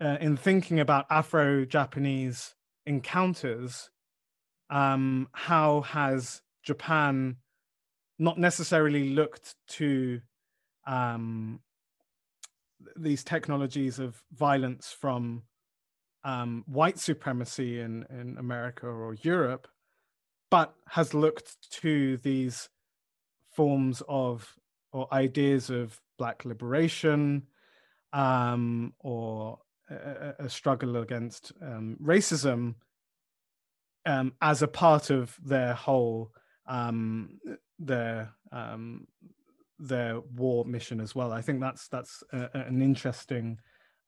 uh, 0.00 0.16
in 0.20 0.36
thinking 0.36 0.80
about 0.80 1.06
Afro 1.10 1.64
Japanese 1.64 2.54
encounters, 2.86 3.90
um, 4.70 5.28
how 5.32 5.82
has 5.82 6.42
Japan 6.62 7.36
not 8.18 8.38
necessarily 8.38 9.10
looked 9.10 9.54
to 9.68 10.20
um, 10.86 11.60
these 12.96 13.24
technologies 13.24 13.98
of 13.98 14.22
violence 14.32 14.94
from 14.98 15.42
um, 16.24 16.64
white 16.66 16.98
supremacy 16.98 17.80
in, 17.80 18.06
in 18.10 18.36
America 18.38 18.86
or 18.86 19.14
Europe, 19.14 19.68
but 20.50 20.74
has 20.88 21.12
looked 21.12 21.70
to 21.70 22.16
these 22.18 22.68
forms 23.52 24.02
of 24.08 24.54
or 24.92 25.12
ideas 25.12 25.70
of 25.70 26.00
black 26.18 26.44
liberation 26.44 27.42
um, 28.12 28.92
or 29.00 29.58
a, 29.94 30.44
a, 30.44 30.48
struggle 30.48 30.96
against 30.96 31.52
um, 31.62 31.96
racism 32.02 32.74
um, 34.06 34.32
as 34.42 34.62
a 34.62 34.68
part 34.68 35.10
of 35.10 35.36
their 35.44 35.74
whole 35.74 36.32
um, 36.66 37.38
their 37.78 38.32
um, 38.52 39.06
their 39.78 40.20
war 40.20 40.64
mission 40.64 41.00
as 41.00 41.14
well. 41.14 41.32
I 41.32 41.42
think 41.42 41.60
that's 41.60 41.88
that's 41.88 42.22
a, 42.32 42.48
an 42.54 42.82
interesting, 42.82 43.58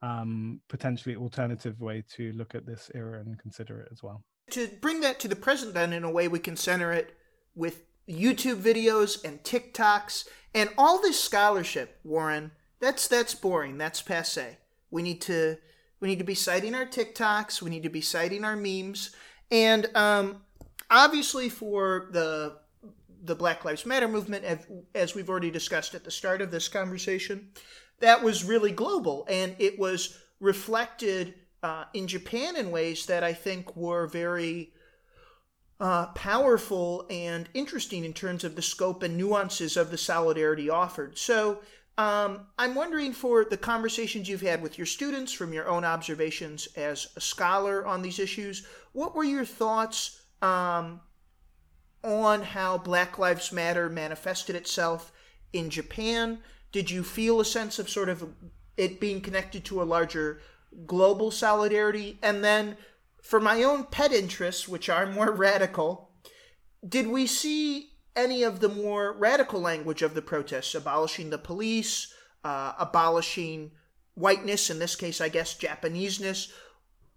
um, 0.03 0.61
potentially 0.69 1.17
alternative 1.17 1.81
way 1.81 2.05
to 2.17 2.33
look 2.33 2.55
at 2.55 2.67
this 2.67 2.91
era 2.95 3.21
and 3.21 3.39
consider 3.39 3.81
it 3.81 3.89
as 3.93 4.03
well. 4.03 4.23
To 4.53 4.69
bring 4.81 5.01
that 5.01 5.19
to 5.21 5.29
the 5.29 5.37
present, 5.37 5.75
then 5.75 5.93
in 5.93 6.05
a 6.05 6.11
way 6.11 6.29
we 6.29 6.39
can 6.39 6.57
center 6.57 6.93
it 6.93 7.17
with 7.55 7.85
YouTube 8.09 8.61
videos 8.61 9.25
and 9.25 9.43
TikToks 9.43 10.29
and 10.55 10.71
all 10.79 11.01
this 11.01 11.23
scholarship, 11.23 11.99
Warren. 12.05 12.53
That's 12.81 13.09
that's 13.09 13.35
boring. 13.35 13.79
That's 13.79 14.03
passe. 14.03 14.59
We 14.91 15.03
need 15.03 15.21
to 15.23 15.57
we 16.01 16.09
need 16.09 16.19
to 16.19 16.25
be 16.25 16.35
citing 16.35 16.75
our 16.75 16.87
TikToks. 16.87 17.63
We 17.63 17.71
need 17.71 17.83
to 17.85 17.89
be 17.89 18.01
citing 18.01 18.45
our 18.45 18.57
memes, 18.57 19.15
and 19.51 19.89
um, 19.95 20.43
obviously 20.91 21.49
for 21.49 22.09
the 22.13 22.59
the 23.23 23.35
Black 23.35 23.65
Lives 23.65 23.85
Matter 23.85 24.07
movement, 24.07 24.45
as 24.95 25.15
we've 25.15 25.29
already 25.29 25.51
discussed 25.51 25.95
at 25.95 26.05
the 26.05 26.11
start 26.11 26.41
of 26.41 26.51
this 26.51 26.69
conversation, 26.69 27.49
that 27.99 28.23
was 28.23 28.45
really 28.45 28.71
global 28.71 29.27
and 29.29 29.57
it 29.59 29.79
was 29.79 30.19
reflected 30.39 31.35
uh, 31.63 31.85
in 31.95 32.07
Japan 32.07 32.57
in 32.57 32.71
ways 32.71 33.07
that 33.07 33.25
I 33.25 33.33
think 33.33 33.75
were 33.75 34.07
very 34.07 34.73
uh, 35.81 36.07
powerful 36.09 37.07
and 37.11 37.49
interesting 37.55 38.05
in 38.05 38.13
terms 38.13 38.45
of 38.45 38.55
the 38.55 38.63
scope 38.63 39.03
and 39.03 39.17
nuances 39.17 39.77
of 39.77 39.91
the 39.91 39.99
solidarity 39.99 40.71
offered. 40.71 41.19
So 41.19 41.61
um, 41.99 42.47
I'm 42.59 42.75
wondering 42.75 43.13
for 43.13 43.45
the 43.45 43.57
conversations 43.57 44.29
you've 44.29 44.43
had 44.43 44.63
with 44.63 44.77
your 44.77 44.87
students 44.87 45.33
from 45.33 45.53
your 45.53 45.67
own 45.67 45.85
observations 45.85 46.69
as 46.77 47.09
a 47.17 47.21
scholar 47.21 47.87
on 47.87 48.03
these 48.03 48.19
issues, 48.19 48.67
what 48.93 49.15
were 49.15 49.25
your 49.25 49.47
thoughts 49.47 50.21
um, 50.43 51.01
on 52.05 52.43
how 52.43 52.77
Black 52.77 53.19
Lives 53.19 53.51
Matter 53.51 53.89
manifested 53.89 54.55
itself 54.57 55.11
in 55.55 55.71
Japan? 55.71 56.41
Did 56.71 56.91
you 56.91 57.03
feel 57.03 57.41
a 57.41 57.45
sense 57.47 57.79
of 57.79 57.89
sort 57.89 58.11
of 58.11 58.29
it 58.77 59.01
being 59.01 59.23
connected 59.23 59.65
to 59.67 59.81
a 59.81 59.85
larger 59.85 60.43
global 60.85 61.31
solidarity? 61.31 62.19
And 62.23 62.45
then 62.45 62.77
for 63.23 63.41
my 63.41 63.63
own 63.63 63.85
pet 63.85 64.13
interests, 64.13 64.69
which 64.69 64.91
are 64.91 65.07
more 65.07 65.33
radical, 65.33 66.11
did 66.87 67.07
we 67.07 67.27
see 67.27 67.96
any 68.17 68.43
of 68.43 68.61
the 68.61 68.69
more 68.69 69.13
radical 69.13 69.61
language 69.61 70.03
of 70.03 70.15
the 70.15 70.23
protests, 70.23 70.75
abolishing 70.75 71.31
the 71.31 71.39
police, 71.39 72.13
uh, 72.45 72.73
abolishing 72.79 73.73
whiteness, 74.15 74.71
in 74.71 74.79
this 74.79 74.97
case, 74.97 75.21
I 75.21 75.29
guess, 75.29 75.57
Japaneseness? 75.57 76.51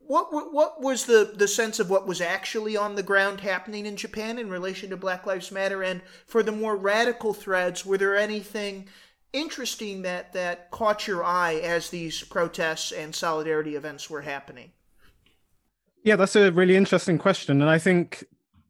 what 0.10 0.52
what 0.52 0.82
was 0.82 1.06
the 1.06 1.32
the 1.36 1.48
sense 1.48 1.80
of 1.80 1.90
what 1.90 2.08
was 2.08 2.20
actually 2.20 2.76
on 2.76 2.96
the 2.96 3.04
ground 3.04 3.42
happening 3.42 3.86
in 3.86 3.96
Japan 3.96 4.40
in 4.40 4.50
relation 4.50 4.90
to 4.90 4.98
Black 4.98 5.28
Lives 5.28 5.52
Matter? 5.52 5.84
And 5.84 6.02
for 6.26 6.42
the 6.42 6.52
more 6.52 6.76
radical 6.76 7.32
threads 7.32 7.86
were 7.86 7.98
there 7.98 8.16
anything 8.16 8.88
interesting 9.34 10.02
that 10.02 10.34
that 10.34 10.72
caught 10.72 11.06
your 11.06 11.24
eye 11.24 11.58
as 11.58 11.92
these 11.92 12.24
protests 12.24 12.92
and 12.92 13.14
solidarity 13.14 13.76
events 13.76 14.10
were 14.10 14.22
happening? 14.22 14.72
Yeah 16.04 16.16
that's 16.16 16.36
a 16.36 16.52
really 16.52 16.76
interesting 16.76 17.20
question. 17.20 17.62
And 17.62 17.70
i 17.70 17.78
think 17.78 18.26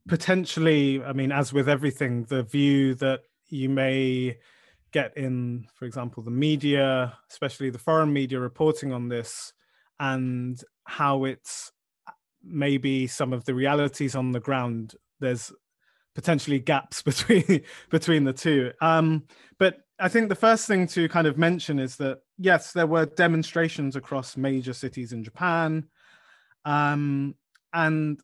potentially 0.10 1.02
i 1.04 1.14
mean 1.14 1.32
as 1.32 1.54
with 1.54 1.70
everything 1.70 2.26
the 2.26 2.44
view 2.44 2.96
that 2.96 3.22
you 3.48 3.70
may 3.70 4.38
get 4.92 5.16
in 5.16 5.66
for 5.74 5.86
example 5.86 6.24
the 6.24 6.32
media 6.32 7.18
especially 7.30 7.70
the 7.70 7.78
foreign 7.78 8.12
media 8.12 8.40
reporting 8.40 8.92
on 8.92 9.08
this 9.08 9.54
and 10.00 10.64
how 10.86 11.24
it's 11.26 11.72
maybe 12.44 13.06
some 13.06 13.34
of 13.34 13.46
the 13.46 13.54
realities 13.54 14.16
on 14.16 14.32
the 14.32 14.40
ground 14.40 14.96
there's 15.20 15.52
potentially 16.16 16.60
gaps 16.60 17.02
between 17.12 17.62
between 17.90 18.24
the 18.24 18.34
two. 18.34 18.72
Um, 18.82 19.24
but 19.58 19.78
i 20.00 20.08
think 20.08 20.30
the 20.30 20.36
first 20.36 20.66
thing 20.68 20.88
to 20.88 21.10
kind 21.10 21.28
of 21.28 21.38
mention 21.38 21.78
is 21.80 21.98
that 21.98 22.20
yes 22.38 22.72
there 22.72 22.88
were 22.88 23.06
demonstrations 23.06 23.96
across 23.96 24.38
major 24.38 24.74
cities 24.74 25.14
in 25.14 25.24
japan. 25.24 25.86
Um, 26.66 27.36
and 27.74 28.20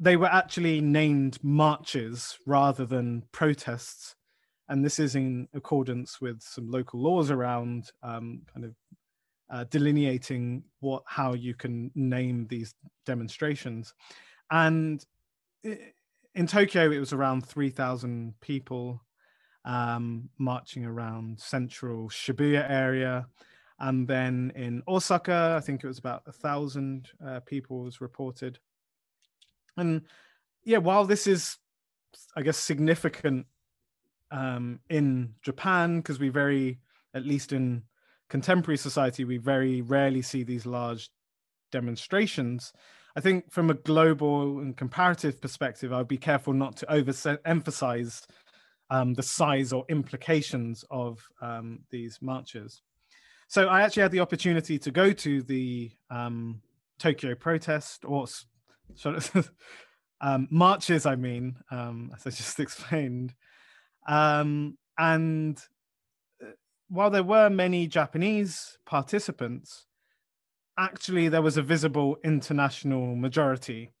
they 0.00 0.16
were 0.16 0.26
actually 0.32 0.80
named 0.80 1.38
marches 1.42 2.38
rather 2.46 2.86
than 2.86 3.22
protests. 3.32 4.16
And 4.68 4.82
this 4.82 4.98
is 4.98 5.14
in 5.14 5.46
accordance 5.52 6.20
with 6.20 6.40
some 6.40 6.70
local 6.70 7.00
laws 7.00 7.30
around 7.30 7.90
um, 8.02 8.42
kind 8.52 8.64
of 8.64 8.74
uh, 9.50 9.64
delineating 9.64 10.62
what 10.78 11.02
how 11.06 11.34
you 11.34 11.54
can 11.54 11.90
name 11.94 12.46
these 12.48 12.74
demonstrations. 13.04 13.92
And 14.50 15.04
in 16.34 16.46
tokyo 16.46 16.90
it 16.90 16.98
was 16.98 17.12
around 17.12 17.44
3000 17.46 18.34
people 18.40 19.02
um, 19.64 20.30
marching 20.38 20.86
around 20.86 21.38
central 21.38 22.08
shibuya 22.08 22.68
area. 22.70 23.26
And 23.78 24.06
then 24.06 24.52
in 24.54 24.82
Osaka, 24.88 25.56
I 25.58 25.60
think 25.60 25.82
it 25.82 25.86
was 25.86 25.98
about 25.98 26.22
a 26.26 26.32
thousand 26.32 27.08
uh, 27.24 27.40
people 27.40 27.82
was 27.82 28.00
reported. 28.00 28.58
And 29.80 30.02
yeah, 30.64 30.78
while 30.78 31.04
this 31.04 31.26
is, 31.26 31.56
I 32.36 32.42
guess, 32.42 32.56
significant 32.56 33.46
um, 34.30 34.80
in 34.88 35.34
Japan, 35.42 36.00
because 36.00 36.18
we 36.18 36.28
very, 36.28 36.78
at 37.14 37.26
least 37.26 37.52
in 37.52 37.82
contemporary 38.28 38.78
society, 38.78 39.24
we 39.24 39.38
very 39.38 39.82
rarely 39.82 40.22
see 40.22 40.42
these 40.44 40.66
large 40.66 41.10
demonstrations. 41.72 42.72
I 43.16 43.20
think 43.20 43.50
from 43.50 43.70
a 43.70 43.74
global 43.74 44.60
and 44.60 44.76
comparative 44.76 45.40
perspective, 45.40 45.92
I'd 45.92 46.06
be 46.06 46.16
careful 46.16 46.52
not 46.52 46.76
to 46.76 46.86
overemphasize 46.86 48.26
um, 48.88 49.14
the 49.14 49.22
size 49.22 49.72
or 49.72 49.84
implications 49.88 50.84
of 50.90 51.20
um, 51.40 51.80
these 51.90 52.18
marches. 52.20 52.82
So 53.48 53.66
I 53.66 53.82
actually 53.82 54.02
had 54.02 54.12
the 54.12 54.20
opportunity 54.20 54.78
to 54.78 54.90
go 54.92 55.12
to 55.12 55.42
the 55.42 55.90
um, 56.08 56.60
Tokyo 56.98 57.34
protest 57.34 58.04
or 58.04 58.26
um, 60.20 60.48
marches, 60.50 61.06
I 61.06 61.16
mean, 61.16 61.56
um, 61.70 62.12
as 62.14 62.26
I 62.26 62.30
just 62.30 62.60
explained. 62.66 63.34
Um, 64.08 64.76
and 64.98 65.58
uh, 66.42 66.50
while 66.88 67.10
there 67.10 67.22
were 67.22 67.50
many 67.50 67.86
Japanese 67.86 68.78
participants, 68.86 69.86
actually 70.78 71.28
there 71.28 71.42
was 71.42 71.56
a 71.56 71.62
visible 71.62 72.16
international 72.24 73.14
majority. 73.16 73.92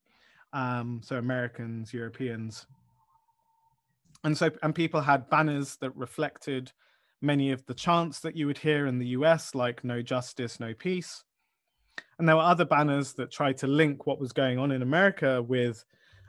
Um, 0.52 1.00
so 1.04 1.16
Americans, 1.16 1.92
Europeans. 1.92 2.66
And 4.24 4.36
so, 4.36 4.50
and 4.62 4.74
people 4.74 5.00
had 5.00 5.30
banners 5.30 5.76
that 5.76 5.96
reflected 5.96 6.72
many 7.22 7.50
of 7.52 7.64
the 7.66 7.74
chants 7.74 8.20
that 8.20 8.36
you 8.36 8.46
would 8.46 8.58
hear 8.58 8.86
in 8.86 8.98
the 8.98 9.08
US, 9.08 9.54
like 9.54 9.84
no 9.84 10.02
justice, 10.02 10.58
no 10.58 10.74
peace. 10.74 11.24
And 12.20 12.28
there 12.28 12.36
were 12.36 12.42
other 12.42 12.66
banners 12.66 13.14
that 13.14 13.32
tried 13.32 13.56
to 13.58 13.66
link 13.66 14.06
what 14.06 14.20
was 14.20 14.32
going 14.32 14.58
on 14.58 14.70
in 14.70 14.82
America 14.82 15.42
with 15.42 15.82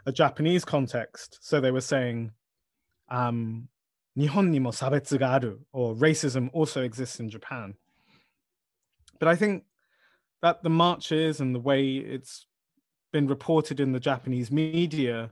a 0.06 0.12
Japanese 0.14 0.64
context. 0.64 1.38
So 1.42 1.60
they 1.60 1.70
were 1.70 1.82
saying, 1.82 2.32
um, 3.10 3.68
Nihon 4.18 4.50
ni 4.50 4.60
mo 4.60 4.72
sabetsu 4.72 5.20
ga 5.20 5.34
aru, 5.34 5.60
or 5.74 5.94
racism 5.94 6.50
also 6.54 6.82
exists 6.82 7.20
in 7.20 7.30
Japan. 7.30 7.76
But 9.20 9.28
I 9.28 9.36
think 9.36 9.66
that 10.42 10.64
the 10.64 10.70
marches 10.70 11.42
and 11.42 11.54
the 11.54 11.60
way 11.60 11.98
it's 11.98 12.48
been 13.12 13.28
reported 13.28 13.82
in 13.82 13.92
the 13.92 14.00
Japanese 14.00 14.50
media, 14.50 15.32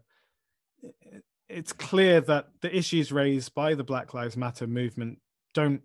it's 1.47 1.71
clear 1.71 2.19
that 2.19 2.49
the 2.61 2.75
issues 2.75 3.13
raised 3.13 3.55
by 3.55 3.75
the 3.75 3.85
Black 3.85 4.13
Lives 4.13 4.35
Matter 4.35 4.67
movement 4.67 5.19
don't 5.53 5.83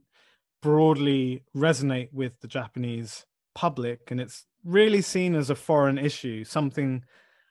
broadly 0.61 1.45
resonate 1.57 2.13
with 2.13 2.41
the 2.41 2.49
Japanese 2.49 3.25
public. 3.55 4.11
And 4.11 4.21
it's 4.21 4.47
really 4.65 5.03
seen 5.03 5.35
as 5.35 5.51
a 5.51 5.55
foreign 5.55 5.99
issue, 5.99 6.45
something 6.45 7.05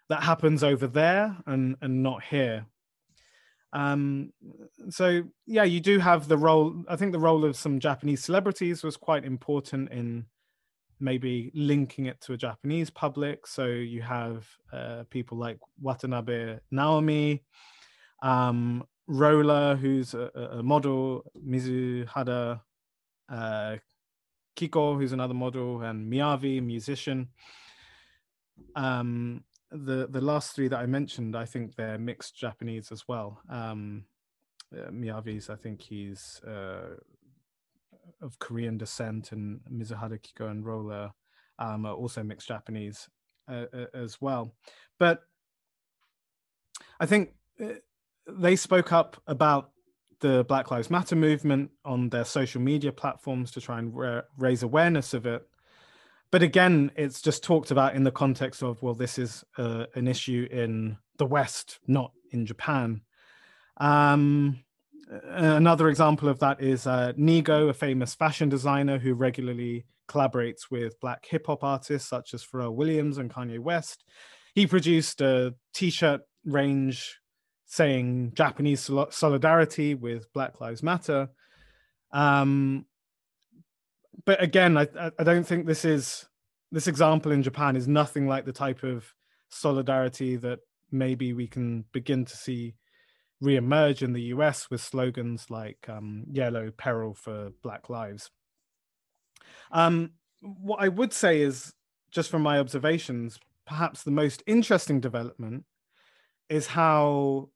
that 0.10 0.24
happens 0.24 0.64
over 0.64 0.88
there 0.88 1.38
and, 1.46 1.76
and 1.82 2.04
not 2.04 2.24
here. 2.24 2.66
Um, 3.72 4.32
so 4.90 5.24
yeah, 5.48 5.64
you 5.64 5.80
do 5.80 6.00
have 6.00 6.28
the 6.28 6.38
role. 6.38 6.84
I 6.88 6.96
think 6.96 7.12
the 7.12 7.20
role 7.20 7.44
of 7.44 7.56
some 7.56 7.80
Japanese 7.80 8.24
celebrities 8.24 8.84
was 8.84 8.98
quite 8.98 9.26
important 9.26 9.92
in 9.92 10.26
maybe 11.00 11.52
linking 11.54 12.06
it 12.06 12.22
to 12.22 12.34
a 12.34 12.38
Japanese 12.38 12.90
public. 12.90 13.48
So 13.48 13.66
you 13.66 14.02
have 14.02 14.48
uh, 14.72 15.04
people 15.10 15.38
like 15.38 15.58
Watanabe 15.82 16.60
Naomi, 16.72 17.44
um, 18.22 18.84
Rola, 19.08 19.76
who's 19.76 20.14
a, 20.14 20.30
a 20.36 20.64
model, 20.64 21.24
Mizuhara 21.46 22.62
uh, 23.30 23.76
Kiko, 24.56 24.98
who's 24.98 25.12
another 25.12 25.34
model, 25.34 25.82
and 25.82 26.12
Miyavi, 26.12 26.62
musician. 26.62 27.30
Um, 28.76 29.44
the 29.72 30.08
the 30.10 30.22
last 30.22 30.56
three 30.56 30.68
that 30.68 30.80
I 30.80 30.86
mentioned, 30.86 31.36
I 31.36 31.46
think 31.46 31.76
they're 31.76 31.98
mixed 31.98 32.38
Japanese 32.38 32.92
as 32.92 33.08
well. 33.08 33.42
Um, 33.50 34.06
uh, 34.74 34.90
Miyavi's, 34.92 35.50
I 35.50 35.56
think 35.56 35.82
he's 35.82 36.42
uh, 36.48 36.96
of 38.22 38.38
Korean 38.40 38.78
descent, 38.78 39.32
and 39.32 39.60
Mizuhara 39.72 40.20
Kiko 40.20 40.50
and 40.50 40.66
Rola 40.66 41.14
um, 41.60 41.86
are 41.86 41.94
also 41.94 42.24
mixed 42.24 42.48
Japanese 42.48 43.10
uh, 43.50 43.66
uh 43.74 43.86
as 43.94 44.22
well. 44.22 44.54
But 45.00 45.24
I 47.00 47.06
think 47.06 47.34
uh, 47.62 47.80
they 48.28 48.56
spoke 48.56 48.94
up 48.94 49.22
about 49.28 49.73
the 50.24 50.46
Black 50.46 50.72
Lives 50.72 50.90
Matter 50.90 51.18
movement 51.18 51.70
on 51.84 52.10
their 52.10 52.24
social 52.24 52.62
media 52.62 52.94
platforms 52.94 53.52
to 53.52 53.62
try 53.62 53.78
and 53.78 53.94
ra- 53.94 54.22
raise 54.38 54.64
awareness 54.64 55.14
of 55.14 55.26
it. 55.26 55.46
But 56.32 56.42
again, 56.42 56.92
it's 56.96 57.22
just 57.22 57.44
talked 57.44 57.70
about 57.70 57.94
in 57.94 58.06
the 58.06 58.12
context 58.12 58.64
of, 58.64 58.82
well, 58.82 58.96
this 58.96 59.20
is 59.20 59.44
uh, 59.58 59.86
an 59.96 60.08
issue 60.08 60.48
in 60.50 60.98
the 61.18 61.26
West, 61.26 61.80
not 61.88 62.14
in 62.32 62.46
Japan. 62.46 63.02
Um, 63.78 64.64
another 65.26 65.90
example 65.90 66.30
of 66.30 66.40
that 66.40 66.62
is 66.62 66.88
uh, 66.88 67.12
Nigo, 67.18 67.70
a 67.70 67.74
famous 67.74 68.16
fashion 68.16 68.48
designer 68.48 68.98
who 68.98 69.14
regularly 69.14 69.86
collaborates 70.08 70.72
with 70.72 71.00
Black 71.02 71.26
hip 71.26 71.48
hop 71.48 71.66
artists 71.66 72.10
such 72.10 72.34
as 72.34 72.44
Pharrell 72.44 72.74
Williams 72.74 73.18
and 73.18 73.30
Kanye 73.30 73.60
West. 73.60 74.06
He 74.56 74.66
produced 74.68 75.20
a 75.20 75.54
t 75.74 75.90
shirt 75.90 76.22
range 76.46 77.20
saying 77.74 78.32
Japanese 78.36 78.88
solidarity 79.10 79.96
with 79.96 80.32
Black 80.32 80.62
Lives 80.62 80.84
Matter. 80.84 81.28
Um, 82.12 82.86
but 84.26 84.44
again, 84.44 84.78
I, 84.78 84.88
I 85.18 85.24
don't 85.24 85.44
think 85.44 85.66
this 85.66 85.84
is 85.84 86.24
this 86.72 86.86
example 86.86 87.32
in 87.32 87.42
Japan 87.42 87.76
is 87.76 87.88
nothing 87.88 88.28
like 88.28 88.46
the 88.46 88.54
type 88.54 88.84
of 88.84 89.12
solidarity 89.50 90.36
that 90.36 90.60
maybe 90.92 91.34
we 91.34 91.48
can 91.48 91.84
begin 91.92 92.26
to 92.26 92.38
see 92.38 92.76
re-emerge 93.42 94.04
in 94.04 94.14
the 94.14 94.22
US 94.36 94.70
with 94.70 94.80
slogans 94.80 95.48
like 95.50 95.90
um, 95.90 96.26
"Yellow 96.32 96.70
Peril 96.70 97.16
for 97.16 97.50
Black 97.64 97.90
Lives." 97.90 98.30
Um, 99.72 100.12
what 100.42 100.80
I 100.80 100.90
would 100.90 101.12
say 101.12 101.42
is, 101.42 101.74
just 102.12 102.30
from 102.30 102.44
my 102.44 102.60
observations, 102.60 103.40
perhaps 103.66 104.04
the 104.04 104.12
most 104.12 104.44
interesting 104.46 105.00
development 105.00 105.66
is 106.50 106.68
how 106.68 107.50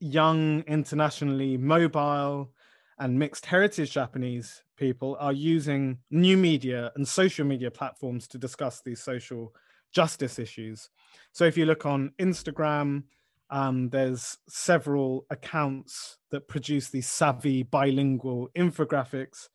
young, 0.00 0.62
internationally 0.62 1.56
mobile, 1.56 2.50
and 2.98 3.18
mixed 3.18 3.46
heritage 3.46 3.92
Japanese 3.92 4.62
people 4.76 5.16
are 5.20 5.32
using 5.32 5.98
new 6.10 6.36
media 6.36 6.92
and 6.96 7.06
social 7.06 7.46
media 7.46 7.70
platforms 7.70 8.26
to 8.28 8.38
discuss 8.38 8.82
these 8.82 9.02
social 9.02 9.54
justice 9.92 10.38
issues. 10.38 10.90
So 11.32 11.44
if 11.44 11.56
you 11.56 11.66
look 11.66 11.86
on 11.86 12.12
Instagram, 12.18 13.04
um, 13.50 13.88
there's 13.90 14.38
several 14.48 15.26
accounts 15.30 16.18
that 16.30 16.48
produce 16.48 16.90
these 16.90 17.08
savvy 17.08 17.62
bilingual 17.62 18.48
infographics 18.56 19.48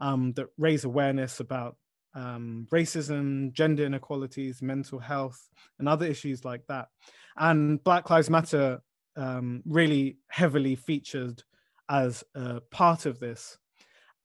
um, 0.00 0.32
that 0.34 0.46
raise 0.58 0.84
awareness 0.84 1.40
about 1.40 1.76
um, 2.14 2.66
racism, 2.70 3.52
gender 3.52 3.84
inequalities, 3.84 4.62
mental 4.62 4.98
health, 4.98 5.48
and 5.78 5.88
other 5.88 6.06
issues 6.06 6.44
like 6.44 6.66
that. 6.68 6.88
And 7.36 7.82
Black 7.82 8.10
Lives 8.10 8.30
Matter 8.30 8.82
um, 9.16 9.62
really 9.66 10.18
heavily 10.28 10.76
featured 10.76 11.42
as 11.88 12.24
a 12.34 12.60
part 12.60 13.06
of 13.06 13.18
this, 13.18 13.58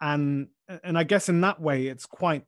and 0.01 0.47
and 0.83 0.97
I 0.97 1.03
guess 1.03 1.29
in 1.29 1.41
that 1.41 1.61
way 1.61 1.87
it's 1.87 2.05
quite. 2.05 2.43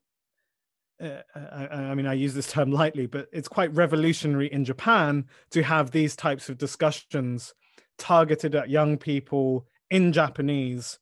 Uh, 1.02 1.22
I, 1.34 1.68
I 1.68 1.96
mean, 1.96 2.08
I 2.08 2.14
use 2.14 2.34
this 2.34 2.52
term 2.52 2.72
lightly, 2.72 3.06
but 3.06 3.28
it's 3.32 3.48
quite 3.48 3.74
revolutionary 3.74 4.52
in 4.52 4.66
Japan 4.66 5.28
to 5.52 5.64
have 5.64 5.92
these 5.92 6.14
types 6.14 6.50
of 6.50 6.58
discussions 6.58 7.54
targeted 7.98 8.54
at 8.54 8.70
young 8.70 8.98
people 8.98 9.66
in 9.90 10.12
Japanese, 10.12 11.00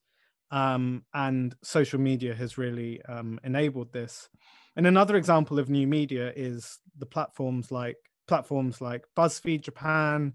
um, 0.51 1.03
and 1.13 1.55
social 1.63 1.99
media 1.99 2.35
has 2.35 2.57
really 2.57 3.01
um, 3.03 3.39
enabled 3.43 3.91
this. 3.91 4.29
And 4.75 4.85
another 4.85 5.15
example 5.15 5.57
of 5.57 5.69
new 5.69 5.87
media 5.87 6.31
is 6.35 6.79
the 6.99 7.07
platforms 7.07 7.71
like 7.71 7.97
platforms 8.27 8.81
like 8.81 9.05
BuzzFeed 9.17 9.61
Japan, 9.61 10.33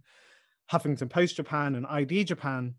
Huffington 0.73 1.11
Post 1.11 1.37
Japan 1.37 1.75
and 1.75 1.87
i-D 1.87 2.25
Japan, 2.25 2.75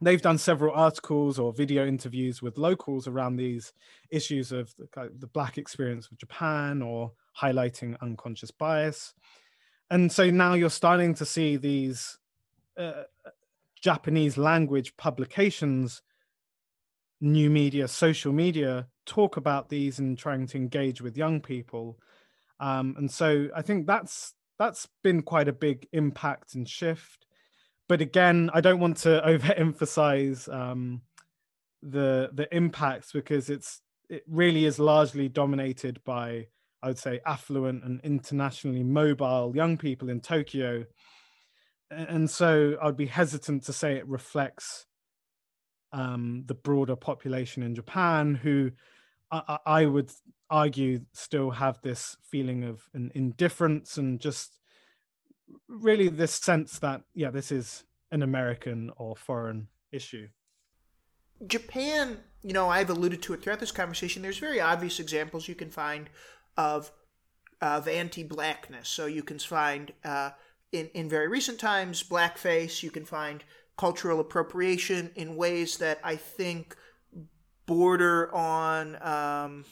they've 0.00 0.22
done 0.22 0.38
several 0.38 0.74
articles 0.74 1.38
or 1.38 1.52
video 1.52 1.86
interviews 1.86 2.42
with 2.42 2.58
locals 2.58 3.08
around 3.08 3.36
these 3.36 3.72
issues 4.10 4.52
of 4.52 4.72
the, 4.76 5.10
the 5.18 5.26
black 5.26 5.58
experience 5.58 6.08
of 6.10 6.18
Japan 6.18 6.82
or 6.82 7.12
highlighting 7.40 7.96
unconscious 8.02 8.50
bias. 8.50 9.14
And 9.90 10.12
so 10.12 10.30
now 10.30 10.54
you're 10.54 10.70
starting 10.70 11.14
to 11.14 11.24
see 11.24 11.56
these 11.56 12.18
uh, 12.76 13.04
Japanese 13.80 14.36
language 14.36 14.96
publications, 14.96 16.02
new 17.20 17.48
media, 17.48 17.88
social 17.88 18.32
media 18.32 18.86
talk 19.06 19.38
about 19.38 19.70
these 19.70 19.98
and 19.98 20.18
trying 20.18 20.46
to 20.48 20.58
engage 20.58 21.00
with 21.00 21.16
young 21.16 21.40
people. 21.40 21.98
Um, 22.60 22.94
and 22.98 23.10
so 23.10 23.48
I 23.56 23.62
think 23.62 23.86
that's 23.86 24.34
that's 24.58 24.88
been 25.02 25.22
quite 25.22 25.48
a 25.48 25.52
big 25.52 25.86
impact 25.92 26.54
and 26.54 26.68
shift. 26.68 27.26
But 27.88 28.00
again, 28.00 28.50
I 28.52 28.60
don't 28.60 28.80
want 28.80 28.98
to 28.98 29.22
overemphasize 29.26 30.52
um, 30.52 31.02
the 31.82 32.30
the 32.32 32.54
impacts 32.54 33.12
because 33.12 33.50
it's 33.50 33.80
it 34.08 34.24
really 34.26 34.64
is 34.64 34.78
largely 34.78 35.28
dominated 35.28 36.00
by 36.04 36.46
I 36.82 36.88
would 36.88 36.98
say 36.98 37.20
affluent 37.26 37.84
and 37.84 38.00
internationally 38.02 38.84
mobile 38.84 39.52
young 39.54 39.76
people 39.78 40.08
in 40.08 40.20
Tokyo. 40.20 40.84
And 41.90 42.28
so 42.28 42.76
I'd 42.82 42.96
be 42.96 43.06
hesitant 43.06 43.64
to 43.64 43.72
say 43.72 43.94
it 43.94 44.06
reflects 44.06 44.86
um, 45.92 46.44
the 46.46 46.54
broader 46.54 46.96
population 46.96 47.62
in 47.62 47.74
Japan, 47.74 48.34
who 48.34 48.70
I, 49.30 49.58
I, 49.66 49.86
would 49.86 50.10
argue 50.50 51.00
still 51.12 51.50
have 51.50 51.80
this 51.82 52.16
feeling 52.22 52.64
of 52.64 52.88
an 52.94 53.10
indifference 53.14 53.98
and 53.98 54.20
just 54.20 54.58
really 55.68 56.08
this 56.08 56.32
sense 56.32 56.78
that, 56.78 57.02
yeah, 57.14 57.30
this 57.30 57.52
is 57.52 57.84
an 58.10 58.22
American 58.22 58.90
or 58.96 59.16
foreign 59.16 59.68
issue. 59.92 60.28
Japan, 61.46 62.18
you 62.42 62.52
know, 62.52 62.68
I've 62.68 62.90
alluded 62.90 63.22
to 63.22 63.34
it 63.34 63.42
throughout 63.42 63.60
this 63.60 63.70
conversation. 63.70 64.22
There's 64.22 64.38
very 64.38 64.60
obvious 64.60 64.98
examples 64.98 65.48
you 65.48 65.54
can 65.54 65.70
find 65.70 66.10
of 66.56 66.90
of 67.60 67.88
anti-blackness. 67.88 68.88
So 68.88 69.06
you 69.06 69.22
can 69.22 69.38
find 69.38 69.92
uh, 70.04 70.30
in 70.72 70.88
in 70.94 71.08
very 71.08 71.28
recent 71.28 71.58
times 71.58 72.02
blackface. 72.02 72.82
You 72.82 72.90
can 72.90 73.04
find 73.04 73.44
cultural 73.76 74.20
appropriation 74.20 75.10
in 75.14 75.36
ways 75.36 75.78
that 75.78 76.00
I 76.02 76.16
think 76.16 76.76
border 77.68 78.34
on 78.34 79.00
um, 79.00 79.64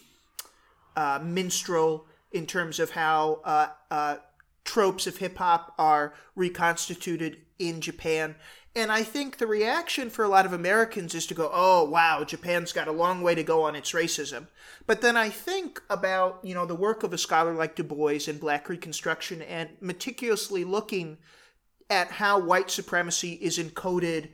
uh, 0.94 1.18
minstrel 1.24 2.06
in 2.30 2.46
terms 2.46 2.78
of 2.78 2.90
how 2.90 3.40
uh, 3.44 3.68
uh 3.90 4.16
tropes 4.64 5.06
of 5.06 5.16
hip 5.16 5.38
hop 5.38 5.74
are 5.78 6.12
reconstituted 6.34 7.38
in 7.58 7.80
Japan. 7.80 8.34
And 8.74 8.92
I 8.92 9.04
think 9.04 9.38
the 9.38 9.46
reaction 9.46 10.10
for 10.10 10.22
a 10.22 10.28
lot 10.28 10.44
of 10.44 10.52
Americans 10.52 11.14
is 11.14 11.26
to 11.28 11.34
go, 11.34 11.50
oh, 11.50 11.84
wow, 11.84 12.24
Japan's 12.24 12.74
got 12.74 12.88
a 12.88 12.92
long 12.92 13.22
way 13.22 13.34
to 13.34 13.42
go 13.42 13.62
on 13.62 13.74
its 13.74 13.92
racism. 13.92 14.48
But 14.86 15.00
then 15.00 15.16
I 15.16 15.30
think 15.30 15.80
about, 15.88 16.40
you 16.42 16.52
know, 16.52 16.66
the 16.66 16.74
work 16.74 17.02
of 17.02 17.14
a 17.14 17.18
scholar 17.18 17.54
like 17.54 17.74
Du 17.74 17.84
Bois 17.84 18.26
in 18.26 18.36
Black 18.36 18.68
Reconstruction 18.68 19.40
and 19.40 19.70
meticulously 19.80 20.62
looking 20.64 21.16
at 21.88 22.08
how 22.08 22.38
white 22.38 22.70
supremacy 22.70 23.34
is 23.40 23.58
encoded 23.58 24.28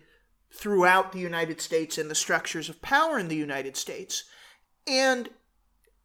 throughout 0.54 1.12
the 1.12 1.18
United 1.18 1.60
States 1.60 1.98
and 1.98 2.10
the 2.10 2.14
structures 2.14 2.68
of 2.68 2.82
power 2.82 3.18
in 3.18 3.28
the 3.28 3.36
United 3.36 3.76
States. 3.76 4.24
And 4.86 5.30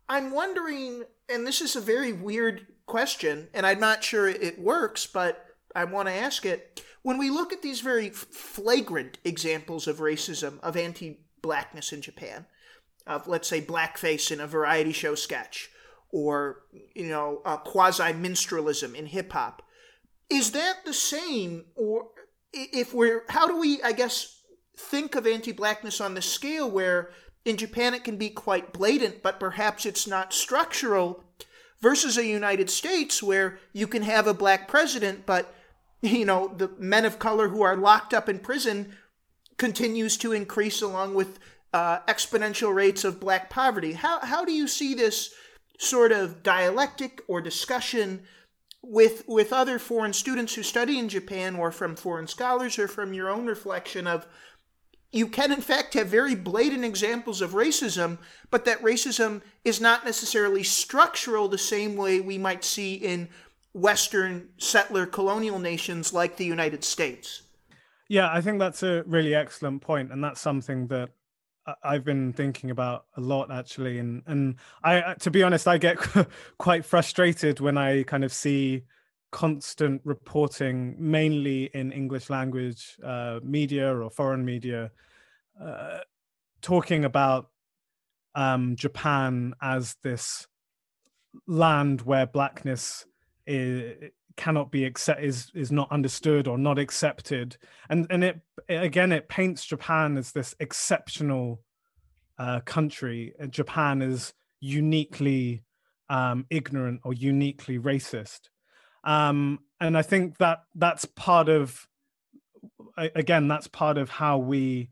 I'm 0.10 0.32
wondering, 0.32 1.04
and 1.30 1.46
this 1.46 1.62
is 1.62 1.76
a 1.76 1.82
very 1.82 2.14
weird 2.14 2.68
question, 2.86 3.50
and 3.54 3.66
I'm 3.66 3.80
not 3.80 4.04
sure 4.04 4.28
it 4.28 4.60
works, 4.60 5.06
but 5.06 5.46
I 5.76 5.84
want 5.84 6.08
to 6.08 6.14
ask 6.14 6.46
it 6.46 6.82
when 7.04 7.18
we 7.18 7.30
look 7.30 7.54
at 7.54 7.62
these 7.62 7.82
very 7.82 8.10
flagrant 8.10 9.18
examples 9.24 9.88
of 9.88 10.00
racism, 10.00 10.60
of 10.62 10.76
anti 10.76 11.20
blackness 11.42 11.94
in 11.94 12.02
Japan, 12.02 12.46
of 13.06 13.28
let's 13.28 13.48
say 13.48 13.62
blackface 13.62 14.32
in 14.32 14.40
a 14.40 14.48
variety 14.48 14.92
show 14.92 15.16
sketch, 15.16 15.70
or, 16.12 16.64
you 16.96 17.08
know, 17.08 17.42
quasi 17.66 18.14
minstralism 18.14 18.96
in 18.96 19.06
hip 19.06 19.32
hop, 19.32 19.62
is 20.30 20.52
that 20.52 20.86
the 20.86 20.94
same? 20.94 21.66
Or 21.76 22.10
if 22.54 22.94
we're, 22.94 23.24
how 23.30 23.48
do 23.48 23.58
we, 23.60 23.82
I 23.82 23.92
guess, 23.92 24.37
think 24.78 25.16
of 25.16 25.28
anti 25.28 25.52
blackness 25.52 26.00
on 26.00 26.14
the 26.14 26.22
scale 26.22 26.70
where 26.70 27.10
in 27.44 27.58
Japan 27.58 27.94
it 27.94 28.04
can 28.04 28.18
be 28.18 28.30
quite 28.30 28.74
blatant, 28.74 29.24
but 29.24 29.40
perhaps 29.40 29.86
it's 29.86 30.08
not 30.08 30.34
structural, 30.34 31.24
versus 31.82 32.18
a 32.18 32.26
United 32.26 32.70
States 32.70 33.22
where 33.22 33.60
you 33.74 33.88
can 33.88 34.04
have 34.04 34.28
a 34.28 34.34
black 34.34 34.68
president, 34.68 35.26
but 35.26 35.54
you 36.02 36.26
know, 36.26 36.54
the 36.56 36.70
men 36.78 37.06
of 37.06 37.20
color 37.20 37.50
who 37.50 37.62
are 37.62 37.76
locked 37.76 38.14
up 38.14 38.30
in 38.30 38.40
prison 38.40 38.96
continues 39.58 40.16
to 40.18 40.32
increase 40.32 40.82
along 40.82 41.16
with 41.16 41.40
uh, 41.74 42.00
exponential 42.08 42.74
rates 42.74 43.04
of 43.04 43.20
black 43.20 43.50
poverty. 43.50 43.94
How, 43.94 44.20
how 44.20 44.46
do 44.46 44.52
you 44.52 44.68
see 44.68 44.94
this 44.94 45.34
sort 45.80 46.12
of 46.12 46.44
dialectic 46.44 47.22
or 47.28 47.42
discussion 47.42 48.24
with, 48.84 49.24
with 49.28 49.52
other 49.52 49.80
foreign 49.80 50.14
students 50.14 50.54
who 50.54 50.64
study 50.64 50.98
in 50.98 51.10
Japan 51.10 51.56
or 51.56 51.72
from 51.72 51.96
foreign 51.96 52.28
scholars 52.28 52.78
or 52.80 52.88
from 52.88 53.14
your 53.14 53.30
own 53.30 53.48
reflection 53.48 54.08
of 54.08 54.28
you 55.12 55.28
can 55.28 55.52
in 55.52 55.62
fact 55.62 55.94
have 55.94 56.08
very 56.08 56.36
blatant 56.36 56.84
examples 56.84 57.42
of 57.42 57.52
racism, 57.52 58.18
but 58.50 58.66
that 58.66 58.82
racism 58.82 59.42
is 59.64 59.80
not 59.80 60.06
necessarily 60.06 60.64
structural 60.64 61.48
the 61.48 61.58
same 61.58 61.96
way 61.96 62.20
we 62.20 62.38
might 62.38 62.64
see 62.64 62.96
in 62.96 63.30
Western 63.74 64.50
settler 64.58 65.06
colonial 65.06 65.60
nations 65.60 66.14
like 66.14 66.38
the 66.38 66.46
United 66.46 66.84
States. 66.84 67.44
Yeah, 68.10 68.30
I 68.32 68.42
think 68.42 68.60
that's 68.60 68.84
a 68.84 69.04
really 69.06 69.36
excellent 69.36 69.82
point, 69.82 70.12
and 70.12 70.24
that's 70.24 70.42
something 70.42 70.88
that 70.88 71.10
I've 71.84 72.06
been 72.06 72.32
thinking 72.32 72.72
about 72.72 73.06
a 73.18 73.22
lot 73.22 73.52
actually. 73.52 74.00
And 74.00 74.24
and 74.26 74.56
I, 74.84 75.16
to 75.20 75.32
be 75.32 75.44
honest, 75.44 75.68
I 75.68 75.78
get 75.78 75.98
quite 76.58 76.86
frustrated 76.86 77.60
when 77.60 77.78
I 77.78 78.04
kind 78.04 78.24
of 78.24 78.32
see 78.32 78.84
constant 79.32 80.02
reporting, 80.04 80.96
mainly 80.98 81.66
in 81.74 81.92
English 81.92 82.30
language 82.30 82.98
uh, 83.04 83.40
media 83.44 83.96
or 83.96 84.10
foreign 84.10 84.46
media, 84.46 84.92
uh, 85.62 86.00
talking 86.62 87.06
about 87.06 87.50
um, 88.36 88.76
Japan 88.76 89.54
as 89.62 89.96
this 90.04 90.48
land 91.48 92.02
where 92.02 92.26
blackness 92.26 93.06
is, 93.46 94.12
cannot 94.38 94.72
be 94.72 94.86
accept 94.86 95.22
is 95.22 95.52
is 95.56 95.72
not 95.72 95.92
understood 95.92 96.48
or 96.48 96.58
not 96.58 96.78
accepted. 96.78 97.58
And 97.90 98.08
and 98.10 98.24
it, 98.24 98.40
again 98.70 99.12
it 99.12 99.28
paints 99.28 99.66
japan 99.66 100.16
as 100.16 100.32
this 100.32 100.56
exceptional 100.60 101.62
uh, 102.38 102.60
country. 102.62 103.34
Japan 103.50 104.02
is 104.02 104.34
uniquely 104.60 105.64
um, 106.10 106.46
ignorant 106.50 107.02
or 107.04 107.14
uniquely 107.14 107.80
racist 107.80 108.50
um, 109.08 109.60
and 109.82 109.98
i 109.98 110.04
think 110.04 110.38
that 110.38 110.60
that's 110.76 111.06
part 111.06 111.50
of 111.50 111.88
again 113.16 113.48
that's 113.48 113.68
part 113.68 113.98
of 113.98 114.10
how 114.10 114.38
we 114.38 114.90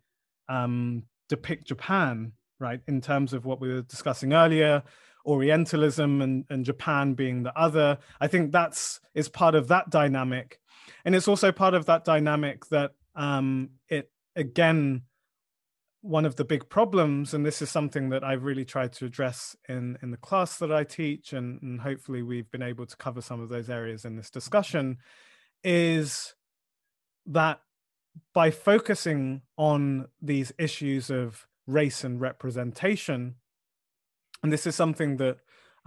um, 0.50 1.04
depict 1.30 1.66
japan 1.68 2.32
right 2.60 2.82
in 2.88 3.02
terms 3.02 3.34
of 3.34 3.46
what 3.46 3.62
we 3.62 3.68
were 3.72 3.84
discussing 3.84 4.34
earlier 4.34 4.82
Orientalism 5.26 6.22
and, 6.22 6.46
and 6.50 6.64
Japan 6.64 7.14
being 7.14 7.44
the 7.44 7.58
other. 7.58 7.98
I 8.22 8.28
think 8.28 8.52
that's 8.52 9.00
is 9.14 9.28
part 9.28 9.56
of 9.56 9.68
that 9.70 9.90
dynamic, 9.90 10.60
and 11.04 11.16
it's 11.16 11.28
also 11.28 11.52
part 11.52 11.74
of 11.74 11.86
that 11.88 12.06
dynamic 12.06 12.68
that 12.68 12.92
um, 13.16 13.72
it 13.90 14.12
again 14.36 15.04
one 16.06 16.26
of 16.26 16.36
the 16.36 16.46
big 16.46 16.70
problems, 16.70 17.34
and 17.34 17.46
this 17.46 17.62
is 17.62 17.70
something 17.70 18.10
that 18.10 18.24
I've 18.24 18.44
really 18.44 18.66
tried 18.66 18.94
to 18.94 19.06
address 19.06 19.56
in 19.68 19.98
in 20.02 20.12
the 20.12 20.18
class 20.18 20.58
that 20.60 20.72
I 20.72 20.84
teach, 20.84 21.34
and, 21.34 21.62
and 21.62 21.82
hopefully 21.82 22.22
we've 22.22 22.50
been 22.52 22.62
able 22.62 22.86
to 22.86 22.96
cover 22.98 23.22
some 23.22 23.42
of 23.42 23.50
those 23.50 23.70
areas 23.70 24.06
in 24.06 24.16
this 24.16 24.30
discussion, 24.30 24.98
is 25.64 26.36
that 27.26 27.60
by 28.34 28.52
focusing 28.52 29.42
on 29.58 30.08
these 30.22 30.54
issues 30.58 31.10
of 31.10 31.48
race 31.68 32.04
and 32.04 32.22
representation 32.22 33.36
and 34.46 34.54
this 34.54 34.68
is 34.68 34.76
something 34.76 35.18
that 35.18 35.38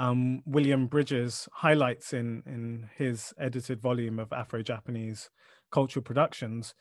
um, 0.01 0.43
William 0.45 0.89
Bridges 0.89 1.49
highlights 1.53 2.13
in 2.13 2.43
in 2.45 2.91
his 2.97 3.33
edited 3.39 3.81
volume 3.81 4.19
of 4.19 4.33
Afro-Japanese 4.33 5.31
cultural 5.71 6.03
productions. 6.03 6.75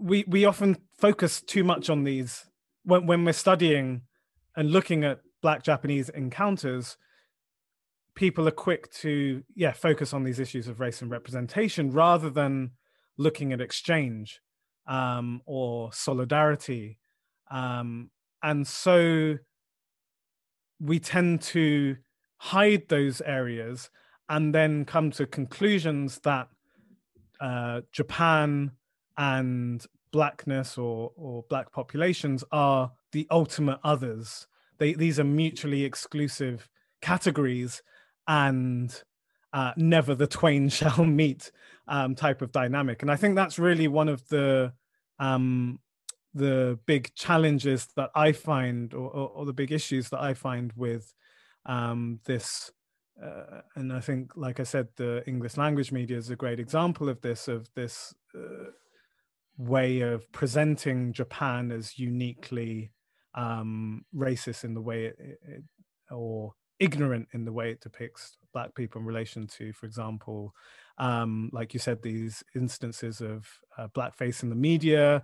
We 0.00 0.24
we 0.26 0.44
often 0.44 0.78
focus 0.98 1.42
too 1.42 1.62
much 1.62 1.90
on 1.90 2.04
these 2.04 2.46
when 2.84 3.06
when 3.06 3.24
we're 3.24 3.32
studying 3.32 4.02
and 4.56 4.70
looking 4.70 5.04
at 5.04 5.20
Black 5.42 5.62
Japanese 5.62 6.08
encounters. 6.08 6.96
People 8.14 8.48
are 8.48 8.52
quick 8.52 8.90
to 8.94 9.42
yeah 9.54 9.72
focus 9.72 10.12
on 10.12 10.24
these 10.24 10.40
issues 10.40 10.68
of 10.68 10.80
race 10.80 11.02
and 11.02 11.10
representation 11.10 11.92
rather 11.92 12.30
than 12.30 12.72
looking 13.16 13.52
at 13.52 13.60
exchange 13.60 14.40
um, 14.86 15.42
or 15.46 15.92
solidarity, 15.92 16.98
um, 17.50 18.10
and 18.42 18.66
so 18.66 19.36
we 20.80 20.98
tend 20.98 21.42
to 21.42 21.96
hide 22.38 22.88
those 22.88 23.20
areas 23.20 23.90
and 24.30 24.54
then 24.54 24.84
come 24.84 25.10
to 25.10 25.26
conclusions 25.26 26.20
that 26.20 26.48
uh, 27.40 27.82
Japan 27.92 28.70
and 29.20 29.86
blackness 30.12 30.78
or 30.78 31.12
or 31.14 31.44
black 31.50 31.70
populations 31.70 32.42
are 32.50 32.90
the 33.12 33.28
ultimate 33.30 33.78
others. 33.84 34.48
They, 34.78 34.94
these 34.94 35.20
are 35.20 35.24
mutually 35.24 35.84
exclusive 35.84 36.68
categories, 37.02 37.82
and 38.26 38.90
uh, 39.52 39.72
never 39.76 40.14
the 40.14 40.26
twain 40.26 40.68
shall 40.80 41.04
meet 41.04 41.52
um, 41.86 42.14
type 42.14 42.40
of 42.40 42.50
dynamic. 42.50 43.02
And 43.02 43.10
I 43.10 43.16
think 43.16 43.36
that's 43.36 43.58
really 43.58 43.88
one 43.88 44.08
of 44.08 44.26
the 44.28 44.72
um, 45.18 45.78
the 46.32 46.78
big 46.86 47.14
challenges 47.14 47.88
that 47.96 48.10
I 48.14 48.32
find, 48.32 48.94
or, 48.94 49.10
or, 49.10 49.28
or 49.28 49.44
the 49.44 49.52
big 49.52 49.70
issues 49.70 50.08
that 50.10 50.20
I 50.20 50.32
find 50.32 50.72
with 50.76 51.12
um, 51.66 52.20
this. 52.24 52.72
Uh, 53.22 53.60
and 53.76 53.92
I 53.92 54.00
think, 54.00 54.34
like 54.34 54.60
I 54.60 54.62
said, 54.62 54.88
the 54.96 55.22
English 55.26 55.58
language 55.58 55.92
media 55.92 56.16
is 56.16 56.30
a 56.30 56.36
great 56.36 56.58
example 56.58 57.10
of 57.10 57.20
this, 57.20 57.48
of 57.48 57.68
this 57.74 58.14
uh, 58.34 58.70
way 59.60 60.00
of 60.00 60.30
presenting 60.32 61.12
Japan 61.12 61.70
as 61.70 61.98
uniquely 61.98 62.92
um, 63.34 64.04
racist 64.14 64.64
in 64.64 64.74
the 64.74 64.80
way 64.80 65.06
it, 65.06 65.16
it, 65.18 65.62
or 66.10 66.54
ignorant 66.78 67.28
in 67.34 67.44
the 67.44 67.52
way 67.52 67.70
it 67.70 67.80
depicts 67.80 68.38
black 68.52 68.74
people 68.74 69.00
in 69.00 69.06
relation 69.06 69.46
to, 69.46 69.72
for 69.72 69.86
example, 69.86 70.54
um, 70.98 71.50
like 71.52 71.74
you 71.74 71.80
said, 71.80 72.02
these 72.02 72.42
instances 72.56 73.20
of 73.20 73.46
uh, 73.76 73.86
blackface 73.88 74.42
in 74.42 74.48
the 74.48 74.56
media, 74.56 75.22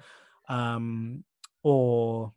um, 0.48 1.24
or 1.62 2.32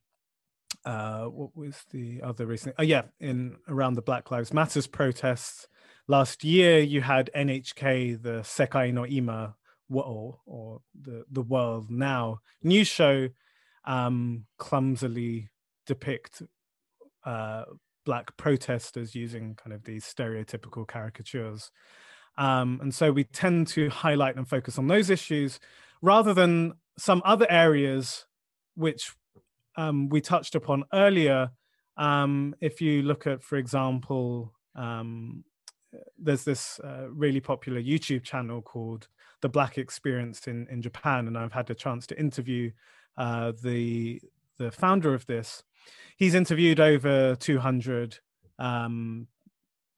uh, 0.86 1.26
what 1.26 1.56
was 1.56 1.84
the 1.92 2.22
other 2.24 2.46
recent? 2.46 2.76
Oh 2.80 2.84
yeah, 2.84 3.04
in 3.20 3.58
around 3.68 3.96
the 3.96 4.02
Black 4.02 4.32
Lives 4.32 4.54
Matters 4.54 4.88
protests 4.88 5.68
last 6.08 6.44
year, 6.44 6.80
you 6.80 7.02
had 7.02 7.30
NHK, 7.36 8.22
the 8.24 8.40
Sekai 8.40 8.94
no 8.94 9.06
Ima, 9.06 9.56
or, 9.90 10.40
or 10.46 10.82
the 11.00 11.26
the 11.32 11.42
world 11.42 11.90
now 11.90 12.40
news 12.64 12.88
show, 12.88 13.30
um, 13.86 14.46
clumsily 14.58 15.50
depict 15.86 16.44
uh, 17.26 17.64
black 18.06 18.36
protesters 18.38 19.16
using 19.16 19.56
kind 19.56 19.74
of 19.74 19.84
these 19.84 20.06
stereotypical 20.06 20.88
caricatures. 20.88 21.72
Um, 22.38 22.80
and 22.82 22.94
so 22.94 23.12
we 23.12 23.26
tend 23.26 23.68
to 23.70 23.90
highlight 23.90 24.38
and 24.38 24.48
focus 24.48 24.78
on 24.78 24.88
those 24.88 25.10
issues 25.10 25.60
rather 26.02 26.34
than 26.34 26.74
some 26.98 27.22
other 27.26 27.46
areas 27.50 28.26
which 28.76 29.14
um, 29.76 30.10
we 30.10 30.22
touched 30.22 30.56
upon 30.56 30.86
earlier. 30.94 31.52
Um, 31.98 32.56
if 32.62 32.82
you 32.82 33.02
look 33.02 33.28
at, 33.28 33.44
for 33.44 33.58
example, 33.58 34.54
um, 34.76 35.44
there's 36.18 36.46
this 36.46 36.80
uh, 36.80 37.08
really 37.10 37.42
popular 37.42 37.82
YouTube 37.82 38.24
channel 38.24 38.62
called 38.62 39.08
The 39.42 39.50
Black 39.50 39.78
Experience 39.78 40.48
in, 40.48 40.68
in 40.70 40.82
Japan, 40.82 41.28
and 41.28 41.38
I've 41.38 41.54
had 41.54 41.68
the 41.68 41.76
chance 41.76 42.08
to 42.08 42.20
interview 42.20 42.72
uh, 43.18 43.54
the 43.62 44.22
the 44.58 44.72
founder 44.72 45.14
of 45.14 45.26
this. 45.26 45.64
He's 46.18 46.36
interviewed 46.36 46.82
over 46.82 47.36
200 47.36 48.20
um, 48.58 49.28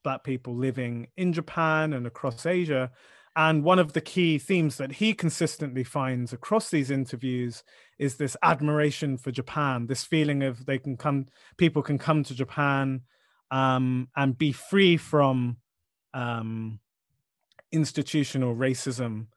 black 0.04 0.24
people 0.24 0.56
living 0.56 1.08
in 1.18 1.34
Japan 1.34 1.94
and 1.94 2.06
across 2.06 2.46
Asia, 2.46 2.92
and 3.36 3.64
one 3.64 3.80
of 3.80 3.94
the 3.94 4.02
key 4.02 4.38
themes 4.38 4.78
that 4.78 4.94
he 4.94 5.14
consistently 5.14 5.84
finds 5.84 6.34
across 6.34 6.70
these 6.70 6.92
interviews 6.92 7.64
is 7.98 8.18
this 8.18 8.36
admiration 8.44 9.18
for 9.18 9.32
Japan, 9.32 9.88
this 9.88 10.04
feeling 10.04 10.44
of 10.44 10.66
they 10.66 10.78
can 10.78 10.98
come, 10.98 11.28
people 11.58 11.82
can 11.82 11.98
come 11.98 12.24
to 12.26 12.36
Japan 12.36 13.02
um, 13.50 14.10
and 14.18 14.38
be 14.38 14.52
free 14.52 14.98
from 14.98 15.58
um, 16.14 16.80
institutional 17.72 18.56
racism 18.56 19.28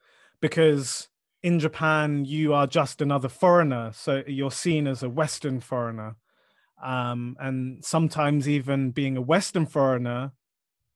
because 0.41 1.09
in 1.43 1.59
Japan, 1.59 2.25
you 2.25 2.55
are 2.55 2.67
just 2.67 3.03
another 3.03 3.29
foreigner. 3.29 3.93
So 3.95 4.23
you're 4.27 4.51
seen 4.51 4.87
as 4.87 5.03
a 5.03 5.11
Western 5.11 5.61
foreigner. 5.61 6.17
Um, 6.83 7.37
and 7.39 7.85
sometimes, 7.85 8.49
even 8.49 8.91
being 8.91 9.17
a 9.17 9.23
Western 9.23 9.67
foreigner 9.67 10.33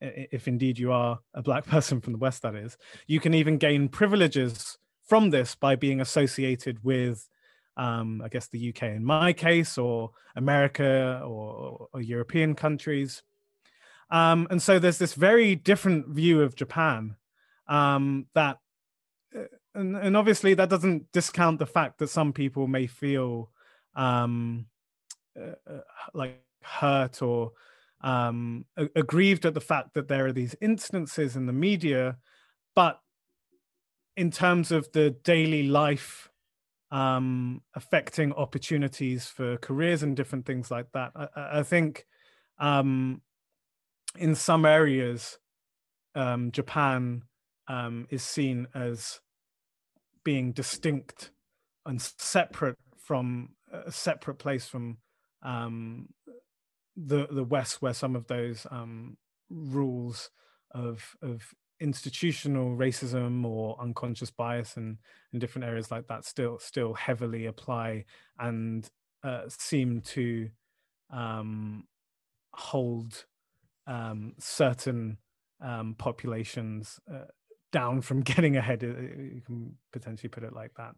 if 0.00 0.48
indeed 0.48 0.78
you 0.78 0.92
are 0.92 1.20
a 1.34 1.42
black 1.42 1.66
person 1.74 2.00
from 2.00 2.12
the 2.12 2.18
West, 2.18 2.42
that 2.42 2.54
is, 2.54 2.76
you 3.06 3.20
can 3.20 3.34
even 3.34 3.58
gain 3.58 3.88
privileges 3.88 4.78
from 5.06 5.30
this 5.30 5.54
by 5.54 5.74
being 5.76 6.00
associated 6.00 6.82
with, 6.84 7.28
um, 7.76 8.20
I 8.22 8.28
guess, 8.28 8.48
the 8.48 8.68
UK 8.68 8.82
in 8.84 9.04
my 9.04 9.32
case, 9.32 9.78
or 9.78 10.10
America 10.36 11.22
or, 11.24 11.88
or 11.92 12.00
European 12.00 12.54
countries. 12.54 13.22
Um, 14.10 14.46
and 14.50 14.62
so 14.62 14.78
there's 14.78 14.98
this 14.98 15.14
very 15.14 15.54
different 15.54 16.08
view 16.08 16.42
of 16.42 16.56
Japan 16.56 17.16
um, 17.68 18.26
that, 18.34 18.58
uh, 19.36 19.44
and, 19.74 19.96
and, 19.96 20.16
obviously 20.16 20.54
that 20.54 20.70
doesn't 20.70 21.12
discount 21.12 21.58
the 21.58 21.66
fact 21.66 21.98
that 21.98 22.08
some 22.08 22.32
people 22.32 22.66
may 22.66 22.86
feel 22.86 23.50
um, 23.94 24.66
uh, 25.38 25.52
uh 25.70 25.80
like 26.14 26.42
hurt 26.62 27.20
or 27.22 27.52
um, 28.00 28.64
aggrieved 28.94 29.44
at 29.44 29.54
the 29.54 29.60
fact 29.60 29.94
that 29.94 30.08
there 30.08 30.26
are 30.26 30.32
these 30.32 30.54
instances 30.60 31.36
in 31.36 31.46
the 31.46 31.52
media, 31.52 32.16
but 32.74 33.00
in 34.16 34.30
terms 34.30 34.72
of 34.72 34.90
the 34.92 35.10
daily 35.10 35.64
life 35.64 36.30
um, 36.90 37.62
affecting 37.74 38.32
opportunities 38.32 39.26
for 39.26 39.56
careers 39.58 40.02
and 40.02 40.16
different 40.16 40.46
things 40.46 40.70
like 40.70 40.90
that, 40.92 41.12
I, 41.14 41.58
I 41.58 41.62
think 41.62 42.06
um, 42.58 43.20
in 44.16 44.34
some 44.34 44.64
areas, 44.64 45.38
um, 46.14 46.50
Japan 46.52 47.22
um, 47.68 48.06
is 48.10 48.22
seen 48.22 48.66
as 48.74 49.20
being 50.24 50.52
distinct 50.52 51.30
and 51.86 52.00
separate 52.00 52.76
from 52.98 53.50
a 53.72 53.92
separate 53.92 54.38
place 54.38 54.68
from 54.68 54.98
um, 55.42 56.08
the 56.96 57.26
the 57.30 57.44
West, 57.44 57.80
where 57.80 57.94
some 57.94 58.16
of 58.16 58.26
those 58.26 58.66
um, 58.70 59.16
rules 59.50 60.30
of 60.72 61.16
of 61.22 61.54
institutional 61.80 62.76
racism 62.76 63.44
or 63.44 63.80
unconscious 63.80 64.30
bias 64.30 64.76
and 64.76 64.98
in 65.32 65.38
different 65.38 65.64
areas 65.64 65.90
like 65.90 66.08
that 66.08 66.24
still 66.24 66.58
still 66.58 66.92
heavily 66.94 67.46
apply 67.46 68.04
and 68.38 68.90
uh, 69.22 69.42
seem 69.48 70.00
to 70.00 70.48
um, 71.10 71.84
hold 72.52 73.24
um, 73.86 74.34
certain 74.38 75.18
um, 75.60 75.94
populations 75.98 77.00
uh, 77.12 77.24
down 77.70 78.00
from 78.00 78.20
getting 78.22 78.56
ahead. 78.56 78.82
You 78.82 79.42
can 79.44 79.76
potentially 79.92 80.28
put 80.28 80.42
it 80.42 80.52
like 80.52 80.72
that 80.76 80.94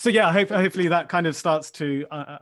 so 0.00 0.08
yeah, 0.08 0.32
hope, 0.32 0.48
hopefully 0.48 0.88
that 0.88 1.10
kind 1.10 1.26
of 1.26 1.36
starts 1.36 1.70
to 1.72 2.06
uh, 2.10 2.38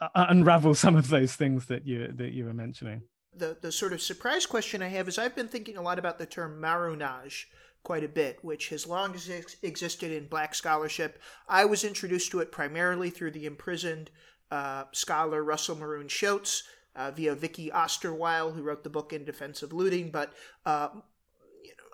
uh, 0.00 0.08
uh, 0.12 0.26
unravel 0.28 0.74
some 0.74 0.96
of 0.96 1.08
those 1.08 1.36
things 1.36 1.66
that 1.66 1.86
you 1.86 2.10
that 2.16 2.32
you 2.32 2.44
were 2.44 2.52
mentioning. 2.52 3.02
The 3.32 3.56
the 3.60 3.70
sort 3.70 3.92
of 3.92 4.02
surprise 4.02 4.44
question 4.44 4.82
I 4.82 4.88
have 4.88 5.06
is 5.06 5.16
I've 5.16 5.36
been 5.36 5.46
thinking 5.46 5.76
a 5.76 5.82
lot 5.82 6.00
about 6.00 6.18
the 6.18 6.26
term 6.26 6.60
marronage 6.60 7.48
quite 7.84 8.02
a 8.02 8.08
bit, 8.08 8.40
which 8.42 8.70
has 8.70 8.88
long 8.88 9.14
existed 9.62 10.10
in 10.10 10.26
Black 10.26 10.52
scholarship. 10.56 11.20
I 11.48 11.64
was 11.64 11.84
introduced 11.84 12.32
to 12.32 12.40
it 12.40 12.50
primarily 12.50 13.10
through 13.10 13.30
the 13.30 13.46
imprisoned 13.46 14.10
uh, 14.50 14.86
scholar 14.90 15.44
Russell 15.44 15.76
Maroon 15.76 16.08
Shoatz. 16.08 16.62
Uh, 16.96 17.10
via 17.10 17.34
Vicky 17.34 17.68
Osterweil, 17.68 18.54
who 18.54 18.62
wrote 18.62 18.82
the 18.82 18.88
book 18.88 19.12
In 19.12 19.22
Defense 19.22 19.62
of 19.62 19.70
Looting. 19.70 20.10
But 20.10 20.32
uh, 20.64 20.88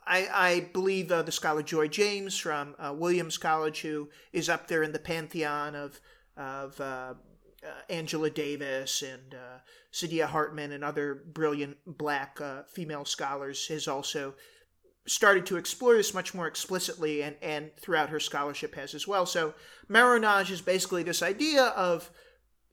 I, 0.07 0.29
I 0.33 0.61
believe 0.73 1.13
uh, 1.13 1.23
the 1.23 1.33
scholar 1.33 1.63
Joy 1.63 1.89
James 1.89 2.37
from 2.39 2.75
uh, 2.79 2.93
Williams 2.97 3.39
College, 3.39 3.83
who 3.83 4.09
is 4.33 4.49
up 4.49 4.67
there 4.67 4.83
in 4.83 4.93
the 4.93 4.99
pantheon 4.99 5.75
of 5.75 6.01
of 6.37 6.81
uh, 6.81 7.15
uh 7.65 7.67
Angela 7.91 8.31
Davis 8.31 9.03
and 9.03 9.35
uh, 9.35 9.59
Saidiya 9.93 10.27
Hartman 10.27 10.73
and 10.73 10.83
other 10.83 11.15
brilliant 11.15 11.77
black 11.87 12.41
uh, 12.41 12.63
female 12.65 13.05
scholars, 13.05 13.67
has 13.69 13.87
also 13.87 14.35
started 15.07 15.47
to 15.47 15.57
explore 15.57 15.95
this 15.95 16.15
much 16.15 16.35
more 16.35 16.47
explicitly, 16.47 17.23
and 17.23 17.37
and 17.41 17.71
throughout 17.77 18.09
her 18.09 18.21
scholarship 18.21 18.75
has 18.75 18.95
as 18.95 19.07
well. 19.07 19.27
So 19.27 19.55
marronage 19.89 20.51
is 20.51 20.61
basically 20.61 21.05
this 21.05 21.23
idea 21.23 21.67
of 21.67 22.11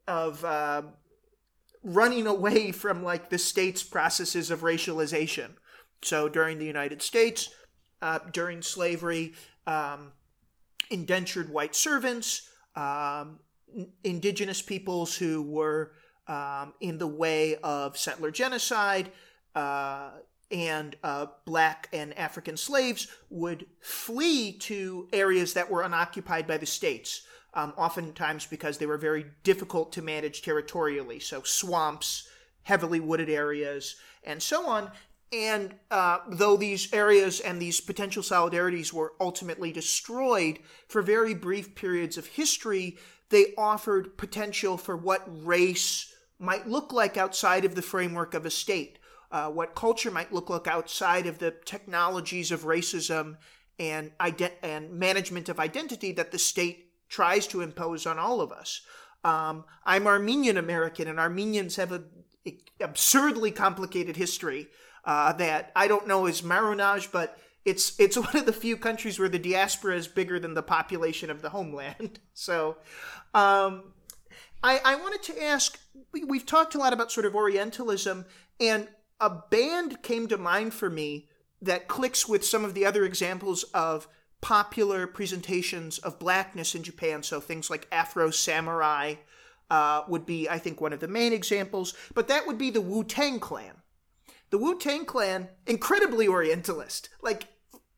of 0.08 0.44
running 1.84 2.26
away 2.26 2.72
from 2.74 3.04
like 3.04 3.30
the 3.30 3.38
state's 3.38 3.84
processes 3.84 4.50
of 4.50 4.62
racialization 4.62 5.52
so 6.02 6.30
during 6.30 6.60
the 6.60 6.66
United 6.66 7.02
States, 7.02 7.50
uh, 8.02 8.20
during 8.32 8.62
slavery, 8.62 9.34
um, 9.68 10.12
indentured 10.90 11.50
white 11.50 11.76
servants, 11.76 12.50
um, 12.76 13.40
indigenous 14.04 14.62
peoples 14.62 15.16
who 15.16 15.42
were 15.42 15.94
um, 16.28 16.74
in 16.80 16.98
the 16.98 17.08
way 17.08 17.56
of 17.58 17.98
settler 17.98 18.32
genocide, 18.32 19.12
uh, 19.56 20.12
and 20.52 20.96
uh, 21.04 21.28
black 21.46 21.90
and 21.94 22.18
African 22.18 22.58
slaves 22.58 23.08
would 23.30 23.68
flee 23.82 24.54
to 24.54 25.08
areas 25.14 25.54
that 25.54 25.70
were 25.70 25.84
unoccupied 25.84 26.48
by 26.48 26.58
the 26.58 26.66
states, 26.66 27.24
um, 27.54 27.74
oftentimes 27.78 28.48
because 28.48 28.78
they 28.78 28.86
were 28.86 28.98
very 28.98 29.26
difficult 29.44 29.92
to 29.94 30.02
manage 30.02 30.42
territorially. 30.42 31.20
So, 31.20 31.44
swamps, 31.44 32.28
heavily 32.64 33.00
wooded 33.00 33.30
areas, 33.30 33.96
and 34.24 34.42
so 34.42 34.68
on. 34.68 34.92
And 35.32 35.76
uh, 35.92 36.20
though 36.28 36.58
these 36.58 36.92
areas 36.92 37.40
and 37.40 37.62
these 37.62 37.80
potential 37.80 38.24
solidarities 38.24 38.92
were 38.92 39.14
ultimately 39.20 39.72
destroyed 39.72 40.60
for 40.88 41.02
very 41.02 41.36
brief 41.36 41.76
periods 41.76 42.18
of 42.18 42.26
history, 42.26 42.98
they 43.30 43.54
offered 43.58 44.18
potential 44.18 44.78
for 44.78 44.98
what 44.98 45.24
race 45.46 46.12
might 46.40 46.68
look 46.68 46.92
like 46.92 47.16
outside 47.16 47.64
of 47.64 47.76
the 47.76 47.82
framework 47.82 48.34
of 48.34 48.46
a 48.46 48.50
state, 48.50 48.98
uh, 49.32 49.50
what 49.50 49.76
culture 49.76 50.10
might 50.10 50.34
look 50.34 50.50
like 50.50 50.68
outside 50.68 51.28
of 51.28 51.38
the 51.38 51.54
technologies 51.66 52.52
of 52.52 52.62
racism 52.64 53.38
and, 53.78 54.12
ident- 54.20 54.54
and 54.64 54.92
management 54.92 55.48
of 55.48 55.60
identity 55.60 56.12
that 56.14 56.32
the 56.32 56.40
state 56.40 56.88
tries 57.08 57.46
to 57.48 57.62
impose 57.62 58.08
on 58.08 58.18
all 58.18 58.42
of 58.42 58.52
us. 58.52 58.82
Um, 59.24 59.66
I'm 59.86 60.08
Armenian 60.08 60.58
American, 60.58 61.08
and 61.08 61.20
Armenians 61.20 61.76
have 61.76 61.92
an 61.92 62.06
absurdly 62.80 63.52
complicated 63.52 64.16
history 64.16 64.70
uh, 65.06 65.34
that 65.34 65.72
I 65.76 65.88
don't 65.88 66.08
know 66.08 66.26
is 66.26 66.44
marronage, 66.44 67.12
but 67.12 67.38
it's 67.66 68.00
it's 68.00 68.18
one 68.26 68.36
of 68.36 68.46
the 68.46 68.54
few 68.54 68.78
countries 68.78 69.20
where 69.20 69.30
the 69.30 69.40
diaspora 69.40 69.96
is 69.96 70.08
bigger 70.08 70.40
than 70.40 70.54
the 70.54 70.64
population 70.64 71.30
of 71.30 71.42
the 71.42 71.50
homeland. 71.50 72.20
So, 72.34 72.78
um, 73.34 73.92
I, 74.64 74.80
I 74.86 74.96
wanted 74.96 75.24
to 75.24 75.44
ask 75.44 75.78
we've 76.14 76.46
talked 76.46 76.74
a 76.74 76.78
lot 76.78 76.94
about 76.94 77.12
sort 77.12 77.26
of 77.26 77.36
Orientalism, 77.36 78.26
and 78.62 78.88
a 79.20 79.30
band 79.30 80.02
came 80.02 80.28
to 80.30 80.38
mind 80.38 80.74
for 80.74 80.90
me 80.90 81.28
that 81.62 81.90
clicks 81.90 82.30
with 82.30 82.46
some 82.46 82.64
of 82.64 82.74
the 82.74 82.86
other 82.86 83.04
examples 83.04 83.64
of 83.74 84.08
popular 84.42 85.06
presentations 85.08 85.98
of 86.00 86.20
blackness 86.20 86.76
in 86.76 86.84
Japan. 86.84 87.24
So 87.24 87.40
things 87.40 87.70
like 87.70 87.88
Afro 87.92 88.32
Samurai 88.32 89.16
uh, 89.70 90.04
would 90.08 90.26
be, 90.26 90.50
I 90.50 90.58
think, 90.58 90.82
one 90.82 90.94
of 90.94 91.00
the 91.00 91.08
main 91.08 91.34
examples, 91.34 91.94
but 92.14 92.28
that 92.30 92.48
would 92.48 92.58
be 92.58 92.70
the 92.70 92.82
Wu 92.82 93.04
Tang 93.04 93.40
Clan. 93.40 93.76
The 94.50 94.58
Wu 94.58 94.80
Tang 94.80 95.06
Clan, 95.06 95.50
incredibly 95.68 96.28
Orientalist, 96.28 97.10
like 97.22 97.48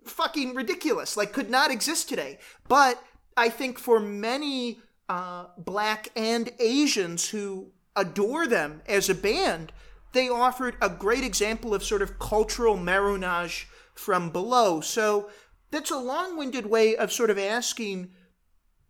fucking 0.06 0.56
ridiculous, 0.56 1.16
like 1.16 1.34
could 1.34 1.49
not 1.49 1.72
exist 1.72 2.10
today. 2.10 2.39
But 2.68 3.02
I 3.38 3.49
think 3.49 3.80
for 3.80 3.99
many 3.99 4.82
uh, 5.08 5.45
black 5.58 6.10
and 6.16 6.52
Asians 6.60 7.30
who 7.30 7.72
adore 7.95 8.47
them 8.47 8.82
as 8.88 9.10
a 9.10 9.16
band, 9.16 9.72
they 10.14 10.30
offered 10.30 10.76
a 10.82 10.89
great 10.89 11.24
example 11.24 11.74
of 11.74 11.84
sort 11.84 12.02
of 12.02 12.20
cultural 12.20 12.78
marronage 12.78 13.68
from 13.93 14.30
below. 14.30 14.82
So 14.82 15.30
that's 15.70 15.91
a 15.91 15.97
long 15.97 16.38
winded 16.38 16.66
way 16.66 16.95
of 16.95 17.12
sort 17.12 17.30
of 17.30 17.38
asking 17.38 18.12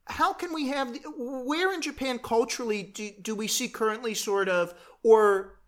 how 0.05 0.33
can 0.33 0.53
we 0.53 0.67
have, 0.67 0.97
where 1.15 1.71
in 1.73 1.81
Japan 1.81 2.19
culturally 2.19 2.83
do, 2.83 3.11
do 3.21 3.35
we 3.35 3.47
see 3.47 3.67
currently 3.67 4.13
sort 4.13 4.49
of, 4.49 4.73
or 5.03 5.59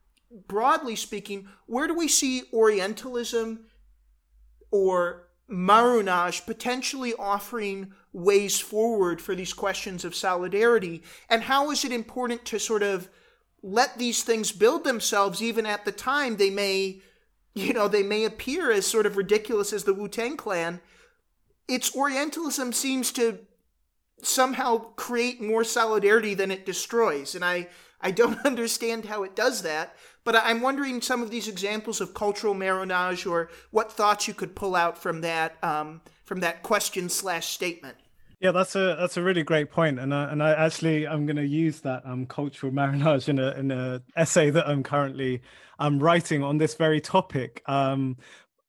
broadly 0.48 0.96
speaking, 0.96 1.48
where 1.66 1.88
do 1.88 1.94
we 1.94 2.08
see 2.08 2.44
Orientalism 2.54 3.66
or 4.72 5.30
Marronage 5.48 6.46
potentially 6.46 7.14
offering 7.18 7.94
ways 8.12 8.60
forward 8.60 9.22
for 9.22 9.36
these 9.36 9.54
questions 9.54 10.04
of 10.04 10.16
solidarity? 10.16 11.04
And 11.30 11.44
how 11.44 11.72
is 11.72 11.86
it 11.86 11.92
important 11.92 12.46
to 12.46 12.60
sort 12.60 12.84
of 12.84 13.10
let 13.62 13.98
these 13.98 14.24
things 14.24 14.52
build 14.52 14.84
themselves 14.84 15.42
even 15.42 15.66
at 15.66 15.86
the 15.86 15.92
time 15.92 16.38
they 16.38 16.50
may, 16.50 17.02
you 17.54 17.74
know, 17.74 17.88
they 17.88 18.04
may 18.04 18.26
appear 18.26 18.72
as 18.72 18.86
sort 18.86 19.06
of 19.06 19.18
ridiculous 19.18 19.72
as 19.72 19.84
the 19.84 19.94
Wu 19.94 20.08
Tang 20.08 20.38
Clan? 20.38 20.82
Its 21.68 21.96
Orientalism 21.96 22.74
seems 22.74 23.12
to 23.14 23.40
somehow 24.22 24.78
create 24.96 25.42
more 25.42 25.64
solidarity 25.64 26.34
than 26.34 26.52
it 26.52 26.66
destroys. 26.66 27.36
And 27.36 27.44
I, 27.44 27.70
I 28.02 28.12
don't 28.12 28.40
understand 28.46 29.06
how 29.06 29.24
it 29.24 29.36
does 29.36 29.62
that. 29.62 29.96
But 30.24 30.36
I'm 30.38 30.62
wondering 30.62 31.02
some 31.02 31.22
of 31.22 31.30
these 31.30 31.48
examples 31.48 32.00
of 32.00 32.14
cultural 32.14 32.54
marronage 32.54 33.26
or 33.26 33.50
what 33.72 33.92
thoughts 33.92 34.28
you 34.28 34.34
could 34.34 34.56
pull 34.56 34.76
out 34.76 34.98
from 34.98 35.22
that 35.22 35.58
um, 35.64 36.02
from 36.26 36.40
that 36.40 36.64
question 36.64 37.10
slash 37.10 37.48
statement. 37.48 37.98
Yeah, 38.40 38.52
that's 38.52 38.76
a 38.76 38.98
that's 39.00 39.18
a 39.18 39.22
really 39.22 39.44
great 39.44 39.72
point, 39.72 40.00
and 40.00 40.14
I, 40.14 40.32
and 40.32 40.44
I 40.44 40.52
actually 40.52 41.08
I'm 41.08 41.26
going 41.26 41.38
to 41.38 41.48
use 41.48 41.82
that 41.82 42.06
um, 42.06 42.26
cultural 42.26 42.72
marronage 42.82 43.30
in 43.30 43.40
a 43.40 43.52
in 43.52 43.72
a 43.72 44.02
essay 44.16 44.50
that 44.50 44.68
I'm 44.68 44.84
currently 44.84 45.42
um, 45.80 46.00
writing 46.00 46.44
on 46.44 46.58
this 46.58 46.76
very 46.76 47.02
topic. 47.02 47.62
Um, 47.68 48.18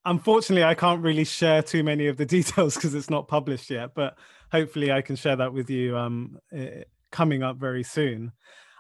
unfortunately, 0.05 0.65
I 0.65 0.75
can't 0.75 1.03
really 1.03 1.25
share 1.25 1.63
too 1.63 1.83
many 1.85 2.07
of 2.07 2.17
the 2.17 2.27
details 2.37 2.75
because 2.75 2.95
it's 2.95 3.11
not 3.11 3.29
published 3.29 3.71
yet, 3.71 3.95
but 3.95 4.17
hopefully 4.51 4.93
I 4.93 5.03
can 5.03 5.17
share 5.17 5.37
that 5.37 5.53
with 5.53 5.71
you 5.71 5.97
um, 5.97 6.39
coming 7.11 7.43
up 7.43 7.57
very 7.57 7.83
soon 7.83 8.33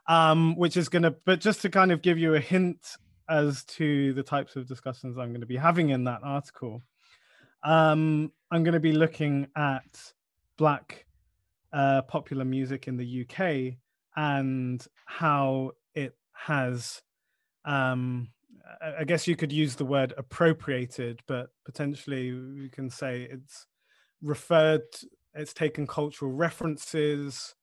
um, 0.06 0.56
which 0.56 0.76
is 0.76 0.88
going 0.88 1.02
to, 1.02 1.14
but 1.24 1.40
just 1.40 1.62
to 1.62 1.70
kind 1.70 1.92
of 1.92 2.02
give 2.02 2.18
you 2.18 2.34
a 2.34 2.40
hint 2.40 2.96
as 3.28 3.64
to 3.64 4.12
the 4.14 4.22
types 4.22 4.56
of 4.56 4.68
discussions 4.68 5.16
I'm 5.16 5.30
going 5.30 5.40
to 5.40 5.46
be 5.46 5.56
having 5.56 5.90
in 5.90 6.04
that 6.04 6.20
article, 6.22 6.82
um, 7.62 8.30
I'm 8.50 8.62
going 8.62 8.74
to 8.74 8.80
be 8.80 8.92
looking 8.92 9.48
at 9.56 10.12
Black 10.58 11.06
uh, 11.72 12.02
popular 12.02 12.44
music 12.44 12.86
in 12.86 12.96
the 12.96 13.26
UK 13.26 13.78
and 14.16 14.86
how 15.06 15.72
it 15.94 16.14
has, 16.32 17.02
um, 17.64 18.28
I 18.80 19.04
guess 19.04 19.26
you 19.26 19.36
could 19.36 19.52
use 19.52 19.74
the 19.74 19.84
word 19.84 20.14
appropriated, 20.16 21.20
but 21.26 21.48
potentially 21.64 22.32
we 22.32 22.68
can 22.68 22.90
say 22.90 23.22
it's 23.30 23.66
referred, 24.22 24.82
it's 25.34 25.54
taken 25.54 25.86
cultural 25.86 26.30
references, 26.30 27.54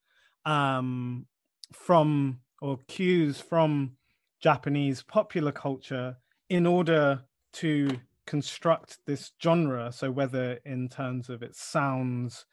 um, 0.46 1.26
from 1.74 2.40
or 2.62 2.80
cues 2.88 3.40
from 3.40 3.98
Japanese 4.40 5.04
popular 5.04 5.52
culture 5.52 6.18
in 6.50 6.66
order 6.66 7.22
to 7.54 7.90
construct 8.26 9.00
this 9.06 9.32
genre. 9.42 9.92
So, 9.92 10.12
whether 10.12 10.60
in 10.66 10.90
terms 10.90 11.30
of 11.30 11.44
its 11.44 11.62
sounds 11.62 12.46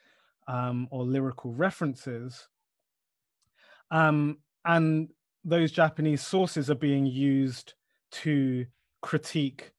um, 0.47 0.89
or 0.91 1.05
lyrical 1.05 1.53
references, 1.53 2.49
um, 3.91 4.39
and 4.65 5.09
those 5.45 5.73
Japanese 5.73 6.23
sources 6.27 6.71
are 6.71 6.75
being 6.75 7.07
used 7.07 7.75
to 8.11 8.67
critique 9.01 9.73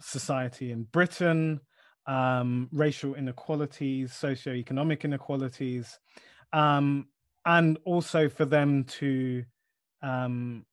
society 0.00 0.72
in 0.72 0.84
Britain, 0.84 1.60
um, 2.06 2.68
racial 2.72 3.14
inequalities, 3.14 4.12
socioeconomic 4.12 5.04
inequalities, 5.04 5.98
um, 6.52 7.06
and 7.46 7.78
also 7.84 8.28
for 8.28 8.44
them 8.44 8.84
to 8.84 9.44
um, 10.02 10.66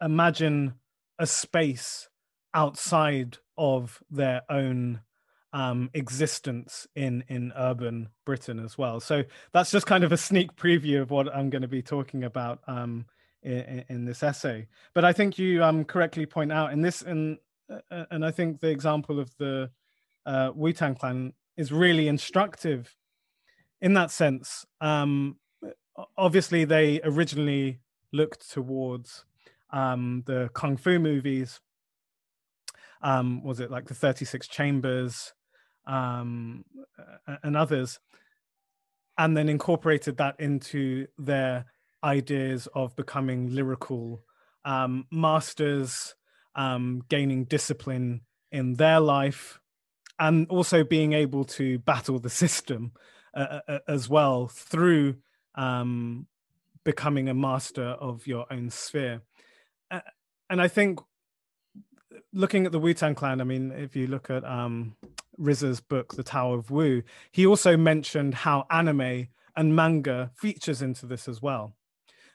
imagine 0.00 0.74
a 1.18 1.26
space 1.26 2.08
outside 2.54 3.38
of 3.56 4.02
their 4.10 4.42
own 4.50 5.00
um, 5.54 5.90
existence 5.92 6.86
in 6.94 7.24
in 7.28 7.52
urban 7.56 8.08
Britain 8.24 8.58
as 8.58 8.78
well. 8.78 9.00
So 9.00 9.24
that's 9.52 9.70
just 9.70 9.86
kind 9.86 10.04
of 10.04 10.12
a 10.12 10.16
sneak 10.16 10.54
preview 10.56 11.02
of 11.02 11.10
what 11.10 11.34
I'm 11.34 11.50
going 11.50 11.62
to 11.62 11.68
be 11.68 11.82
talking 11.82 12.24
about 12.24 12.60
um, 12.66 13.06
in, 13.42 13.84
in, 13.88 14.04
this 14.04 14.22
essay. 14.22 14.66
But 14.94 15.04
I 15.04 15.12
think 15.12 15.38
you 15.38 15.62
um, 15.62 15.84
correctly 15.84 16.24
point 16.24 16.52
out 16.52 16.72
in 16.72 16.80
this, 16.80 17.02
and 17.02 17.36
uh, 17.70 18.04
and 18.10 18.24
I 18.24 18.30
think 18.30 18.60
the 18.60 18.70
example 18.70 19.18
of 19.18 19.30
the 19.38 19.70
uh, 20.24 20.52
Wu 20.54 20.72
Tang 20.72 20.94
Clan 20.94 21.34
is 21.56 21.70
really 21.70 22.08
instructive 22.08 22.96
in 23.82 23.94
that 23.94 24.10
sense. 24.10 24.64
Um, 24.80 25.36
obviously 26.16 26.64
they 26.64 27.00
originally 27.02 27.80
looked 28.12 28.50
towards 28.50 29.24
um, 29.72 30.22
the 30.26 30.50
kung 30.54 30.76
fu 30.76 30.98
movies. 30.98 31.60
Um, 33.02 33.42
was 33.42 33.58
it 33.58 33.70
like 33.70 33.86
the 33.86 33.94
36 33.94 34.46
Chambers 34.48 35.32
um, 35.86 36.64
and 37.42 37.56
others? 37.56 37.98
And 39.18 39.36
then 39.36 39.48
incorporated 39.48 40.16
that 40.18 40.36
into 40.38 41.06
their 41.18 41.66
ideas 42.04 42.68
of 42.74 42.96
becoming 42.96 43.54
lyrical 43.54 44.22
um, 44.64 45.06
masters, 45.10 46.14
um, 46.54 47.02
gaining 47.08 47.44
discipline 47.44 48.22
in 48.50 48.74
their 48.74 49.00
life, 49.00 49.60
and 50.18 50.46
also 50.48 50.84
being 50.84 51.12
able 51.12 51.44
to 51.44 51.78
battle 51.80 52.18
the 52.18 52.30
system 52.30 52.92
uh, 53.34 53.60
uh, 53.66 53.78
as 53.88 54.08
well 54.08 54.46
through 54.46 55.16
um, 55.54 56.26
becoming 56.84 57.28
a 57.28 57.34
master 57.34 57.84
of 57.84 58.26
your 58.26 58.46
own 58.50 58.70
sphere. 58.70 59.22
Uh, 59.90 60.00
and 60.50 60.60
I 60.60 60.68
think 60.68 61.00
looking 62.32 62.66
at 62.66 62.72
the 62.72 62.78
Wu 62.78 62.94
Tang 62.94 63.14
Clan, 63.14 63.40
I 63.40 63.44
mean, 63.44 63.72
if 63.72 63.96
you 63.96 64.06
look 64.06 64.30
at 64.30 64.44
um, 64.44 64.96
RZA's 65.38 65.80
book, 65.80 66.14
The 66.14 66.22
Tao 66.22 66.52
of 66.52 66.70
Wu, 66.70 67.02
he 67.30 67.46
also 67.46 67.76
mentioned 67.76 68.34
how 68.34 68.66
anime 68.70 69.28
and 69.56 69.76
manga 69.76 70.30
features 70.34 70.82
into 70.82 71.06
this 71.06 71.28
as 71.28 71.42
well. 71.42 71.74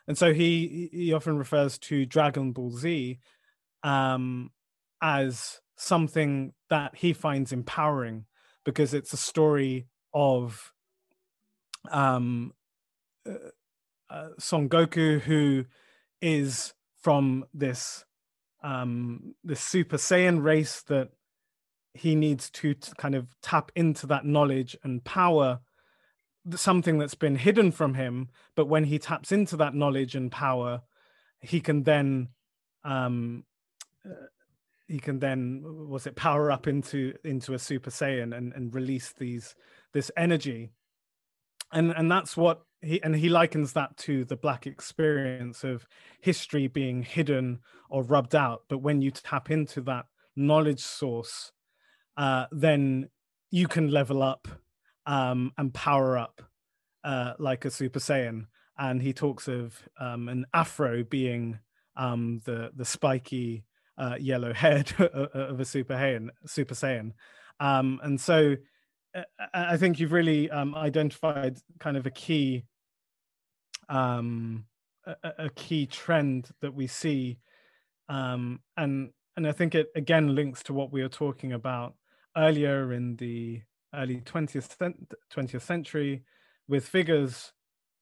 And 0.07 0.17
so 0.17 0.33
he 0.33 0.89
he 0.93 1.13
often 1.13 1.37
refers 1.37 1.77
to 1.79 2.05
Dragon 2.05 2.53
Ball 2.53 2.71
Z 2.71 3.19
um, 3.83 4.51
as 5.01 5.59
something 5.75 6.53
that 6.69 6.95
he 6.95 7.13
finds 7.13 7.51
empowering 7.51 8.25
because 8.63 8.93
it's 8.93 9.13
a 9.13 9.17
story 9.17 9.87
of 10.13 10.71
um, 11.91 12.53
uh, 14.09 14.29
Son 14.39 14.69
Goku, 14.69 15.19
who 15.21 15.65
is 16.21 16.73
from 17.01 17.45
this 17.53 18.03
um, 18.63 19.35
this 19.43 19.61
Super 19.61 19.97
Saiyan 19.97 20.43
race 20.43 20.81
that 20.83 21.09
he 21.93 22.15
needs 22.15 22.49
to, 22.49 22.73
to 22.73 22.95
kind 22.95 23.15
of 23.15 23.27
tap 23.41 23.71
into 23.75 24.05
that 24.07 24.25
knowledge 24.25 24.75
and 24.83 25.03
power 25.03 25.59
something 26.55 26.97
that's 26.97 27.15
been 27.15 27.35
hidden 27.35 27.71
from 27.71 27.95
him 27.95 28.29
but 28.55 28.67
when 28.67 28.85
he 28.85 28.97
taps 28.97 29.33
into 29.33 29.57
that 29.57 29.75
knowledge 29.75 30.15
and 30.15 30.31
power 30.31 30.81
he 31.41 31.59
can 31.59 31.83
then 31.83 32.29
um 32.85 33.43
uh, 34.05 34.13
he 34.87 34.99
can 34.99 35.19
then 35.19 35.61
was 35.89 36.07
it 36.07 36.15
power 36.15 36.49
up 36.49 36.67
into 36.67 37.13
into 37.25 37.53
a 37.53 37.59
super 37.59 37.89
saiyan 37.89 38.35
and 38.35 38.53
and 38.53 38.73
release 38.73 39.13
these 39.17 39.55
this 39.93 40.11
energy. 40.15 40.69
And 41.71 41.91
and 41.91 42.09
that's 42.11 42.37
what 42.37 42.61
he 42.81 43.01
and 43.03 43.15
he 43.15 43.29
likens 43.29 43.73
that 43.73 43.95
to 43.97 44.25
the 44.25 44.35
black 44.35 44.67
experience 44.67 45.63
of 45.63 45.87
history 46.21 46.67
being 46.67 47.01
hidden 47.01 47.59
or 47.89 48.03
rubbed 48.03 48.35
out 48.35 48.63
but 48.69 48.79
when 48.79 49.01
you 49.01 49.11
tap 49.11 49.49
into 49.49 49.81
that 49.81 50.05
knowledge 50.35 50.81
source 50.81 51.51
uh, 52.17 52.45
then 52.51 53.09
you 53.51 53.67
can 53.67 53.89
level 53.89 54.21
up 54.21 54.47
um, 55.05 55.51
and 55.57 55.73
power 55.73 56.17
up 56.17 56.41
uh, 57.03 57.33
like 57.39 57.65
a 57.65 57.71
super 57.71 57.99
saiyan 57.99 58.45
and 58.77 59.01
he 59.01 59.13
talks 59.13 59.47
of 59.47 59.81
um, 59.99 60.29
an 60.29 60.45
afro 60.53 61.03
being 61.03 61.57
um, 61.95 62.41
the 62.45 62.71
the 62.75 62.85
spiky 62.85 63.63
uh, 63.97 64.15
yellow 64.19 64.53
head 64.65 64.93
of 64.99 65.59
a 65.59 65.65
super 65.65 65.95
Saiyan, 65.95 66.29
super 66.45 66.75
Saiyan. 66.75 67.11
Um, 67.59 67.99
and 68.03 68.19
so 68.19 68.55
I 69.53 69.77
think 69.77 69.99
you've 69.99 70.11
really 70.11 70.49
um, 70.51 70.75
identified 70.75 71.57
kind 71.79 71.97
of 71.97 72.05
a 72.05 72.11
key 72.11 72.65
um, 73.89 74.65
a, 75.05 75.45
a, 75.45 75.49
key 75.49 75.85
trend 75.85 76.49
that 76.61 76.73
we 76.73 76.87
see, 76.87 77.39
um, 78.09 78.59
and 78.75 79.11
and 79.35 79.47
I 79.47 79.53
think 79.53 79.75
it 79.75 79.87
again 79.95 80.35
links 80.35 80.63
to 80.63 80.73
what 80.73 80.91
we 80.91 81.01
were 81.01 81.09
talking 81.09 81.53
about 81.53 81.95
earlier 82.35 82.91
in 82.91 83.15
the 83.15 83.61
early 83.95 84.21
20th 84.21 85.05
20th 85.33 85.61
century 85.61 86.23
with 86.67 86.85
figures 86.85 87.53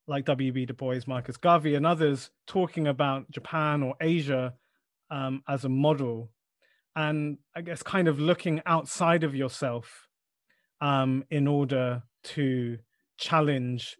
like 0.08 0.24
W.E.B. 0.24 0.66
Du 0.66 0.74
Bois, 0.74 1.00
Marcus 1.06 1.36
Garvey, 1.36 1.74
and 1.74 1.86
others 1.86 2.30
talking 2.46 2.86
about 2.86 3.30
Japan 3.30 3.82
or 3.82 3.94
Asia 4.00 4.54
um, 5.10 5.42
as 5.48 5.64
a 5.64 5.68
model, 5.68 6.30
and 6.94 7.38
I 7.54 7.60
guess 7.60 7.82
kind 7.82 8.08
of 8.08 8.18
looking 8.18 8.60
outside 8.66 9.24
of 9.24 9.34
yourself 9.34 10.05
um, 10.80 11.24
in 11.30 11.46
order 11.46 12.02
to 12.22 12.78
challenge 13.18 13.96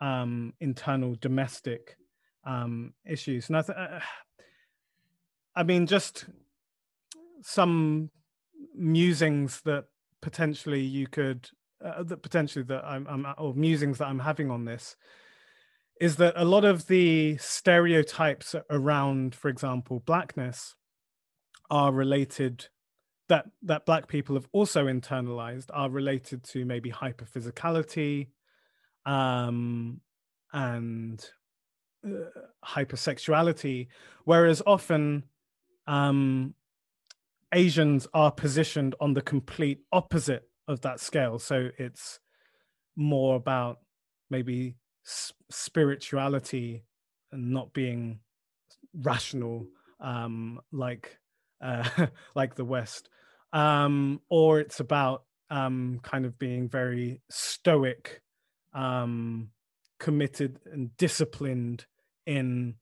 um, 0.00 0.52
internal 0.60 1.16
domestic 1.20 1.96
um, 2.44 2.92
issues. 3.06 3.48
And 3.48 3.58
I, 3.58 3.62
th- 3.62 3.78
uh, 3.78 4.00
I 5.56 5.62
mean, 5.62 5.86
just 5.86 6.26
some 7.42 8.10
musings 8.74 9.60
that 9.62 9.84
potentially 10.20 10.80
you 10.80 11.06
could, 11.06 11.48
uh, 11.84 12.02
that 12.04 12.22
potentially 12.22 12.64
that 12.64 12.84
I'm, 12.84 13.06
I'm, 13.08 13.26
or 13.38 13.54
musings 13.54 13.98
that 13.98 14.06
I'm 14.06 14.18
having 14.18 14.50
on 14.50 14.64
this 14.64 14.96
is 16.00 16.16
that 16.16 16.34
a 16.36 16.44
lot 16.44 16.64
of 16.64 16.86
the 16.86 17.36
stereotypes 17.38 18.54
around, 18.70 19.34
for 19.34 19.48
example, 19.48 20.00
blackness 20.06 20.76
are 21.70 21.92
related 21.92 22.68
that 23.28 23.46
that 23.62 23.86
black 23.86 24.08
people 24.08 24.34
have 24.34 24.48
also 24.52 24.86
internalized 24.86 25.66
are 25.72 25.90
related 25.90 26.42
to 26.44 26.64
maybe 26.64 26.90
hyperphysicality 26.90 28.28
um, 29.06 30.00
and 30.52 31.24
uh, 32.06 32.40
hypersexuality, 32.64 33.88
whereas 34.24 34.62
often 34.66 35.24
um, 35.86 36.54
Asians 37.52 38.06
are 38.12 38.30
positioned 38.30 38.94
on 39.00 39.14
the 39.14 39.22
complete 39.22 39.80
opposite 39.92 40.48
of 40.66 40.82
that 40.82 41.00
scale. 41.00 41.38
So 41.38 41.70
it's 41.78 42.20
more 42.96 43.36
about 43.36 43.78
maybe 44.30 44.76
spirituality 45.50 46.84
and 47.32 47.50
not 47.50 47.72
being 47.72 48.20
rational 48.94 49.66
um, 50.00 50.60
like 50.72 51.18
uh, 51.60 51.88
like 52.34 52.54
the 52.54 52.64
West, 52.64 53.08
um, 53.52 54.20
or 54.28 54.60
it's 54.60 54.80
about 54.80 55.24
um, 55.50 56.00
kind 56.02 56.26
of 56.26 56.38
being 56.38 56.68
very 56.68 57.20
stoic, 57.30 58.22
um, 58.74 59.50
committed, 59.98 60.60
and 60.72 60.96
disciplined. 60.96 61.86
In, 62.26 62.74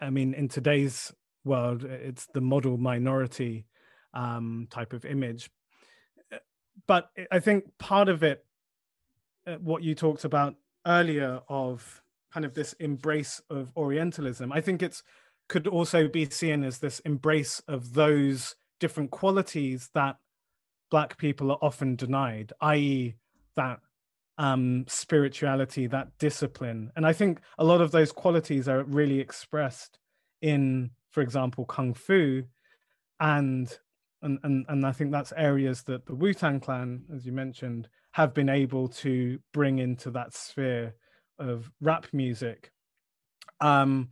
I 0.00 0.10
mean, 0.10 0.34
in 0.34 0.48
today's 0.48 1.12
world, 1.44 1.84
it's 1.84 2.26
the 2.34 2.40
model 2.40 2.76
minority 2.76 3.66
um, 4.14 4.66
type 4.70 4.92
of 4.92 5.04
image. 5.04 5.50
But 6.86 7.10
I 7.30 7.38
think 7.38 7.64
part 7.78 8.08
of 8.08 8.22
it, 8.22 8.44
uh, 9.46 9.56
what 9.56 9.82
you 9.82 9.94
talked 9.94 10.24
about 10.24 10.56
earlier 10.86 11.40
of 11.48 12.02
kind 12.32 12.44
of 12.44 12.54
this 12.54 12.72
embrace 12.74 13.40
of 13.50 13.72
Orientalism, 13.76 14.52
I 14.52 14.60
think 14.60 14.82
it's 14.82 15.02
could 15.48 15.66
also 15.66 16.08
be 16.08 16.28
seen 16.30 16.64
as 16.64 16.78
this 16.78 17.00
embrace 17.00 17.60
of 17.68 17.94
those 17.94 18.54
different 18.82 19.12
qualities 19.12 19.90
that 19.94 20.16
Black 20.90 21.16
people 21.16 21.52
are 21.52 21.58
often 21.62 21.94
denied, 21.94 22.52
i.e., 22.60 23.14
that 23.54 23.78
um, 24.38 24.84
spirituality, 24.88 25.86
that 25.86 26.08
discipline. 26.18 26.90
And 26.96 27.06
I 27.06 27.12
think 27.12 27.40
a 27.58 27.64
lot 27.64 27.80
of 27.80 27.92
those 27.92 28.10
qualities 28.10 28.68
are 28.68 28.82
really 28.82 29.20
expressed 29.20 30.00
in, 30.40 30.90
for 31.12 31.20
example, 31.20 31.64
Kung 31.64 31.94
Fu. 31.94 32.42
And 33.20 33.78
and, 34.20 34.38
and, 34.42 34.66
and 34.68 34.84
I 34.84 34.92
think 34.92 35.12
that's 35.12 35.32
areas 35.36 35.84
that 35.84 36.06
the 36.06 36.14
Wu 36.14 36.34
Tang 36.34 36.58
Clan, 36.58 37.04
as 37.14 37.24
you 37.24 37.32
mentioned, 37.32 37.88
have 38.12 38.34
been 38.34 38.48
able 38.48 38.88
to 38.88 39.38
bring 39.52 39.78
into 39.78 40.10
that 40.10 40.34
sphere 40.34 40.94
of 41.38 41.70
rap 41.80 42.06
music. 42.12 42.72
Um, 43.60 44.10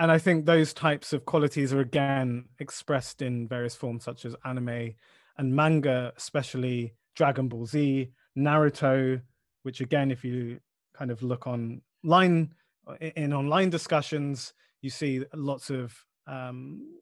and 0.00 0.10
I 0.10 0.16
think 0.16 0.46
those 0.46 0.72
types 0.72 1.12
of 1.12 1.26
qualities 1.26 1.74
are 1.74 1.80
again 1.80 2.46
expressed 2.58 3.20
in 3.20 3.46
various 3.46 3.74
forms 3.74 4.02
such 4.02 4.24
as 4.24 4.34
anime 4.46 4.94
and 5.36 5.54
manga, 5.54 6.14
especially 6.16 6.94
Dragon 7.14 7.48
Ball 7.48 7.66
Z, 7.66 8.10
Naruto, 8.36 9.20
which 9.62 9.82
again, 9.82 10.10
if 10.10 10.24
you 10.24 10.58
kind 10.94 11.10
of 11.10 11.22
look 11.22 11.46
online 11.46 12.54
in 12.98 13.34
online 13.34 13.68
discussions, 13.68 14.54
you 14.80 14.88
see 14.88 15.22
lots 15.34 15.68
of 15.68 15.94
um, 16.26 16.98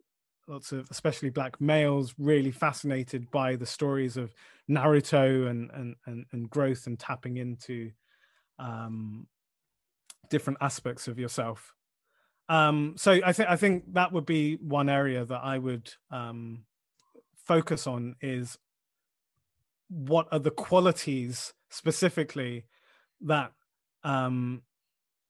lots 0.48 0.72
of 0.72 0.90
especially 0.90 1.30
black 1.30 1.60
males 1.60 2.14
really 2.18 2.50
fascinated 2.50 3.30
by 3.30 3.54
the 3.54 3.66
stories 3.66 4.16
of 4.16 4.34
Naruto 4.68 5.48
and 5.48 5.70
and 5.70 5.94
and, 6.06 6.26
and 6.32 6.50
growth 6.50 6.88
and 6.88 6.98
tapping 6.98 7.36
into 7.36 7.92
um, 8.58 9.28
different 10.30 10.58
aspects 10.60 11.06
of 11.06 11.16
yourself. 11.16 11.76
Um, 12.48 12.94
so 12.96 13.20
I 13.24 13.32
think 13.32 13.48
I 13.48 13.56
think 13.56 13.92
that 13.94 14.12
would 14.12 14.26
be 14.26 14.56
one 14.56 14.88
area 14.88 15.24
that 15.24 15.40
I 15.42 15.58
would 15.58 15.92
um, 16.10 16.64
focus 17.44 17.86
on 17.86 18.16
is 18.20 18.58
what 19.88 20.28
are 20.32 20.38
the 20.38 20.50
qualities 20.50 21.52
specifically 21.70 22.64
that 23.22 23.52
um, 24.04 24.62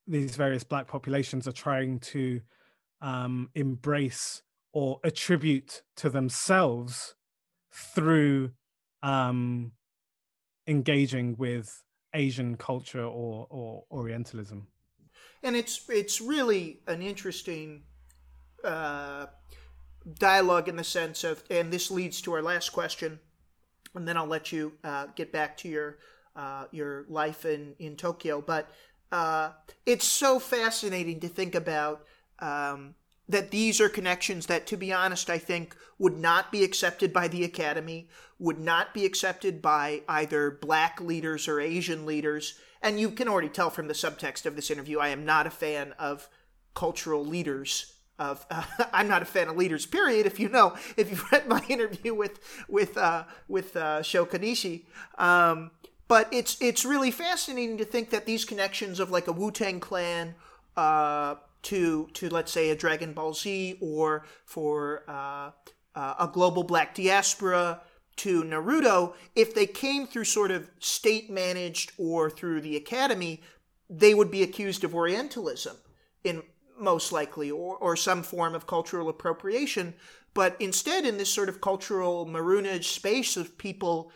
these 0.06 0.36
various 0.36 0.64
black 0.64 0.86
populations 0.86 1.48
are 1.48 1.52
trying 1.52 2.00
to 2.00 2.40
um, 3.00 3.50
embrace 3.54 4.42
or 4.72 5.00
attribute 5.04 5.82
to 5.96 6.10
themselves 6.10 7.14
through 7.72 8.50
um, 9.02 9.72
engaging 10.66 11.36
with 11.38 11.82
Asian 12.14 12.56
culture 12.56 13.04
or, 13.04 13.46
or 13.50 13.84
Orientalism. 13.90 14.66
And 15.42 15.56
it's 15.56 15.88
it's 15.88 16.20
really 16.20 16.80
an 16.86 17.00
interesting 17.02 17.82
uh, 18.64 19.26
dialogue 20.18 20.68
in 20.68 20.76
the 20.76 20.84
sense 20.84 21.24
of, 21.24 21.42
and 21.50 21.72
this 21.72 21.90
leads 21.90 22.20
to 22.22 22.32
our 22.32 22.42
last 22.42 22.70
question, 22.70 23.20
and 23.94 24.06
then 24.06 24.16
I'll 24.16 24.26
let 24.26 24.52
you 24.52 24.72
uh, 24.82 25.06
get 25.14 25.32
back 25.32 25.56
to 25.58 25.68
your 25.68 25.98
uh, 26.34 26.64
your 26.72 27.04
life 27.08 27.44
in 27.44 27.74
in 27.78 27.96
Tokyo. 27.96 28.40
But 28.40 28.70
uh, 29.12 29.50
it's 29.86 30.06
so 30.06 30.38
fascinating 30.38 31.20
to 31.20 31.28
think 31.28 31.54
about 31.54 32.04
um, 32.40 32.94
that 33.28 33.50
these 33.50 33.80
are 33.80 33.88
connections 33.88 34.46
that, 34.46 34.66
to 34.66 34.76
be 34.76 34.92
honest, 34.92 35.30
I 35.30 35.38
think 35.38 35.76
would 35.98 36.16
not 36.16 36.50
be 36.50 36.64
accepted 36.64 37.12
by 37.12 37.28
the 37.28 37.44
academy, 37.44 38.08
would 38.38 38.58
not 38.58 38.94
be 38.94 39.04
accepted 39.04 39.60
by 39.60 40.02
either 40.08 40.50
black 40.50 41.00
leaders 41.00 41.46
or 41.46 41.60
Asian 41.60 42.06
leaders. 42.06 42.58
And 42.82 43.00
you 43.00 43.10
can 43.10 43.28
already 43.28 43.48
tell 43.48 43.70
from 43.70 43.88
the 43.88 43.94
subtext 43.94 44.46
of 44.46 44.56
this 44.56 44.70
interview, 44.70 44.98
I 44.98 45.08
am 45.08 45.24
not 45.24 45.46
a 45.46 45.50
fan 45.50 45.94
of 45.98 46.28
cultural 46.74 47.24
leaders. 47.24 47.94
Of 48.18 48.46
uh, 48.50 48.64
I'm 48.92 49.08
not 49.08 49.22
a 49.22 49.26
fan 49.26 49.48
of 49.48 49.56
leaders. 49.56 49.86
Period. 49.86 50.26
If 50.26 50.40
you 50.40 50.48
know, 50.48 50.76
if 50.96 51.10
you've 51.10 51.30
read 51.32 51.48
my 51.48 51.64
interview 51.68 52.14
with 52.14 52.38
with 52.68 52.96
uh, 52.96 53.24
with 53.48 53.76
uh, 53.76 54.02
Sho 54.02 54.26
Konishi, 54.26 54.84
um, 55.18 55.70
but 56.08 56.28
it's 56.32 56.56
it's 56.60 56.84
really 56.84 57.10
fascinating 57.10 57.78
to 57.78 57.84
think 57.84 58.10
that 58.10 58.26
these 58.26 58.44
connections 58.44 59.00
of 59.00 59.10
like 59.10 59.26
a 59.28 59.32
Wu 59.32 59.50
Tang 59.50 59.80
Clan, 59.80 60.34
uh, 60.76 61.36
to 61.62 62.08
to 62.14 62.28
let's 62.28 62.52
say 62.52 62.70
a 62.70 62.76
Dragon 62.76 63.12
Ball 63.12 63.34
Z 63.34 63.78
or 63.80 64.24
for 64.44 65.04
uh, 65.08 65.50
uh, 65.94 66.14
a 66.20 66.30
global 66.32 66.62
black 66.62 66.94
diaspora 66.94 67.80
to 68.18 68.42
Naruto, 68.42 69.14
if 69.34 69.54
they 69.54 69.66
came 69.66 70.06
through 70.06 70.24
sort 70.24 70.50
of 70.50 70.70
state 70.78 71.30
managed 71.30 71.92
or 71.98 72.30
through 72.30 72.60
the 72.60 72.76
academy, 72.76 73.42
they 73.88 74.14
would 74.14 74.30
be 74.30 74.42
accused 74.42 74.84
of 74.84 74.94
Orientalism 74.94 75.76
in 76.24 76.42
most 76.78 77.12
likely 77.12 77.50
or, 77.50 77.76
or 77.76 77.96
some 77.96 78.22
form 78.22 78.54
of 78.54 78.66
cultural 78.66 79.08
appropriation. 79.08 79.94
But 80.34 80.56
instead, 80.60 81.04
in 81.04 81.16
this 81.18 81.32
sort 81.32 81.48
of 81.48 81.60
cultural 81.60 82.26
marronage 82.26 82.88
space 82.88 83.36
of 83.36 83.58
people 83.58 84.12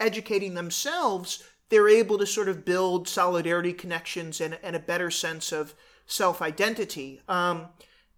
educating 0.00 0.54
themselves, 0.54 1.42
they're 1.68 1.88
able 1.88 2.18
to 2.18 2.26
sort 2.26 2.48
of 2.48 2.64
build 2.64 3.08
solidarity 3.08 3.72
connections 3.72 4.40
and, 4.40 4.58
and 4.62 4.76
a 4.76 4.80
better 4.80 5.10
sense 5.10 5.52
of 5.52 5.74
self 6.06 6.42
identity. 6.42 7.20
Um, 7.28 7.68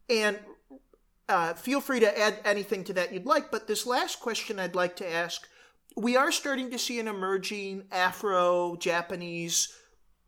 and 0.09 0.39
uh, 1.29 1.55
feel 1.55 1.81
free 1.81 2.01
to 2.01 2.19
add 2.19 2.41
anything 2.45 2.85
to 2.85 2.93
that 2.95 3.13
you'd 3.13 3.27
like. 3.27 3.51
But 3.51 3.67
this 3.67 3.87
last 3.87 4.21
question 4.21 4.59
I'd 4.59 4.75
like 4.75 4.97
to 4.97 5.11
ask 5.11 5.49
we 5.97 6.17
are 6.17 6.33
starting 6.33 6.71
to 6.73 6.79
see 6.79 6.99
an 6.99 7.07
emerging 7.07 7.85
Afro 7.93 8.77
Japanese 8.77 9.73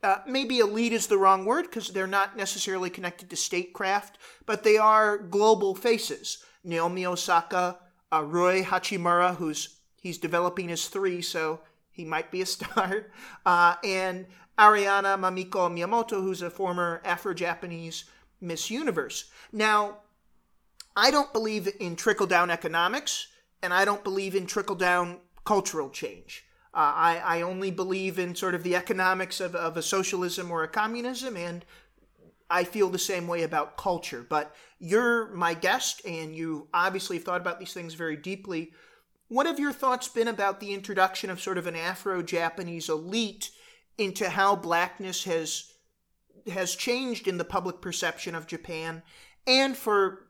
uh, 0.03 0.19
maybe 0.27 0.59
elite 0.59 0.93
is 0.93 1.07
the 1.09 1.19
wrong 1.19 1.45
word 1.45 1.65
because 1.65 1.89
they're 1.89 2.07
not 2.07 2.37
necessarily 2.37 2.91
connected 2.91 3.31
to 3.31 3.37
statecraft, 3.37 4.19
but 4.45 4.63
they 4.63 4.77
are 4.77 5.19
global 5.19 5.75
faces. 5.75 6.45
Naomi 6.63 7.07
Osaka, 7.07 7.79
uh, 8.13 8.23
Rui 8.23 8.63
Hachimura, 8.63 9.37
who's 9.37 9.79
he's 10.01 10.19
developing 10.19 10.69
his 10.69 10.87
three, 10.87 11.23
so 11.23 11.61
he 11.91 12.05
might 12.05 12.31
be 12.31 12.43
a 12.43 12.47
star, 12.57 13.07
uh, 13.45 13.75
and 13.83 14.27
Ariana 14.59 15.19
Mamiko 15.19 15.69
Miyamoto, 15.71 16.23
who's 16.23 16.43
a 16.43 16.51
former 16.51 17.03
Afro-Japanese 17.05 18.05
Miss 18.41 18.71
Universe. 18.71 19.31
Now, 19.53 19.99
I 20.97 21.11
don't 21.11 21.33
believe 21.33 21.69
in 21.79 21.95
trickle 21.95 22.27
down 22.27 22.51
economics, 22.51 23.29
and 23.63 23.75
I 23.75 23.85
don't 23.85 24.03
believe 24.03 24.35
in 24.35 24.47
trickle 24.47 24.77
down 24.77 25.19
cultural 25.45 25.91
change. 25.91 26.45
Uh, 26.75 26.93
I, 26.95 27.23
I 27.25 27.43
only 27.43 27.71
believe 27.71 28.19
in 28.19 28.35
sort 28.35 28.55
of 28.55 28.63
the 28.63 28.77
economics 28.77 29.41
of, 29.41 29.55
of 29.55 29.77
a 29.77 29.83
socialism 29.83 30.51
or 30.51 30.63
a 30.63 30.69
communism, 30.69 31.37
and 31.37 31.65
I 32.51 32.65
feel 32.65 32.89
the 32.89 32.99
same 32.99 33.27
way 33.29 33.43
about 33.43 33.77
culture. 33.77 34.25
But 34.29 34.55
you're 34.79 35.29
my 35.33 35.55
guest, 35.55 36.03
and 36.07 36.35
you 36.35 36.69
obviously 36.73 37.17
have 37.17 37.25
thought 37.25 37.41
about 37.41 37.59
these 37.59 37.73
things 37.73 37.95
very 37.95 38.17
deeply. 38.17 38.73
What 39.29 39.47
have 39.47 39.59
your 39.59 39.73
thoughts 39.73 40.09
been 40.09 40.29
about 40.29 40.61
the 40.61 40.73
introduction 40.73 41.31
of 41.31 41.41
sort 41.41 41.59
of 41.59 41.67
an 41.67 41.77
Afro 41.77 42.23
Japanese 42.23 42.89
elite 42.89 43.51
into 43.99 44.31
how 44.31 44.57
blackness 44.57 45.25
has 45.25 45.73
has 46.53 46.77
changed 46.77 47.27
in 47.27 47.39
the 47.39 47.45
public 47.45 47.81
perception 47.81 48.35
of 48.35 48.47
Japan, 48.47 49.03
and 49.47 49.77
for 49.77 50.26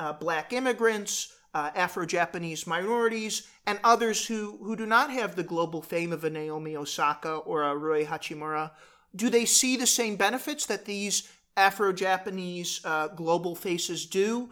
uh, 0.00 0.14
black 0.14 0.52
immigrants, 0.54 1.36
uh, 1.52 1.70
Afro 1.74 2.06
Japanese 2.06 2.66
minorities, 2.66 3.46
and 3.66 3.78
others 3.84 4.26
who, 4.26 4.58
who 4.62 4.74
do 4.74 4.86
not 4.86 5.10
have 5.10 5.36
the 5.36 5.42
global 5.42 5.82
fame 5.82 6.10
of 6.10 6.24
a 6.24 6.30
Naomi 6.30 6.74
Osaka 6.74 7.34
or 7.34 7.62
a 7.62 7.76
Rui 7.76 8.06
Hachimura, 8.06 8.70
do 9.14 9.28
they 9.28 9.44
see 9.44 9.76
the 9.76 9.86
same 9.86 10.16
benefits 10.16 10.64
that 10.66 10.86
these 10.86 11.28
Afro 11.56 11.92
Japanese 11.92 12.80
uh, 12.84 13.08
global 13.08 13.54
faces 13.54 14.06
do? 14.06 14.48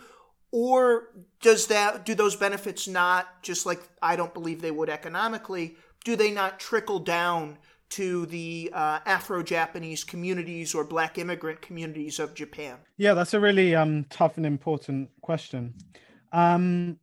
Or 0.50 1.08
does 1.40 1.66
that 1.68 2.04
do 2.04 2.14
those 2.14 2.36
benefits 2.36 2.86
not, 2.86 3.42
just 3.42 3.64
like 3.64 3.80
I 4.02 4.16
don't 4.16 4.34
believe 4.34 4.60
they 4.60 4.70
would 4.70 4.90
economically, 4.90 5.76
do 6.04 6.14
they 6.14 6.30
not 6.30 6.60
trickle 6.60 6.98
down 6.98 7.58
to 7.90 8.26
the 8.26 8.70
uh, 8.72 9.00
Afro 9.06 9.42
Japanese 9.42 10.04
communities 10.04 10.74
or 10.74 10.84
Black 10.84 11.18
immigrant 11.18 11.62
communities 11.62 12.18
of 12.18 12.34
Japan? 12.34 12.76
Yeah, 12.96 13.14
that's 13.14 13.34
a 13.34 13.40
really 13.40 13.74
um, 13.74 14.04
tough 14.10 14.36
and 14.36 14.46
important 14.46 15.10
question. 15.22 15.74
Um, 16.32 16.98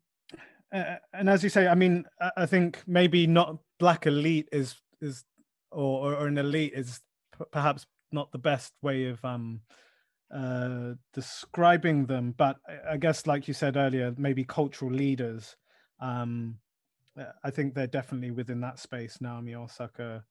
uh, 0.74 0.95
and 1.14 1.30
as 1.30 1.44
you 1.44 1.49
say, 1.49 1.68
I 1.68 1.76
mean, 1.76 2.06
I 2.38 2.45
think 2.45 2.84
maybe 2.86 3.28
not 3.28 3.57
black 3.80 4.06
elite 4.06 4.48
is 4.52 4.76
is 5.02 5.24
or 5.72 6.16
or 6.16 6.28
an 6.28 6.38
elite 6.38 6.74
is 6.76 7.02
p- 7.38 7.45
perhaps 7.52 7.86
not 8.12 8.32
the 8.32 8.38
best 8.38 8.74
way 8.82 9.06
of 9.06 9.24
um 9.26 9.62
uh 10.34 10.94
describing 11.14 12.06
them 12.06 12.34
but 12.38 12.57
i 12.90 12.98
guess 12.98 13.28
like 13.28 13.48
you 13.48 13.53
said 13.53 13.78
earlier 13.78 14.14
maybe 14.18 14.44
cultural 14.44 14.91
leaders 14.91 15.56
um 15.99 16.57
i 17.44 17.49
think 17.49 17.74
they're 17.74 17.88
definitely 17.88 18.32
within 18.32 18.60
that 18.60 18.80
space 18.80 19.20
naomi 19.22 19.53
osaka 19.53 20.24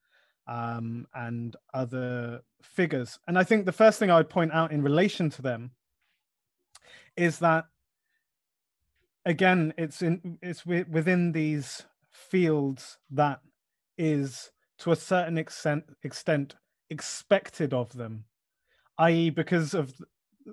um 0.46 1.06
and 1.14 1.56
other 1.72 2.42
figures. 2.62 3.18
And 3.26 3.38
i 3.38 3.44
think 3.44 3.66
the 3.66 3.72
first 3.72 3.98
thing 3.98 4.10
i 4.10 4.16
would 4.16 4.30
point 4.30 4.52
out 4.52 4.72
in 4.72 4.82
relation 4.82 5.30
to 5.30 5.42
them 5.42 5.70
is 7.16 7.38
that 7.38 7.64
again 9.24 9.72
it's 9.78 10.02
in 10.02 10.38
it's 10.42 10.66
within 10.66 11.32
these 11.32 11.84
fields 12.10 12.98
that 13.10 13.40
is 13.96 14.50
to 14.78 14.92
a 14.92 14.96
certain 14.96 15.38
extent 15.38 15.84
extent 16.02 16.54
expected 16.90 17.72
of 17.72 17.92
them 17.92 18.24
i.e 18.98 19.30
because 19.30 19.74
of 19.74 19.94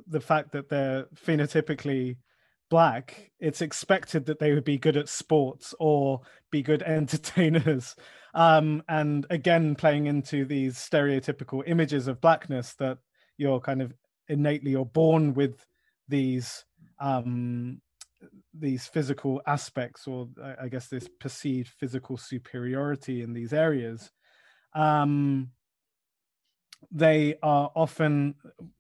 the 0.08 0.22
fact 0.22 0.52
that 0.52 0.70
they're 0.70 1.06
phenotypically 1.16 2.18
black 2.70 3.32
it's 3.40 3.62
expected 3.62 4.26
that 4.26 4.40
they 4.40 4.54
would 4.54 4.64
be 4.64 4.78
good 4.78 4.96
at 4.96 5.10
sports 5.10 5.76
or 5.80 6.22
be 6.52 6.62
good 6.62 6.82
entertainers 6.84 7.96
um, 8.34 8.84
and 8.88 9.26
again 9.30 9.76
playing 9.76 10.08
into 10.08 10.45
these 10.45 10.76
stereotypical 10.76 11.64
images 11.66 12.08
of 12.08 12.22
blackness 12.22 12.74
that 12.76 12.98
you're 13.38 13.60
kind 13.60 13.82
of 13.82 13.94
innately 14.28 14.76
or 14.76 14.86
born 14.86 15.34
with 15.34 15.66
these 16.08 16.66
um, 16.99 17.82
these 18.53 18.86
physical 18.86 19.41
aspects 19.48 20.08
or 20.08 20.28
i 20.62 20.68
guess 20.68 20.88
this 20.88 21.08
perceived 21.20 21.70
physical 21.70 22.18
superiority 22.18 23.22
in 23.22 23.34
these 23.34 23.53
areas. 23.53 24.12
Um, 24.74 25.52
they 26.91 27.36
are 27.44 27.72
often 27.76 28.36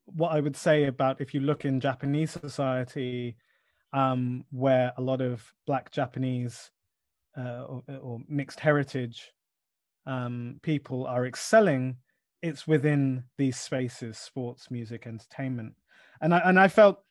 what 0.05 0.31
i 0.31 0.39
would 0.39 0.55
say 0.55 0.85
about 0.85 1.21
if 1.21 1.33
you 1.33 1.39
look 1.39 1.65
in 1.65 1.79
japanese 1.79 2.31
society 2.31 3.37
um, 3.93 4.45
where 4.51 4.93
a 4.97 5.01
lot 5.01 5.21
of 5.21 5.53
black 5.67 5.91
japanese 5.91 6.71
uh, 7.37 7.63
or, 7.63 7.83
or, 8.01 8.19
mixed 8.27 8.59
heritage 8.59 9.31
um, 10.05 10.59
people 10.61 11.05
are 11.05 11.25
excelling 11.25 11.97
it's 12.41 12.67
within 12.67 13.23
these 13.37 13.57
spaces 13.57 14.17
sports 14.17 14.71
music 14.71 15.05
entertainment 15.05 15.73
and 16.21 16.33
i 16.33 16.39
and 16.39 16.59
i 16.59 16.67
felt 16.67 17.03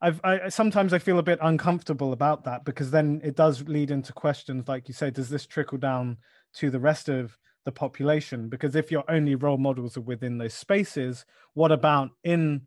I've, 0.00 0.20
I 0.22 0.48
sometimes 0.48 0.92
I 0.92 0.98
feel 0.98 1.18
a 1.18 1.24
bit 1.24 1.40
uncomfortable 1.42 2.12
about 2.12 2.44
that 2.44 2.64
because 2.64 2.90
then 2.90 3.20
it 3.24 3.34
does 3.34 3.66
lead 3.66 3.90
into 3.90 4.12
questions 4.12 4.68
like 4.68 4.86
you 4.86 4.94
say, 4.94 5.10
does 5.10 5.28
this 5.28 5.46
trickle 5.46 5.78
down 5.78 6.18
to 6.54 6.70
the 6.70 6.78
rest 6.78 7.08
of 7.08 7.36
the 7.64 7.72
population? 7.72 8.48
Because 8.48 8.76
if 8.76 8.92
your 8.92 9.04
only 9.08 9.34
role 9.34 9.58
models 9.58 9.96
are 9.96 10.02
within 10.02 10.38
those 10.38 10.54
spaces, 10.54 11.24
what 11.54 11.72
about 11.72 12.10
in 12.22 12.62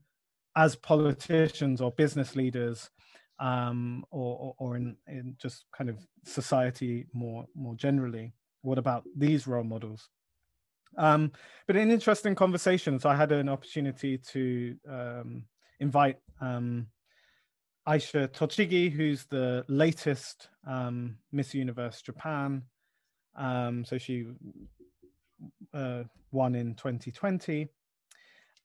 as 0.57 0.75
politicians 0.75 1.79
or 1.79 1.91
business 1.91 2.35
leaders, 2.35 2.89
um, 3.39 4.03
or, 4.11 4.37
or, 4.37 4.55
or 4.59 4.75
in, 4.75 4.97
in 5.07 5.35
just 5.41 5.65
kind 5.75 5.89
of 5.89 6.05
society 6.25 7.07
more 7.13 7.45
more 7.55 7.75
generally? 7.75 8.33
What 8.61 8.77
about 8.77 9.03
these 9.15 9.47
role 9.47 9.63
models? 9.63 10.09
Um, 10.97 11.31
but 11.67 11.75
in 11.75 11.91
interesting 11.91 12.35
conversations, 12.35 13.05
I 13.05 13.15
had 13.15 13.31
an 13.31 13.49
opportunity 13.49 14.17
to 14.17 14.75
um, 14.89 15.43
invite 15.79 16.17
um, 16.41 16.87
Aisha 17.87 18.27
Tochigi, 18.27 18.91
who's 18.91 19.25
the 19.25 19.65
latest 19.67 20.49
um, 20.67 21.17
Miss 21.31 21.53
Universe 21.53 22.01
Japan. 22.01 22.63
Um, 23.35 23.85
so 23.85 23.97
she 23.97 24.27
uh, 25.73 26.03
won 26.31 26.55
in 26.55 26.75
2020. 26.75 27.69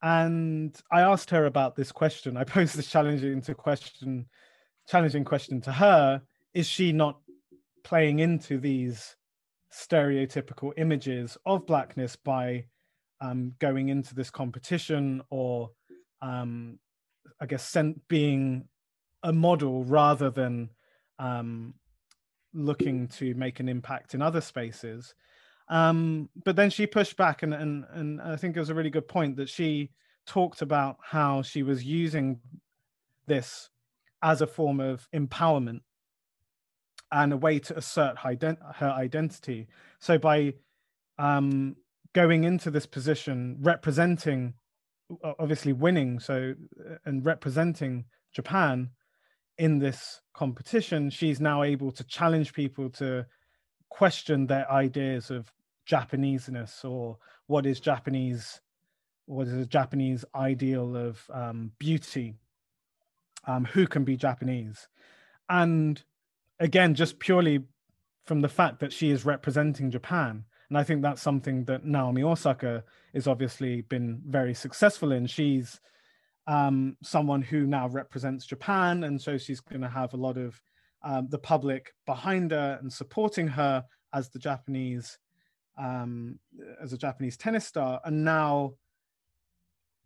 And 0.02 0.78
I 0.92 1.00
asked 1.00 1.30
her 1.30 1.46
about 1.46 1.76
this 1.76 1.92
question. 1.92 2.36
I 2.36 2.44
posed 2.44 2.76
this 2.76 2.90
challenging 2.90 3.40
to 3.42 3.54
question, 3.54 4.26
challenging 4.88 5.24
question 5.24 5.60
to 5.62 5.72
her: 5.72 6.22
Is 6.52 6.66
she 6.66 6.92
not 6.92 7.20
playing 7.82 8.18
into 8.18 8.58
these 8.58 9.16
stereotypical 9.72 10.72
images 10.76 11.36
of 11.44 11.66
blackness 11.66 12.16
by 12.16 12.66
um, 13.20 13.54
going 13.58 13.88
into 13.88 14.14
this 14.14 14.30
competition, 14.30 15.22
or 15.30 15.70
um, 16.22 16.78
I 17.40 17.46
guess 17.46 17.66
sent 17.66 18.06
being 18.08 18.68
a 19.22 19.32
model 19.32 19.84
rather 19.84 20.30
than 20.30 20.70
um, 21.18 21.74
looking 22.52 23.08
to 23.08 23.34
make 23.34 23.60
an 23.60 23.68
impact 23.68 24.14
in 24.14 24.22
other 24.22 24.40
spaces. 24.40 25.14
Um, 25.68 26.28
but 26.44 26.56
then 26.56 26.70
she 26.70 26.86
pushed 26.86 27.16
back, 27.16 27.42
and, 27.42 27.52
and 27.52 27.84
and 27.92 28.20
I 28.20 28.36
think 28.36 28.56
it 28.56 28.60
was 28.60 28.70
a 28.70 28.74
really 28.74 28.90
good 28.90 29.08
point 29.08 29.36
that 29.36 29.48
she 29.48 29.90
talked 30.26 30.62
about 30.62 30.96
how 31.02 31.42
she 31.42 31.62
was 31.62 31.84
using 31.84 32.40
this 33.26 33.70
as 34.22 34.42
a 34.42 34.46
form 34.46 34.80
of 34.80 35.08
empowerment 35.14 35.80
and 37.12 37.32
a 37.32 37.36
way 37.36 37.58
to 37.58 37.76
assert 37.76 38.18
her, 38.18 38.34
ident- 38.34 38.76
her 38.76 38.90
identity. 38.90 39.68
So 39.98 40.18
by 40.18 40.54
um, 41.18 41.76
going 42.12 42.44
into 42.44 42.70
this 42.70 42.86
position, 42.86 43.58
representing, 43.60 44.54
obviously 45.38 45.72
winning, 45.72 46.18
so 46.18 46.54
and 47.04 47.24
representing 47.24 48.06
Japan, 48.32 48.90
in 49.58 49.78
this 49.78 50.20
competition, 50.34 51.10
she's 51.10 51.40
now 51.40 51.62
able 51.62 51.90
to 51.92 52.04
challenge 52.04 52.52
people 52.52 52.90
to 52.90 53.26
question 53.88 54.46
their 54.46 54.70
ideas 54.70 55.30
of 55.30 55.52
Japaneseness 55.88 56.84
or 56.84 57.18
what 57.46 57.64
is 57.64 57.80
Japanese, 57.80 58.60
what 59.26 59.46
is 59.46 59.54
a 59.54 59.66
Japanese 59.66 60.24
ideal 60.34 60.96
of 60.96 61.22
um, 61.32 61.72
beauty, 61.78 62.34
um, 63.46 63.64
who 63.64 63.86
can 63.86 64.04
be 64.04 64.16
Japanese. 64.16 64.88
And 65.48 66.02
again, 66.58 66.94
just 66.94 67.18
purely 67.18 67.60
from 68.24 68.40
the 68.40 68.48
fact 68.48 68.80
that 68.80 68.92
she 68.92 69.10
is 69.10 69.24
representing 69.24 69.90
Japan. 69.90 70.44
And 70.68 70.76
I 70.76 70.82
think 70.82 71.02
that's 71.02 71.22
something 71.22 71.64
that 71.64 71.84
Naomi 71.84 72.22
Osaka 72.22 72.82
is 73.14 73.28
obviously 73.28 73.82
been 73.82 74.20
very 74.26 74.52
successful 74.52 75.12
in. 75.12 75.26
She's 75.26 75.80
um, 76.46 76.96
someone 77.02 77.42
who 77.42 77.66
now 77.66 77.88
represents 77.88 78.46
Japan, 78.46 79.04
and 79.04 79.20
so 79.20 79.38
she's 79.38 79.60
going 79.60 79.82
to 79.82 79.88
have 79.88 80.12
a 80.12 80.18
lot 80.18 80.36
of 80.36 80.60
um, 81.02 81.28
the 81.30 81.38
public 81.38 81.92
behind 82.04 82.50
her 82.50 82.78
and 82.80 82.92
supporting 82.92 83.46
her 83.48 83.84
as 84.12 84.28
the 84.30 84.38
Japanese 84.38 85.18
um, 85.78 86.38
as 86.82 86.92
a 86.92 86.98
Japanese 86.98 87.36
tennis 87.36 87.66
star, 87.66 88.00
and 88.04 88.24
now 88.24 88.74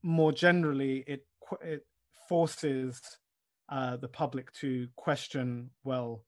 more 0.02 0.32
generally, 0.32 1.04
it 1.06 1.24
it 1.62 1.86
forces 2.28 3.00
uh, 3.68 3.96
the 3.96 4.08
public 4.08 4.52
to 4.52 4.88
question 4.96 5.70
well 5.84 6.24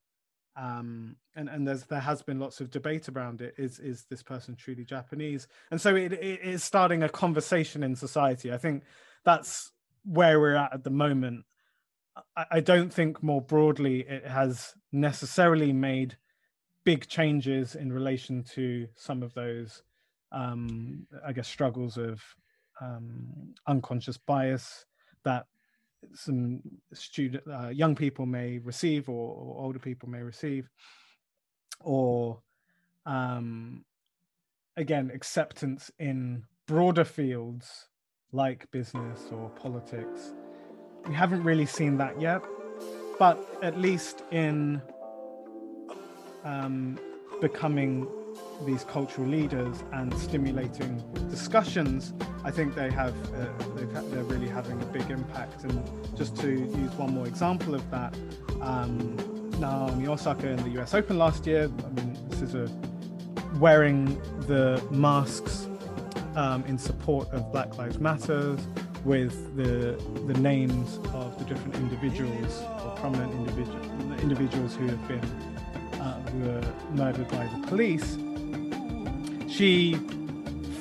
um, 0.56 1.16
and 1.34 1.48
and 1.48 1.66
there's 1.66 1.84
there 1.84 2.00
has 2.00 2.22
been 2.22 2.38
lots 2.38 2.60
of 2.60 2.70
debate 2.70 3.08
around 3.08 3.40
it. 3.40 3.54
Is 3.56 3.78
is 3.78 4.04
this 4.10 4.22
person 4.22 4.56
truly 4.56 4.84
japanese? 4.84 5.48
And 5.70 5.80
so 5.80 5.94
it, 5.96 6.12
it 6.12 6.40
is 6.42 6.62
starting 6.62 7.02
a 7.02 7.08
conversation 7.08 7.82
in 7.82 7.96
society. 7.96 8.52
I 8.52 8.58
think 8.58 8.84
that's 9.24 9.72
where 10.04 10.40
we're 10.40 10.56
at 10.56 10.74
at 10.74 10.84
the 10.84 10.90
moment. 10.90 11.44
I, 12.36 12.44
I 12.52 12.60
don't 12.60 12.92
think 12.92 13.22
more 13.22 13.40
broadly 13.40 14.00
it 14.00 14.26
has 14.26 14.74
necessarily 14.92 15.72
made 15.72 16.16
big 16.84 17.06
changes 17.06 17.74
in 17.74 17.92
relation 17.92 18.42
to 18.42 18.88
some 18.96 19.22
of 19.22 19.32
those 19.34 19.82
um, 20.32 21.06
i 21.24 21.32
guess 21.32 21.46
struggles 21.46 21.96
of 21.96 22.20
um, 22.80 23.54
unconscious 23.68 24.18
bias 24.18 24.84
that 25.24 25.46
some 26.14 26.60
student 26.92 27.42
uh, 27.48 27.68
young 27.68 27.94
people 27.94 28.26
may 28.26 28.58
receive 28.58 29.08
or, 29.08 29.34
or, 29.34 29.64
older 29.64 29.78
people 29.78 30.08
may 30.08 30.22
receive 30.22 30.68
or 31.80 32.40
um, 33.06 33.84
again 34.76 35.10
acceptance 35.14 35.90
in 35.98 36.42
broader 36.66 37.04
fields 37.04 37.88
like 38.32 38.70
business 38.70 39.28
or 39.30 39.48
politics. 39.50 40.34
We 41.06 41.14
haven't 41.14 41.42
really 41.42 41.66
seen 41.66 41.98
that 41.98 42.20
yet 42.20 42.42
but 43.18 43.38
at 43.62 43.78
least 43.78 44.22
in 44.30 44.82
um, 46.44 46.98
becoming 47.40 48.08
these 48.66 48.84
cultural 48.84 49.26
leaders 49.26 49.82
and 49.92 50.12
stimulating 50.18 51.02
discussions, 51.28 52.12
I 52.44 52.50
think 52.50 52.74
they 52.74 52.90
have 52.90 53.14
uh, 53.34 53.46
they're 54.10 54.24
really 54.24 54.48
having 54.48 54.80
a 54.80 54.86
big 54.86 55.10
impact. 55.10 55.64
And 55.64 55.82
just 56.16 56.36
to 56.38 56.48
use 56.50 56.92
one 56.92 57.14
more 57.14 57.26
example 57.26 57.74
of 57.74 57.88
that, 57.90 58.14
um, 58.60 59.16
Naomi 59.58 60.08
Osaka 60.08 60.48
in 60.48 60.62
the 60.62 60.70
U.S. 60.70 60.94
Open 60.94 61.18
last 61.18 61.46
year. 61.46 61.70
I 61.84 61.88
mean, 61.90 62.18
this 62.28 62.42
is 62.42 62.54
a 62.54 62.70
wearing 63.58 64.20
the 64.46 64.82
masks 64.90 65.68
um, 66.36 66.64
in 66.64 66.78
support 66.78 67.28
of 67.30 67.52
Black 67.52 67.76
Lives 67.78 67.98
Matters 67.98 68.60
with 69.04 69.56
the 69.56 69.96
the 70.26 70.38
names 70.40 70.98
of 71.12 71.36
the 71.38 71.44
different 71.44 71.74
individuals 71.76 72.62
or 72.84 72.94
prominent 72.96 73.32
individuals 73.34 74.22
individuals 74.22 74.76
who 74.76 74.86
have 74.86 75.08
been 75.08 75.24
uh, 76.00 76.20
who 76.30 76.38
were 76.40 76.74
murdered 76.94 77.28
by 77.28 77.46
the 77.46 77.66
police 77.66 78.16
she 79.52 79.94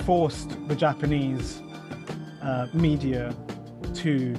forced 0.05 0.49
the 0.67 0.75
Japanese 0.75 1.61
uh, 2.41 2.67
media 2.73 3.35
to 3.95 4.35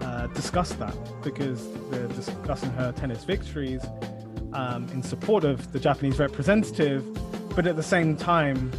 uh, 0.00 0.26
discuss 0.28 0.72
that 0.74 0.94
because 1.22 1.68
they're 1.90 2.08
discussing 2.08 2.70
her 2.70 2.92
tennis 2.92 3.24
victories 3.24 3.84
um, 4.52 4.88
in 4.90 5.02
support 5.02 5.44
of 5.44 5.72
the 5.72 5.80
Japanese 5.80 6.18
representative, 6.18 7.04
but 7.54 7.66
at 7.66 7.76
the 7.76 7.82
same 7.82 8.16
time, 8.16 8.72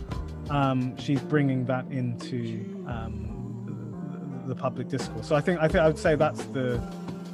um, 0.49 0.97
she's 0.97 1.19
bringing 1.21 1.65
that 1.65 1.85
into 1.91 2.63
um, 2.87 4.43
the, 4.47 4.55
public 4.55 4.87
discourse. 4.87 5.27
So 5.27 5.35
I 5.35 5.41
think 5.41 5.59
I 5.59 5.67
think 5.67 5.79
I 5.79 5.87
would 5.87 5.99
say 5.99 6.15
that's 6.15 6.45
the 6.45 6.77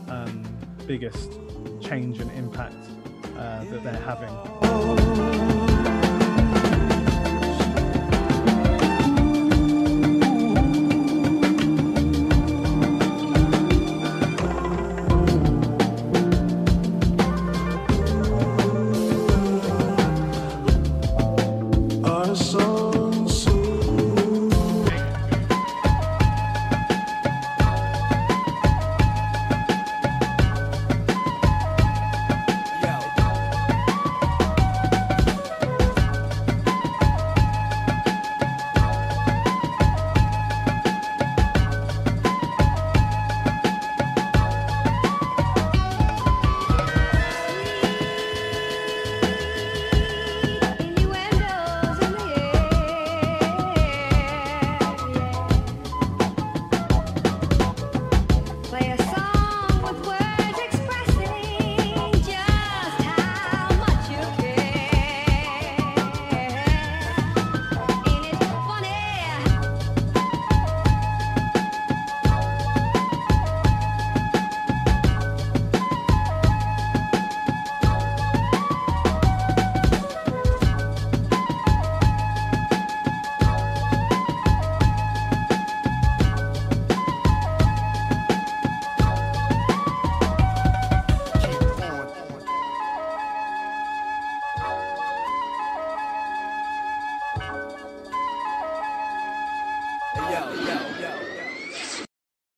um, 0.09 0.43
biggest 0.87 1.31
change 1.79 2.19
and 2.19 2.31
impact 2.31 2.75
uh, 3.37 3.63
that 3.65 3.83
they're 3.83 4.01
having. 4.01 5.42